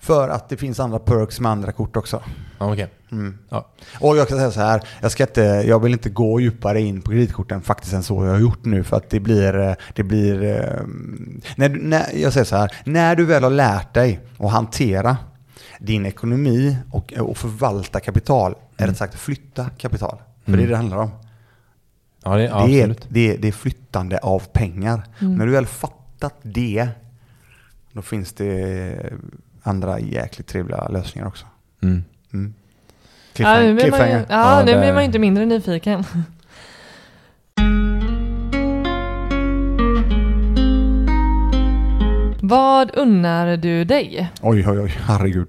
[0.04, 2.22] För att det finns andra perks med andra kort också.
[2.60, 2.88] Ja, okej.
[3.12, 3.38] Mm.
[3.49, 3.68] Ja.
[3.99, 7.01] Och jag kan säga så här, jag, ska inte, jag vill inte gå djupare in
[7.01, 10.04] på kreditkorten faktiskt än så jag har gjort nu för att det blir, eh, det
[10.04, 10.82] blir eh,
[11.56, 15.18] när, du- när, jag säger så här, när du väl har lärt dig att hantera
[15.80, 20.68] din ekonomi och, och förvalta kapital, är det sagt flytta kapital, för det är det
[20.68, 21.10] det handlar om.
[22.24, 23.06] Ja, det, ja det, är, absolut.
[23.10, 25.04] det, är, det är flyttande av pengar.
[25.20, 25.36] Mm.
[25.36, 26.88] När du väl fattat det,
[27.91, 29.14] då finns det
[29.64, 31.45] andra jäkligt trevliga lösningar också.
[31.84, 32.03] Mm.
[32.34, 32.53] Mm.
[33.38, 34.26] Ja, nu blir man ju, Cliffhanger.
[34.30, 36.03] ja, Ja, nu det- blir man ju inte mindre nyfiken.
[42.41, 44.30] Vad unnar du dig?
[44.41, 45.47] Oj, oj, oj, herregud.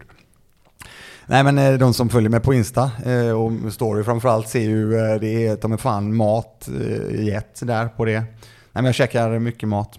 [1.26, 4.94] Nej men eh, de som följer mig på Insta eh, och story framförallt ser ju
[4.98, 8.20] eh, det är ta mig fan mat eh, i ett där på det.
[8.20, 8.26] Nej
[8.72, 9.98] men jag käkar mycket mat.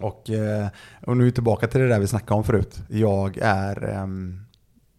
[0.00, 0.68] Och, eh,
[1.06, 2.82] och nu är vi tillbaka till det där vi snackade om förut.
[2.88, 4.40] Jag är, ehm,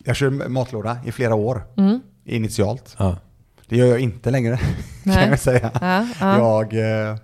[0.03, 1.99] jag kör matlåda i flera år Mm.
[2.25, 2.95] initialt.
[2.99, 3.17] Ja.
[3.67, 4.57] Det gör jag inte längre
[5.03, 5.29] kan Nej.
[5.29, 5.71] jag säga.
[5.81, 6.37] Ja, ja.
[6.37, 7.17] Jag, eh,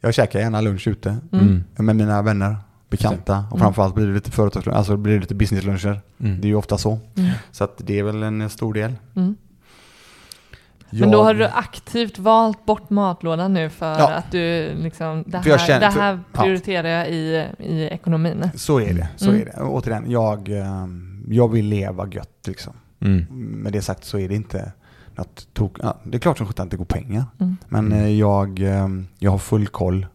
[0.00, 1.64] jag käkar gärna lunch ute Mm.
[1.76, 2.56] med mina vänner,
[2.90, 3.58] bekanta och Mm.
[3.64, 6.00] framförallt blir det lite företagsluncher, alltså blir det lite businessluncher.
[6.20, 6.40] Mm.
[6.40, 6.98] Det är ju ofta så.
[7.16, 7.30] Mm.
[7.52, 8.94] Så att det är väl en stor del.
[10.90, 11.00] Mm.
[11.00, 14.12] Men då har du aktivt valt bort matlådan nu för Ja.
[14.12, 18.50] att du liksom, det jag här, känner- det här för- prioriterar jag i, i ekonomin.
[18.54, 19.08] Så är det.
[19.16, 19.40] Så Mm.
[19.40, 19.52] är det.
[19.60, 22.72] Och Återigen, jag, ehm, jag vill leva gött liksom.
[23.00, 23.24] Mm.
[23.62, 24.72] Med det sagt så är det inte
[25.14, 25.76] något tok...
[25.82, 27.24] Ja, det är klart som sjutton att det går pengar.
[27.40, 27.56] Mm.
[27.68, 27.98] Men Mm.
[27.98, 30.06] eh, jag, ehm, jag har full koll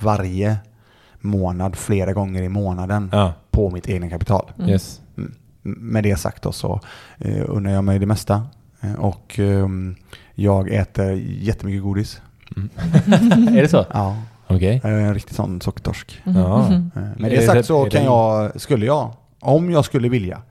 [0.00, 0.56] varje
[1.20, 4.50] månad, flera gånger i månaden Ja, på mitt egna kapital.
[4.58, 4.70] Mm.
[4.70, 5.00] yes.
[5.18, 6.80] M- Med det sagt då så
[7.18, 8.42] eh, unnar jag mig det mesta.
[8.80, 9.96] Eh, Och ehm,
[10.34, 12.20] jag äter jättemycket godis.
[12.56, 12.68] Mm.
[13.56, 13.86] är det så?
[13.92, 14.16] Ja,
[14.46, 14.80] Okej.
[14.82, 16.22] jag är en riktig sån sockertorsk.
[16.26, 16.38] Mm.
[16.42, 16.66] Ja.
[16.66, 16.90] Mm.
[17.16, 20.42] Med det sagt så kan jag, skulle jag, om jag skulle vilja,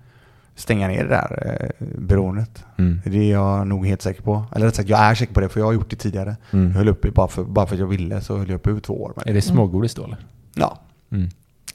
[0.55, 2.63] stänga ner det där eh, beroendet.
[2.77, 3.01] Mm.
[3.05, 4.43] Det är jag nog helt säker på.
[4.55, 6.35] Eller rätt sagt, jag är säker på det för jag har gjort det tidigare.
[6.51, 6.71] Jag Mm.
[6.75, 9.01] höll uppe bara för, bara för att jag ville så höll jag uppe i två
[9.03, 9.13] år.
[9.25, 10.17] Är det smågodis då eller?
[10.53, 10.79] ja,
[11.11, 11.29] Mm.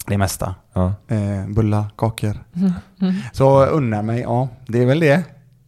[0.07, 0.55] det mesta.
[0.73, 0.95] Ja.
[1.09, 2.37] Eh, bullar, kakor.
[2.57, 2.73] Mm.
[3.01, 3.15] Mm.
[3.33, 5.23] Så unna mig, ja, det är väl det.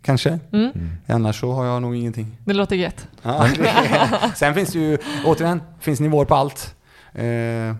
[0.05, 0.39] Kanske.
[0.53, 0.71] Mm.
[0.75, 0.89] Mm.
[1.07, 2.37] Annars så har jag nog ingenting.
[2.45, 3.09] Det låter gött.
[3.23, 3.49] Ja,
[4.37, 6.75] sen finns det ju, återigen, finns nivåer på allt.
[7.13, 7.75] Eh,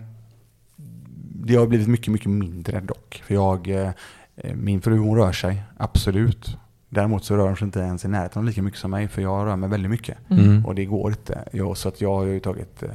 [1.45, 3.23] det har blivit mycket, mycket mindre dock.
[3.25, 3.89] För jag, eh,
[4.55, 6.57] min fru hon rör sig, absolut.
[6.89, 9.21] Däremot så rör hon sig inte ens i närheten av lika mycket som mig, för
[9.21, 10.17] jag rör mig väldigt mycket.
[10.29, 10.65] Mm.
[10.65, 11.43] Och det går inte.
[11.51, 12.89] Jag, så att jag har ju tagit, eh,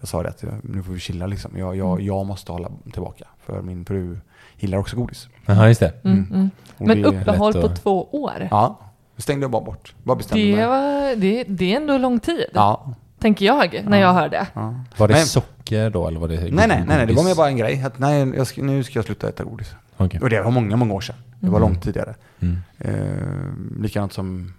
[0.00, 1.58] Jag sa det att nu får vi chilla liksom.
[1.58, 2.06] Jag, jag, Mm.
[2.06, 3.24] jag måste hålla tillbaka.
[3.46, 4.18] För min fru
[4.62, 5.28] gillar också godis.
[5.46, 5.92] Jaha, just det.
[6.04, 6.50] Mm, mm.
[6.78, 8.48] Och Men det- uppehåll på två år?
[8.50, 8.78] Ja,
[9.16, 9.94] det stängde jag bara bort.
[10.02, 10.66] Bara bestämde Det, mig.
[10.66, 12.94] var, det, det är ändå lång tid, Ja.
[13.18, 14.46] tänker jag, när jag hör det.
[14.54, 14.74] ja.
[14.96, 17.34] Var det Men- socker då eller var det Nej, nej, nej, nej, det var mer
[17.34, 17.82] bara en grej.
[17.82, 19.74] Att, nej, jag ska, nu ska jag sluta äta godis.
[19.96, 20.20] Okej.
[20.20, 21.16] Och det var många, många år sedan.
[21.40, 21.68] Det var Mm.
[21.70, 22.14] långt tidigare.
[22.40, 22.58] Mm.
[22.78, 24.52] Eh, likadant som,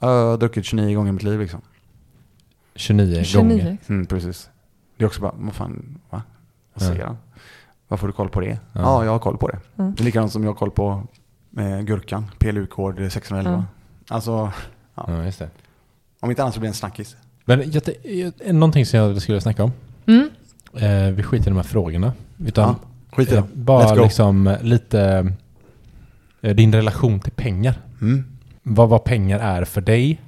[0.00, 1.60] jag har druckit 29 gånger i mitt liv liksom.
[2.74, 3.58] 29, 29.
[3.58, 3.76] gånger.
[3.88, 4.50] Mm, precis.
[4.96, 6.22] Det är också bara, vad fan, va?
[6.74, 6.92] Vad Ja.
[6.92, 7.16] säger han?
[7.90, 8.58] Varför har du koll på det?
[8.72, 8.80] Ja.
[8.80, 9.58] Ja, jag har koll på det.
[9.78, 9.94] Mm.
[9.94, 11.02] Det är likadant som jag har koll på
[11.58, 13.66] eh, gurkan, PLU-kod 611.
[14.08, 14.52] Alltså,
[14.94, 15.50] Ja, just det.
[16.20, 17.16] om inte annat så blir det en snackis.
[17.44, 19.72] Men jag, jag, någonting som jag skulle snacka om.
[20.06, 20.30] Mm.
[20.74, 22.12] Eh, vi skiter i de här frågorna.
[22.38, 25.32] Utan Ja, skit i eh, bara liksom lite
[26.40, 27.74] eh, din relation till pengar.
[28.00, 28.24] Mm.
[28.62, 30.20] Vad, vad pengar är för dig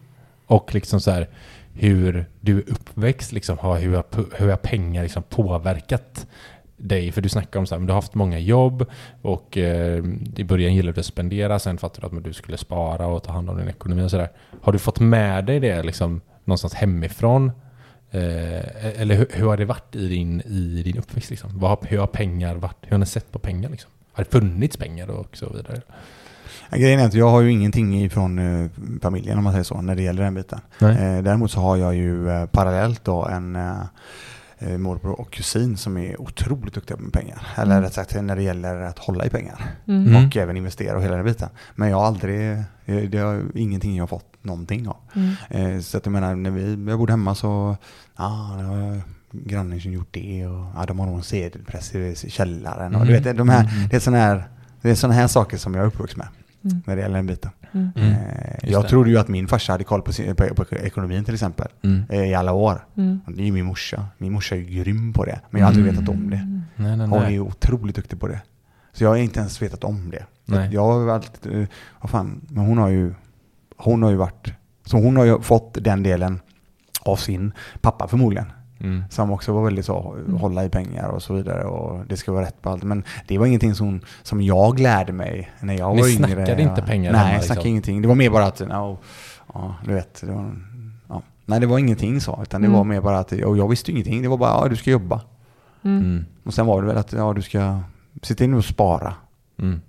[0.46, 1.28] och liksom så här
[1.74, 4.04] hur du är uppväxt, liksom, har, hur, har,
[4.38, 6.26] hur har pengar liksom påverkat
[6.83, 7.12] dig?
[7.12, 8.87] För du snackar om så här, men du har haft många jobb
[9.22, 10.05] och eh,
[10.37, 13.33] i början gillade du att spendera, sen fattade du att du skulle spara och ta
[13.33, 14.30] hand om din ekonomi och sådär.
[14.62, 17.53] Har du fått med dig det liksom någonstans hemifrån?
[18.11, 21.30] Eh, eller hur, hur har det varit i din, i din uppväxt?
[21.30, 21.59] Liksom?
[21.59, 22.76] Vad hur har pengar varit?
[22.80, 23.70] Hur har ni sett på pengar?
[23.70, 23.91] Liksom?
[24.12, 25.80] Har det funnits pengar och så vidare?
[26.70, 28.70] Ja, Grejen är att jag har ju ingenting ifrån eh,
[29.03, 30.61] familjen om man säger så, när det gäller den biten.
[30.80, 33.83] Eh, däremot så har jag ju eh, parallellt då en eh,
[34.78, 37.46] morbror och kusin som är otroligt duktiga med pengar.
[37.56, 37.82] Eller Mm.
[37.84, 39.60] rätt sagt när det gäller att hålla i pengar.
[39.88, 40.06] Mm.
[40.06, 40.26] Mm.
[40.26, 41.48] Och även investera och hela den biten.
[41.74, 42.50] Men jag har aldrig,
[42.84, 44.96] eh, det har ingenting jag har fått någonting av.
[45.14, 45.34] Mm.
[45.76, 47.76] Eh, så att jag menar, när vi, jag bodde hemma så,
[48.16, 49.00] ja, var
[49.32, 52.94] grannen som gjort det och ja, de har nog en sedelpress i källaren.
[52.94, 53.22] Och du Mm.
[53.22, 53.88] vet, de här, Mm.
[53.88, 54.44] det är sådana här,
[54.82, 56.28] det är såna här saker som jag är uppvuxen med.
[56.64, 56.82] Mm.
[56.86, 57.50] När det gäller den biten.
[57.72, 57.90] Mm.
[57.96, 58.08] Mm.
[58.12, 58.88] Eh, jag det.
[58.88, 61.68] trodde ju att min farsa hade koll på, sin, på, på ekonomin till exempel.
[61.84, 62.02] Mm.
[62.08, 62.86] eh, I alla år.
[62.96, 63.20] Mm.
[63.26, 64.06] Och Det är ju min morsa.
[64.18, 65.40] Min morsa är ju grym på det.
[65.50, 65.96] Men jag har aldrig Mm.
[66.00, 66.62] vetat om det.
[66.76, 68.40] Nej, nej, Hon är ju otroligt duktig på det.
[68.92, 70.26] Så jag har inte ens vetat om det.
[70.44, 70.70] Nej.
[70.74, 71.66] Jag har alltid, eh,
[72.00, 73.14] vad fan, men hon har ju,
[73.76, 74.52] hon har ju varit,
[74.84, 76.40] så hon har ju fått den delen
[77.02, 78.52] av sin pappa förmodligen.
[78.83, 79.03] Mm.
[79.11, 82.45] Som också var väldigt så, hålla i pengar och så vidare och det ska vara
[82.45, 82.83] rätt på allt.
[82.83, 86.26] Men det var ingenting som, som jag lärde mig när jag Ni var yngre.
[86.26, 87.47] snackade inte pengar Nej, jag liksom?
[87.47, 88.03] snackade ingenting.
[88.03, 88.99] Det var mer bara att, no,
[89.55, 90.55] ja, du vet, det var,
[91.09, 91.22] ja.
[91.47, 92.78] Nej, det var ingenting så, utan det Mm.
[92.78, 94.22] var mer bara att, och jag visste ingenting.
[94.22, 95.20] Det var bara, ja, du ska jobba.
[95.85, 96.01] Mm.
[96.01, 96.24] Mm.
[96.45, 97.78] Och sen var det väl att, ja, du ska
[98.22, 99.14] se till att spara.
[99.59, 99.80] Mm.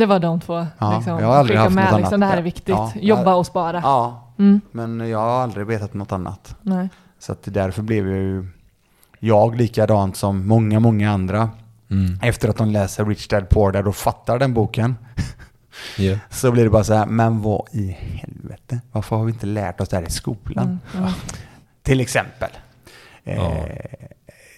[0.00, 0.66] Det var de två.
[0.78, 2.20] Ja, liksom, jag har aldrig haft med, något liksom, annat.
[2.20, 2.68] Det här är viktigt.
[2.68, 3.80] Ja, Jobba och spara.
[3.82, 4.60] Ja, Mm.
[4.72, 6.56] men jag har aldrig vetat något annat.
[6.62, 6.88] Nej.
[7.24, 8.46] Så att därför blev jag ju,
[9.18, 11.50] jag likadant som många, många andra.
[11.90, 12.18] Mm.
[12.22, 14.96] Efter att de läser Rich Dad Poor Dad och fattar den boken.
[15.98, 16.18] Yeah.
[16.30, 18.80] Så blir det bara så här, men vad i helvete?
[18.92, 20.78] Varför har vi inte lärt oss det här i skolan?
[20.94, 21.04] Mm.
[21.04, 21.12] Mm.
[21.82, 22.50] Till exempel.
[23.24, 23.66] Eh, Ja.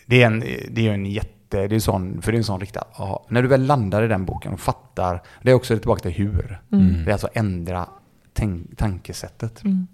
[0.06, 0.40] det, är en,
[0.70, 2.84] det är en jätte, det är sån, för det är en sån riktad,
[3.28, 6.60] när du väl landar i den boken och fattar, det är också tillbaka till hur.
[6.72, 7.04] Mm.
[7.04, 7.88] Det är alltså ändra
[8.32, 9.64] tänk, tankesättet.
[9.64, 9.86] Mm.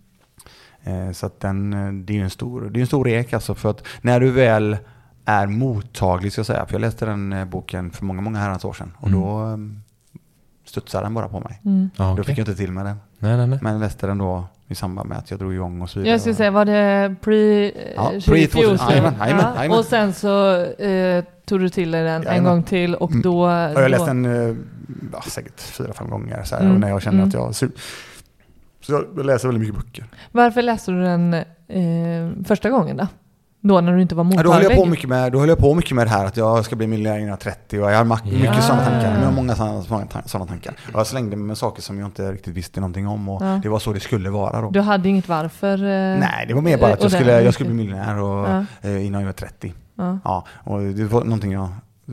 [0.85, 3.33] Eh, så att den, eh, det är ju en stor, det är en stor ek
[3.33, 4.77] alltså för att när du väl
[5.25, 8.65] är mottaglig ska jag säga, för jag läste den eh, boken för många, många herrans
[8.65, 9.21] år sedan och Mm.
[9.21, 9.59] då
[10.65, 11.61] studsade den bara på mig.
[11.65, 11.91] Mm.
[11.97, 12.25] Ja, Då okej.
[12.25, 12.97] fick jag inte till med den.
[13.19, 13.59] Nej, nej, nej.
[13.63, 16.13] Men jag läste den då i samband med att jag drog igång och så vidare.
[16.13, 17.65] Jag skulle säga, var det pre...
[17.97, 18.89] Ja, eh, pre- 2014?
[18.91, 19.79] jajamän, jajamän, Ja.
[19.79, 22.53] Och sen så eh, tog du till dig den en Jajamän.
[22.53, 23.23] gång till och Mm.
[23.23, 23.43] då...
[23.45, 24.57] Och jag då- läste den eh,
[25.13, 27.29] ja, säkert fyra, fem gånger så här, Mm, och när jag kände mm.
[27.29, 27.55] att jag...
[28.83, 30.05] Så, jag läser väldigt mycket böcker.
[30.33, 33.07] Varför läste du den eh, första gången då?
[33.65, 34.45] Då när du inte var Ja, mottaglig?
[34.47, 36.37] då höll jag på mycket med, då höll jag på mycket med det här att
[36.37, 38.61] jag ska bli miljonär innan jag är 30 och jag har mycket Ja.
[38.61, 39.19] sådana tankar.
[39.19, 40.75] Jag har många sådana, sådana tan- sådana tankar.
[40.93, 43.61] Och jag slängde mig med saker som jag inte riktigt visste någonting om och Ja.
[43.63, 44.71] det var så det skulle vara då.
[44.71, 45.79] Du hade inget varför?
[45.79, 48.65] Eh, Nej, det var mer bara att jag skulle, jag skulle bli miljonär och, Ja.
[48.83, 49.75] eh, innan jag var 30.
[49.95, 50.19] Ja.
[50.25, 51.69] Ja, och det var någonting jag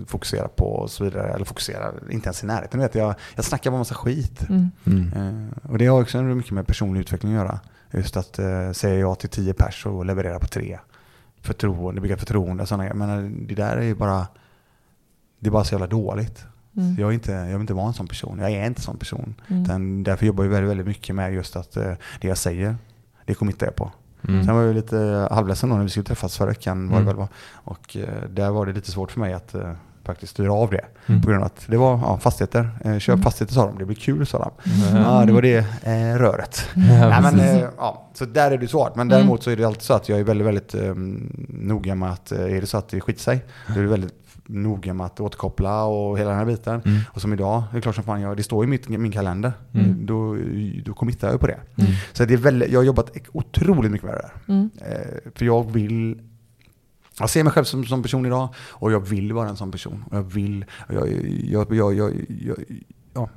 [0.05, 1.33] fokuserade på och så vidare.
[1.33, 2.79] Eller fokuserar inte ens i närheten.
[2.79, 4.49] Vet jag, jag snackar bara massa skit.
[4.49, 4.71] Mm.
[4.85, 5.13] Mm.
[5.15, 7.59] Eh, och det har också mycket med personlig utveckling att göra.
[7.91, 10.79] Just att eh, säga ja till tio pers och leverera på tre.
[11.41, 12.65] Förtroende, bygga förtroende.
[12.65, 14.27] Sådana, jag menar, det där är ju bara,
[15.39, 16.45] det är bara så jävla dåligt.
[16.77, 16.95] Mm.
[16.99, 18.39] Jag, är inte, jag vill inte vara en sån person.
[18.39, 19.35] Jag är inte en sån person.
[19.47, 19.63] Mm.
[19.63, 22.75] Utan därför jobbar jag väldigt, väldigt mycket med just att eh, det jag säger,
[23.25, 23.91] det committar jag på.
[24.27, 24.45] Mm.
[24.45, 26.89] Sen var jag lite halvledsen då när vi skulle träffas förra veckan.
[26.89, 27.17] Var det Mm.
[27.17, 27.27] väl?
[27.53, 29.73] Och eh, där var det lite svårt för mig att eh,
[30.11, 30.85] faktiskt styra av det.
[31.07, 31.21] Mm.
[31.21, 32.69] På grund av att det var ja, fastigheter.
[32.85, 33.23] Eh, köp Mm.
[33.23, 34.71] fastigheter sa de, det blir kul sa de.
[34.91, 35.03] Mm.
[35.03, 36.69] Ja, det var det eh, röret.
[36.75, 38.95] Ja, Nej, men, eh, ja, så där är det svårt.
[38.95, 39.17] Men Mm.
[39.19, 40.93] däremot så är det alltid så att jag är väldigt, väldigt eh,
[41.49, 44.13] noga med att eh, är det så att det skiter sig, då är det väldigt
[44.51, 46.81] noga med att återkoppla och hela den här biten.
[46.85, 46.99] Mm.
[47.13, 49.51] Och som idag, det är klart som fan, jag, det står i mitt, min kalender.
[49.73, 50.05] Mm.
[50.05, 50.37] Då,
[50.85, 51.57] då committar jag på det.
[51.77, 51.91] Mm.
[52.13, 54.53] Så det är väldigt, jag har jobbat otroligt mycket med det där.
[54.53, 54.69] Mm.
[54.77, 56.19] Eh, för jag vill,
[57.19, 60.05] Jag ser mig själv som, som person idag och jag vill vara en sån person.
[60.11, 61.07] Jag vill, jag,
[61.41, 62.55] jag, jag, jag, jag,
[63.13, 63.29] ja.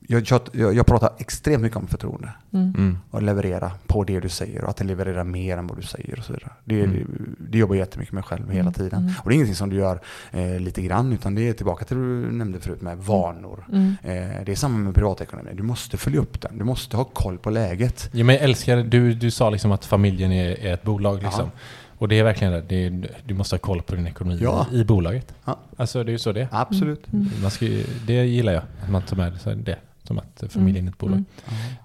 [0.00, 2.32] jag, jag, jag, jag pratar extremt mycket om förtroende.
[2.52, 2.98] Mm.
[3.10, 6.18] Och leverera på det du säger och att den levererar mer än vad du säger
[6.18, 6.50] och så vidare.
[6.64, 6.92] Det, Mm.
[7.38, 9.12] det, det jobbar jag jättemycket med själv hela tiden.
[9.22, 11.96] Och det är ingenting som du gör eh, lite grann utan det är tillbaka till
[11.96, 13.64] det du nämnde förut med vanor.
[13.72, 13.94] Mm.
[14.02, 15.50] Eh, det är samma med privatekonomi.
[15.54, 16.58] Du måste följa upp den.
[16.58, 18.08] Du måste ha koll på läget.
[18.12, 21.44] Ja, men jag älskar, du, du sa liksom att familjen är, är ett bolag liksom.
[21.54, 21.60] Ja.
[22.00, 22.60] Och det är verkligen det.
[22.68, 24.66] det är, du måste ha koll på din ekonomi Ja.
[24.72, 25.34] i, i bolaget.
[25.44, 25.58] Ja.
[25.76, 26.48] Alltså det är ju så det är.
[26.50, 27.06] Absolut.
[27.42, 27.66] Man ska,
[28.06, 29.76] det gillar jag, att man tar med det.
[30.04, 31.24] Som att familjen är ett bolag.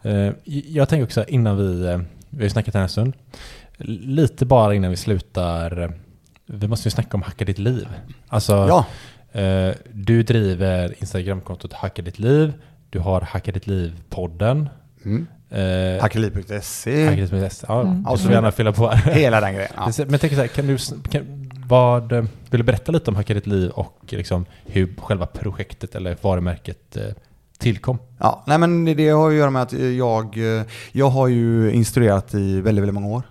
[0.04, 0.32] Eh,
[0.68, 1.98] jag tänker också innan vi, eh,
[2.30, 3.14] vi har ju snackat här en stund.
[3.78, 5.82] Lite bara innan vi slutar.
[5.82, 5.90] eh,
[6.46, 7.88] Vi måste ju snacka om Hacka ditt liv.
[8.28, 8.86] Alltså, Ja,
[9.94, 12.54] du driver Instagramkontot Hacka ditt liv.
[12.90, 14.70] Du har Hacka ditt liv-podden.
[15.06, 15.28] mm.
[15.50, 16.04] Eh,
[17.16, 17.50] ditt liv.
[17.68, 18.06] Ja, Mm.
[18.06, 19.12] och så gärna fylla på här.
[19.14, 19.72] Hela den grejen.
[19.76, 19.92] Ja.
[19.98, 20.78] Men jag tänker så här, kan du,
[21.10, 25.26] kan, vad, eh, vill du berätta lite om Hacka ditt liv och liksom hur själva
[25.26, 27.04] projektet eller varumärket eh,
[27.58, 27.98] tillkom?
[28.20, 30.38] Ja, nej men det har att göra med att jag,
[30.92, 33.24] jag har ju instruerat i väldigt, väldigt många år.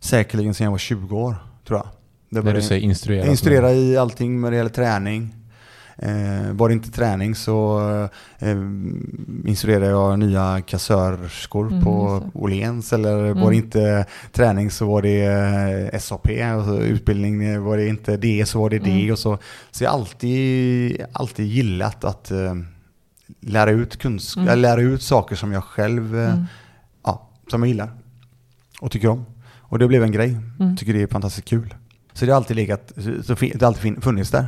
[0.00, 1.34] Säkerligen sedan jag var 20 år,
[1.66, 1.88] tror jag.
[2.30, 3.20] Det När du säger instruera.
[3.24, 5.34] Jag instruerar i allting när det gäller träning.
[6.02, 7.80] Eh, var det inte träning så
[8.38, 8.56] eh,
[9.44, 12.22] instruerade jag nya kassörskor Mm, på.
[12.34, 12.92] Åhléns.
[12.92, 13.48] Eller var Mm.
[13.50, 15.24] det inte träning så var det
[15.92, 16.28] eh, SAP.
[16.58, 18.90] Och så utbildning var det inte det så var det det.
[19.00, 19.12] Mm.
[19.12, 19.38] Och så,
[19.70, 22.54] så jag har alltid, alltid gillat att eh,
[23.40, 24.58] lära, ut kunsk- Mm.
[24.58, 26.44] lära ut saker som jag själv Mm.
[27.04, 27.90] ja, som jag gillar
[28.80, 29.24] och tycker om.
[29.60, 30.36] Och det blev en grej.
[30.60, 30.76] Mm.
[30.76, 31.74] Tycker det är fantastiskt kul.
[32.12, 34.46] Så det har alltid legat, det har alltid funnits där.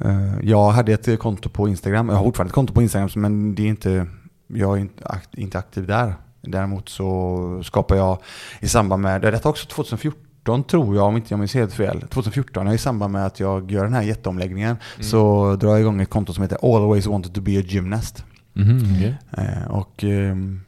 [0.00, 3.54] Eh, Jag hade ett konto på Instagram, jag har fortfarande ett konto på Instagram men
[3.54, 4.06] det är inte,
[4.46, 6.14] jag är inte, akt, inte aktiv där.
[6.42, 8.18] Däremot så skapar jag
[8.60, 12.00] i samband med, detta var också 2014 tror jag om inte jag minns helt fel,
[12.08, 16.10] 2014 i samband med att jag gör den här jätteomläggningen så drar jag igång ett
[16.10, 18.24] konto som heter Always Wanted to be a Gymnast.
[18.52, 19.18] Mhm, okej.
[19.38, 20.60] Eh, och ehm,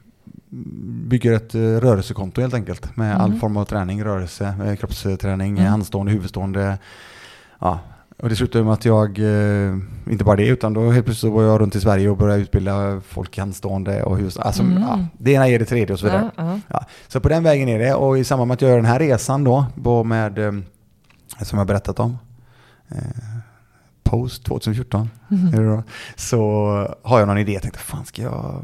[1.09, 3.41] bygger ett eh, rörelsekonto helt enkelt med all Mm.
[3.41, 5.71] form av träning, rörelse, kroppsträning, Mm.
[5.71, 6.79] handstående, huvudstående.
[7.59, 7.79] Ja.
[8.23, 9.77] Och det slutade med att jag, eh,
[10.11, 12.43] inte bara det, utan då helt plötsligt så var jag runt i Sverige och började
[12.43, 14.83] utbilda folk i handstående och huvud, alltså, Mm.
[14.83, 16.31] ja, det ena är det tredje och så vidare.
[16.37, 16.61] Ja, ja.
[16.69, 18.85] Ja, så på den vägen är det och i samband med att jag gör den
[18.87, 19.67] här resan då,
[20.05, 20.53] med, eh,
[21.43, 22.19] som jag berättat om,
[22.89, 22.97] eh,
[24.03, 25.67] Post 2014, Mm.
[25.77, 25.83] då,
[26.17, 26.41] så
[27.03, 27.53] har jag någon idé.
[27.53, 28.55] Jag tänkte, fan ska jag...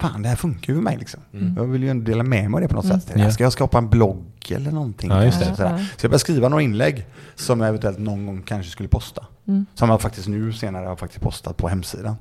[0.00, 1.20] Fan, det här funkar ju för mig liksom.
[1.32, 1.54] Mm.
[1.56, 3.00] Jag vill ju ändå dela med mig av det på något Mm.
[3.00, 3.12] sätt.
[3.16, 5.10] Jag Ska jag skapa en blogg eller någonting?
[5.10, 5.44] Ja, just det.
[5.56, 5.70] Sådär.
[5.70, 5.84] Ja, ja.
[5.96, 9.26] Så jag började skriva några inlägg som jag eventuellt någon gång kanske skulle posta.
[9.48, 9.66] Mm.
[9.74, 12.16] Som jag faktiskt nu senare har faktiskt postat på hemsidan.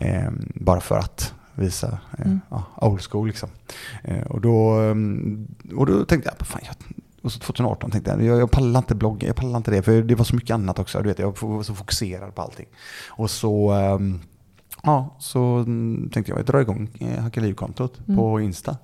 [0.00, 1.86] Eh, bara för att visa
[2.18, 2.40] eh, Mm.
[2.50, 3.48] ja, old school liksom.
[4.04, 5.46] Eh, och, då, mm,
[5.76, 6.74] och då tänkte jag, fan, jag
[7.22, 10.02] och så 2018 tänkte jag, jag, jag pallar inte blogga, jag pallar inte det, för
[10.02, 11.02] det var så mycket annat också.
[11.02, 12.66] Du vet, jag var så fokuserad på allting.
[13.08, 14.20] Och så, ehm,
[14.82, 18.16] ja, så mm, tänkte jag, jag drar igång eh, Hacka Liv-kontot Mm.
[18.18, 18.76] på Insta.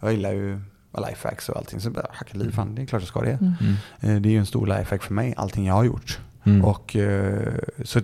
[0.00, 0.60] Jag gillar ju
[1.08, 3.32] lifehacks och allting, så bara, Hacka Liv, fan, det är klart jag ska det.
[3.40, 3.52] Mm.
[3.60, 4.16] Mm.
[4.16, 6.20] Eh, Det är ju en stor lifehack för mig, allting jag har gjort.
[6.44, 6.64] Mm.
[6.64, 7.52] Och, eh,
[7.84, 8.00] så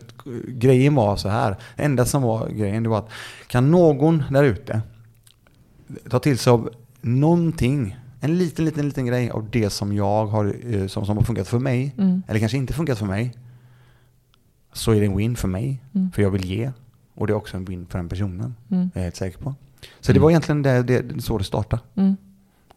[0.48, 3.08] grejen var så här, det enda som var grejen det var att
[3.46, 4.80] kan någon där ute
[6.10, 6.70] ta till sig av
[7.00, 10.54] någonting, en liten, liten, liten grej av det som jag har,
[10.88, 12.22] som, som har funkat för mig, Mm.
[12.28, 13.32] eller kanske inte funkat för mig,
[14.72, 16.10] så är det en win för mig, Mm.
[16.12, 16.70] för jag vill ge.
[17.14, 18.82] Och det är också en win för den personen, Mm.
[18.94, 19.54] är jag helt säker på.
[20.00, 20.22] Så det Mm.
[20.22, 21.82] var egentligen det, det, så det startade.
[21.94, 22.16] Mm.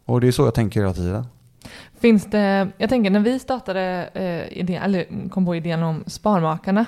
[0.04, 1.26] Och det är så jag tänker hela tiden.
[2.00, 6.84] Finns det, jag tänker när vi startade eh, idén, eller kom på idén om Sparmakarna,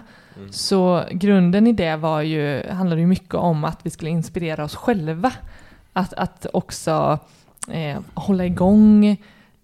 [0.50, 4.74] så grunden i det var ju, handlade ju mycket om att vi skulle inspirera oss
[4.76, 5.32] själva.
[5.92, 7.18] Att, att också
[7.70, 9.16] eh, hålla igång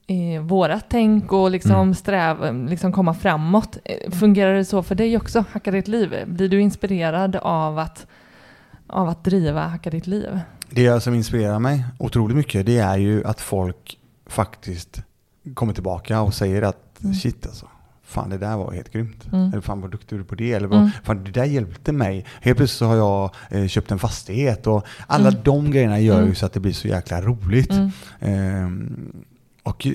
[0.06, 1.94] eh, vårat tänk och liksom Mm.
[1.94, 3.78] sträva, liksom komma framåt.
[3.84, 6.14] Eh, Fungerar det så för dig också, Hacka ditt liv?
[6.26, 8.06] Blir du inspirerad av att,
[8.86, 10.40] av att driva Hacka ditt liv?
[10.70, 15.02] Det som inspirerar mig otroligt mycket det är ju att folk faktiskt
[15.54, 17.14] kommer tillbaka och säger att Mm.
[17.14, 17.66] shit alltså,
[18.02, 19.26] fan det där var helt grymt.
[19.32, 19.48] Mm.
[19.52, 20.52] Eller fan vad duktig du är på det.
[20.52, 20.90] Eller vad, Mm.
[21.04, 22.24] fan det där hjälpte mig.
[22.40, 25.40] Helt plötsligt så har jag eh, köpt en fastighet och alla Mm.
[25.44, 26.34] de grejerna gör ju Mm.
[26.34, 27.70] så att det blir så jäkla roligt.
[28.20, 29.14] Mm.
[29.64, 29.86] Och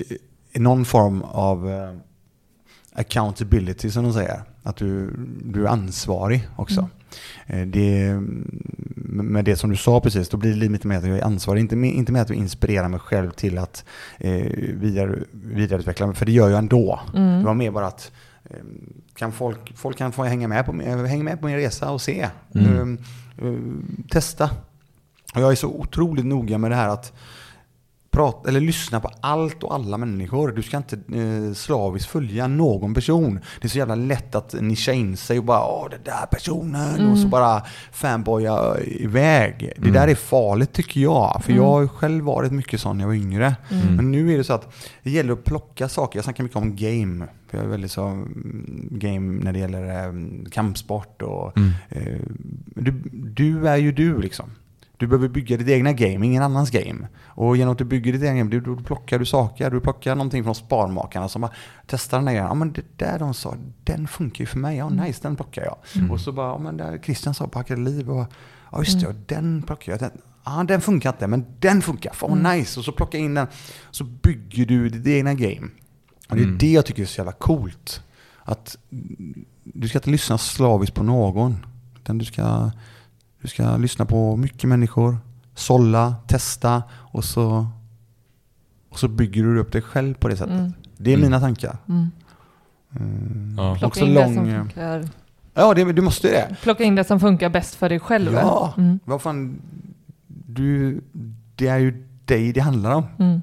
[0.54, 1.92] någon form av eh,
[2.92, 4.42] accountability som de säger.
[4.62, 5.10] Att du,
[5.44, 6.88] du är ansvarig också.
[7.46, 8.20] Eh, Det,
[9.12, 11.60] med det som du sa precis, då blir det lite mer att jag är ansvarig.
[11.60, 13.84] Inte med, inte med att jag inspirerar mig själv till att
[14.18, 17.00] eh, vidare, vidareutveckla mig, för det gör jag ändå.
[17.14, 17.38] Mm.
[17.38, 18.12] Det var mer bara att
[18.44, 18.56] eh,
[19.14, 22.28] kan folk, folk kan få hänga med, på, hänga med på min resa och se.
[22.54, 22.98] Mm.
[23.38, 23.54] Eh, eh,
[24.10, 24.50] testa.
[25.34, 27.12] Och jag är så otroligt noga med det här att
[28.10, 30.52] prata, eller lyssna på allt och alla människor.
[30.52, 33.40] Du ska inte eh, slaviskt följa någon person.
[33.60, 37.10] Det är så jävla lätt att nischa in sig och bara åh den där personen
[37.10, 37.62] och så bara
[37.92, 39.72] fanboya iväg.
[39.76, 41.40] Det där är farligt tycker jag.
[41.44, 43.56] För jag har ju själv varit mycket sån när jag var yngre.
[43.96, 46.18] Men nu är det så att det gäller att plocka saker.
[46.18, 47.26] Jag snackar mycket om game.
[47.48, 50.12] För jag är väldigt så mm, game när det gäller eh,
[50.50, 51.58] kampsport och
[51.88, 52.18] eh,
[52.66, 54.50] du, du är ju du liksom.
[55.00, 57.08] Du behöver bygga ditt egna game, ingen annans game.
[57.24, 59.70] Och genom att du bygger ditt egna game, du- då plockar du saker.
[59.70, 61.52] Du plockar någonting från sparmakarna som bara
[61.86, 62.46] testar den där grejen.
[62.48, 63.54] Ja men det där de sa,
[63.84, 64.76] den funkar ju för mig.
[64.76, 65.76] Ja nice, den plockar jag.
[66.10, 68.26] Och så bara, ja men där Christian sa på Hackade Liv och
[68.72, 70.00] ja just det, ja, den plockar jag.
[70.00, 70.10] Den,
[70.44, 72.12] ja den funkar inte, men den funkar.
[72.12, 72.80] Fan nice.
[72.80, 73.46] Och så plockar jag in den.
[73.90, 75.68] Så bygger du ditt egna game.
[76.28, 78.02] Och det är det jag tycker är så jävla coolt.
[78.42, 81.66] Att mm, du ska inte lyssna slaviskt på någon.
[81.96, 82.70] Utan du ska,
[83.42, 85.18] du ska lyssna på mycket människor,
[85.54, 87.66] sålla, testa och så,
[88.90, 90.54] och så bygger du upp dig själv på det sättet.
[90.58, 90.72] Mm.
[90.96, 91.26] Det är Mm.
[91.26, 91.76] mina tankar.
[91.88, 92.10] Mm.
[93.00, 93.54] Mm.
[93.58, 93.72] Ja.
[93.74, 95.08] Plocka Också in det som lång- funkar.
[95.54, 96.56] Ja, det, du måste ju det.
[96.62, 98.32] Plocka in det som funkar bäst för dig själv.
[98.32, 99.00] Ja, Mm.
[99.04, 99.60] vad fan.
[100.46, 101.00] Du,
[101.56, 103.04] det är ju dig det handlar om.
[103.18, 103.42] Mm.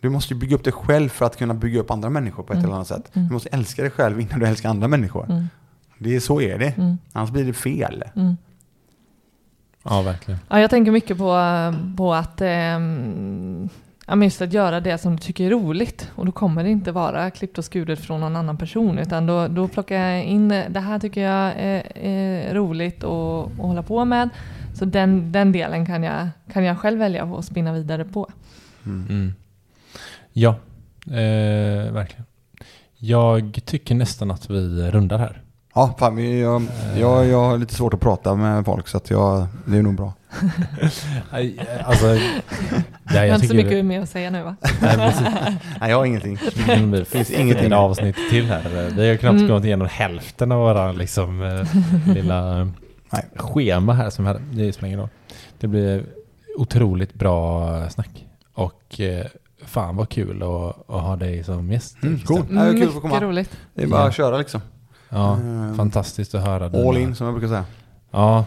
[0.00, 2.52] Du måste ju bygga upp dig själv för att kunna bygga upp andra människor på
[2.52, 2.64] ett Mm.
[2.64, 3.10] eller annat sätt.
[3.16, 3.28] Mm.
[3.28, 5.30] Du måste älska dig själv innan du älskar andra människor.
[5.30, 5.44] Mm.
[5.98, 6.76] Det är så är det.
[6.78, 6.98] Mm.
[7.12, 8.04] Annars blir det fel.
[9.90, 9.96] Mm.
[9.96, 10.40] Ja, verkligen.
[10.48, 11.36] Ja, jag tänker mycket på,
[11.96, 16.10] på att, ja, men just att göra det som du tycker är roligt.
[16.14, 18.98] Och då kommer det inte vara klippt och skuret från någon annan person.
[18.98, 23.58] Utan då, då plockar jag in, det här tycker jag är, är roligt att, att
[23.58, 24.28] hålla på med.
[24.74, 28.28] Så den, den delen kan jag, kan jag själv välja att spinna vidare på.
[28.86, 29.34] Mm.
[30.32, 30.56] Ja,
[31.06, 32.24] eh, verkligen.
[32.96, 35.42] Jag tycker nästan att vi rundar här.
[35.74, 36.62] Ja, fan, jag,
[36.96, 39.94] jag, jag har lite svårt att prata med folk så att jag, det är nog
[39.94, 40.12] bra.
[41.84, 42.26] Alltså, nej,
[43.04, 44.56] Jag har inte så mycket mer att säga nu va?
[44.82, 45.14] Nej.
[45.80, 46.38] Nej, jag har ingenting.
[46.92, 47.72] Det finns ingenting.
[47.72, 48.90] avsnitt till här.
[48.96, 49.48] Vi har knappt Mm.
[49.48, 51.66] gått igenom hälften av våra liksom, eh,
[52.14, 52.64] lilla
[53.12, 53.24] Nej.
[53.36, 54.10] schema här.
[54.10, 54.40] Som här.
[54.52, 55.08] Det spelar ingen roll.
[55.60, 56.04] Det blir
[56.56, 58.26] otroligt bra snack.
[58.54, 59.26] Och eh,
[59.64, 62.02] fan vad kul att, att ha dig som gäst.
[62.02, 62.42] Mm, cool.
[62.50, 63.20] Ja, det är kul att få Mycket komma.
[63.20, 63.50] roligt.
[63.74, 64.60] Det är bara att köra liksom.
[65.10, 65.74] Ja, Mm.
[65.76, 66.64] fantastiskt att höra.
[66.64, 67.64] All dina- in som jag brukar säga.
[68.10, 68.44] Ja,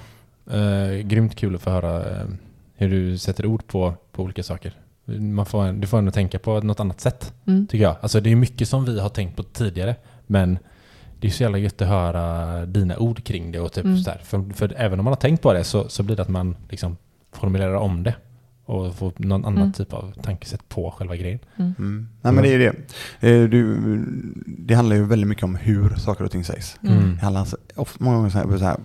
[0.52, 2.26] eh, grymt kul att få höra eh,
[2.76, 4.74] hur du sätter ord på, på olika saker.
[5.20, 7.68] Man får, du får ändå tänka på något annat sätt, Mm.
[7.68, 7.96] tycker jag.
[8.02, 9.96] Alltså det är mycket som vi har tänkt på tidigare,
[10.28, 10.60] men
[11.20, 13.60] det är så jävla gött att höra dina ord kring det.
[13.60, 13.98] Och typ Mm.
[13.98, 16.22] så här, för, för även om man har tänkt på det så, så blir det
[16.22, 16.98] att man liksom
[17.34, 18.16] formulerar om det
[18.66, 19.74] och får någon annan Mm.
[19.74, 21.40] typ av tankesätt på själva grejen.
[21.58, 22.08] Mm.
[22.22, 22.68] Nej men det är det.
[23.30, 23.78] Eh, Du,
[24.48, 26.78] det handlar ju väldigt mycket om hur saker och ting sägs.
[26.84, 27.16] Mm.
[27.16, 28.78] Det handlar så- ofta, många gånger så här, så här,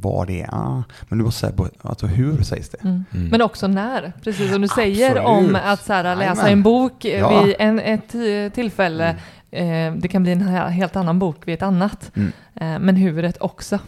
[0.00, 2.78] vad det är, ah, men du måste säga på, alltså hur sägs det?
[2.84, 3.04] Mm.
[3.14, 3.28] Mm.
[3.28, 5.28] Men också när, precis som du säger Absolut.
[5.48, 6.52] om att så här, läsa Jajamän.
[6.52, 7.42] en bok Ja.
[7.44, 9.16] vid en, ett tillfälle.
[9.50, 12.10] Eh, det kan bli en he- helt annan bok vid ett annat.
[12.14, 12.32] Mm.
[12.54, 13.78] Eh, men huvudet också.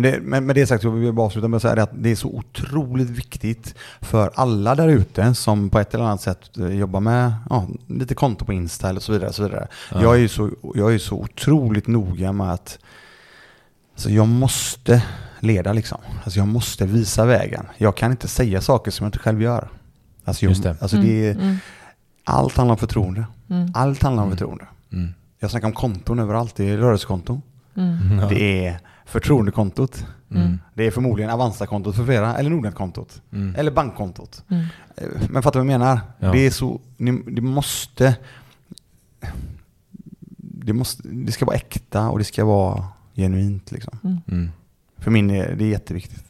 [0.00, 1.82] Men det, med, med det sagt så vill jag bara avsluta med att säga det
[1.82, 6.20] att det är så otroligt viktigt för alla där ute som på ett eller annat
[6.20, 9.28] sätt eh, jobbar med ja, lite konto på Insta eller så vidare.
[9.28, 9.68] och Så vidare.
[9.92, 10.02] Ja.
[10.02, 12.78] Jag, är så, jag är så otroligt noga med att
[13.92, 15.02] alltså jag måste
[15.40, 15.98] leda liksom.
[16.24, 17.66] Alltså jag måste visa vägen.
[17.78, 19.68] Jag kan inte säga saker som jag inte själv gör.
[20.24, 20.76] Alltså, jag, Just det.
[20.80, 21.56] Alltså det är, Mm,
[22.24, 23.24] allt handlar om förtroende.
[23.50, 24.38] mm, Allt handlar om Mm.
[24.38, 24.64] förtroende.
[24.92, 25.14] Mm.
[25.38, 26.54] Jag snackar om konton överallt.
[26.56, 27.42] Det är rörelsekonton.
[27.76, 28.28] mm.
[28.28, 28.78] Det är
[29.10, 30.04] förtroendekontot.
[30.30, 30.58] Mm.
[30.74, 33.22] Det är förmodligen Avanza-kontot för flera, eller Nordnet-kontot.
[33.32, 33.54] Mm.
[33.54, 34.44] Eller bankkontot.
[34.48, 34.64] mm.
[34.96, 36.00] Eh, Men fattar du vad jag menar?
[36.18, 36.32] Ja.
[36.32, 38.16] Det är så, ni, det måste,
[40.36, 42.84] det måste, det ska vara äkta och det ska vara
[43.14, 43.98] genuint liksom.
[44.28, 44.50] Mm.
[44.98, 46.24] För min är det är jätteviktigt.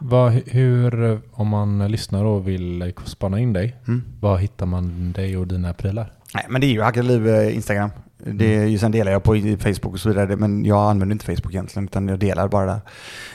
[0.00, 4.02] Vad, hur, om man lyssnar och vill spana in dig, Mm.
[4.20, 6.12] var hittar man dig och dina prylar?
[6.34, 7.90] Nej, men det är ju Hackade Liv eh, Instagram.
[8.32, 11.14] Det är ju, sen delar jag på i Facebook och så vidare, men jag använder
[11.14, 12.80] inte Facebook egentligen, utan jag delar bara där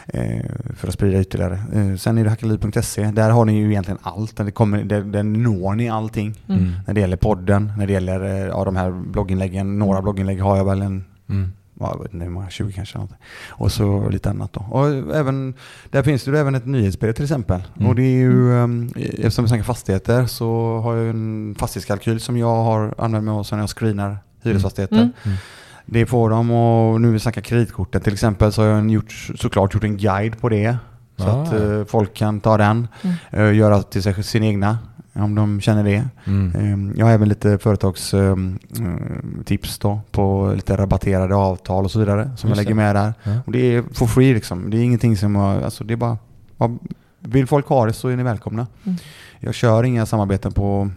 [0.07, 0.45] eh,
[0.76, 1.59] för att sprida ytterligare.
[1.73, 4.35] Eh, sen är det hackadeliv.se, där har ni ju egentligen allt.
[4.35, 6.35] Där, det kommer, där, där når ni allting.
[6.49, 6.72] Mm.
[6.88, 9.80] När det gäller podden, när det gäller eh, ja, de här blogginläggen.
[9.80, 11.51] Några blogginlägg har jag väl en, Mm.
[11.80, 12.97] ja, jag vet inte hur många, 20 kanske.
[12.97, 13.11] Något.
[13.49, 14.65] Och så lite annat då.
[14.72, 15.53] Och även,
[15.89, 17.63] där finns det även ett nyhetsbrev till exempel.
[17.76, 17.89] Mm.
[17.89, 22.38] Och det är ju, um, eftersom vi snackar fastigheter så har jag en fastighetskalkyl som
[22.38, 24.95] jag har använt mig av sen jag screenar hyresfastigheter.
[24.95, 25.09] Mm.
[25.26, 25.38] Mm.
[25.85, 29.73] Det får de och nu vi snackar kreditkorten till exempel så har jag gjort, såklart
[29.73, 30.77] gjort en guide på det.
[31.18, 31.43] Så Ah.
[31.43, 33.15] att eh, folk kan ta den, Mm.
[33.31, 34.77] eh, göra till sig sin egna
[35.13, 36.03] om de känner det.
[36.26, 36.55] Mm.
[36.55, 42.31] Eh, Jag har även lite företagstips då på lite rabatterade avtal och så vidare som
[42.31, 42.76] Just jag lägger det.
[42.76, 43.13] med där.
[43.23, 43.31] Ja.
[43.45, 44.69] Och det är for free liksom.
[44.69, 46.18] Det är ingenting som jag, alltså det är bara,
[46.57, 46.77] bara
[47.19, 48.68] vill folk ha det så är ni välkomna.
[48.84, 48.97] Mm.
[49.39, 50.89] Jag kör inga samarbeten på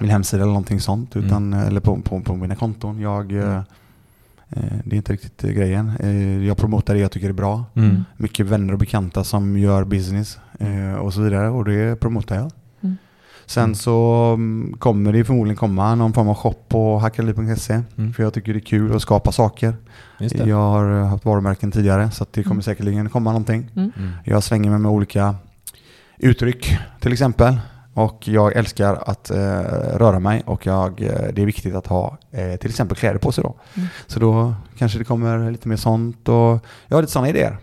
[0.00, 1.26] min hemsida eller någonting sånt, Mm.
[1.26, 3.00] utan, eller på, på, på mina konton.
[3.00, 3.56] Jag, eh,
[4.48, 5.92] eh, det är inte riktigt grejen.
[6.46, 7.64] Jag promotar det jag tycker är bra.
[7.74, 8.04] Mm.
[8.16, 12.50] Mycket vänner och bekanta som gör business eh, och så vidare och det promotar jag.
[12.80, 12.96] Mm.
[13.46, 18.12] Sen så mm, kommer det förmodligen komma någon form av shop på hackali.se Mm.
[18.12, 19.74] för jag tycker det är kul att skapa saker.
[20.20, 20.48] Just det.
[20.48, 22.62] Jag har haft varumärken tidigare så att det kommer Mm.
[22.62, 23.70] säkerligen komma någonting.
[23.76, 23.92] Mm.
[23.96, 24.10] Mm.
[24.24, 25.34] Jag svänger mig med olika
[26.18, 27.58] uttryck till exempel.
[27.98, 29.60] Och jag älskar att eh,
[29.96, 33.32] röra mig och jag, eh, det är viktigt att ha eh, till exempel kläder på
[33.32, 33.54] sig då.
[33.74, 33.88] Mm.
[34.06, 36.34] Så då kanske det kommer lite mer sånt och
[36.88, 37.56] jag har lite sådana idéer.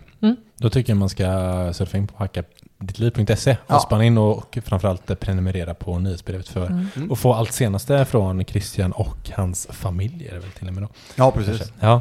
[0.58, 1.24] Då tycker jag man ska
[1.72, 3.78] surfa in på hackadittliv.se och Ja.
[3.80, 7.10] spana in och, och framförallt prenumerera på nyhetsbrevet för Mm.
[7.10, 10.82] och få allt senaste från Christian och hans familj är det väl till och med
[10.82, 10.88] då.
[11.14, 11.72] Ja, precis.
[11.80, 12.00] Ja.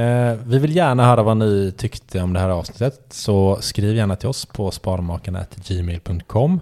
[0.00, 4.16] Eh, vi vill gärna höra vad ni tyckte om det här avsnittet så skriv gärna
[4.16, 6.60] till oss på sparmakarna.gmail.com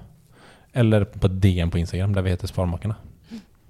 [0.73, 2.95] eller på DM på Instagram där vi heter Sparmakarna.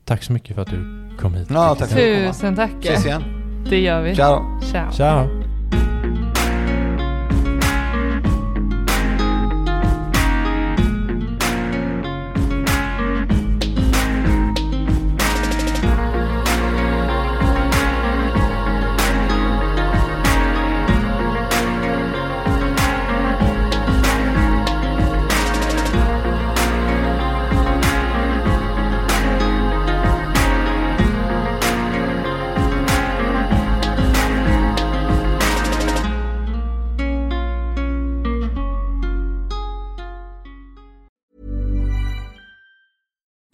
[0.05, 1.49] Tack så mycket för att du kom hit.
[1.51, 1.91] Ja, tack.
[1.91, 2.73] Tusen tack.
[2.81, 3.23] Ses igen.
[3.71, 4.15] Det gör vi.
[4.15, 4.61] Ciao.
[4.73, 4.93] Ciao.
[4.93, 5.42] Ciao!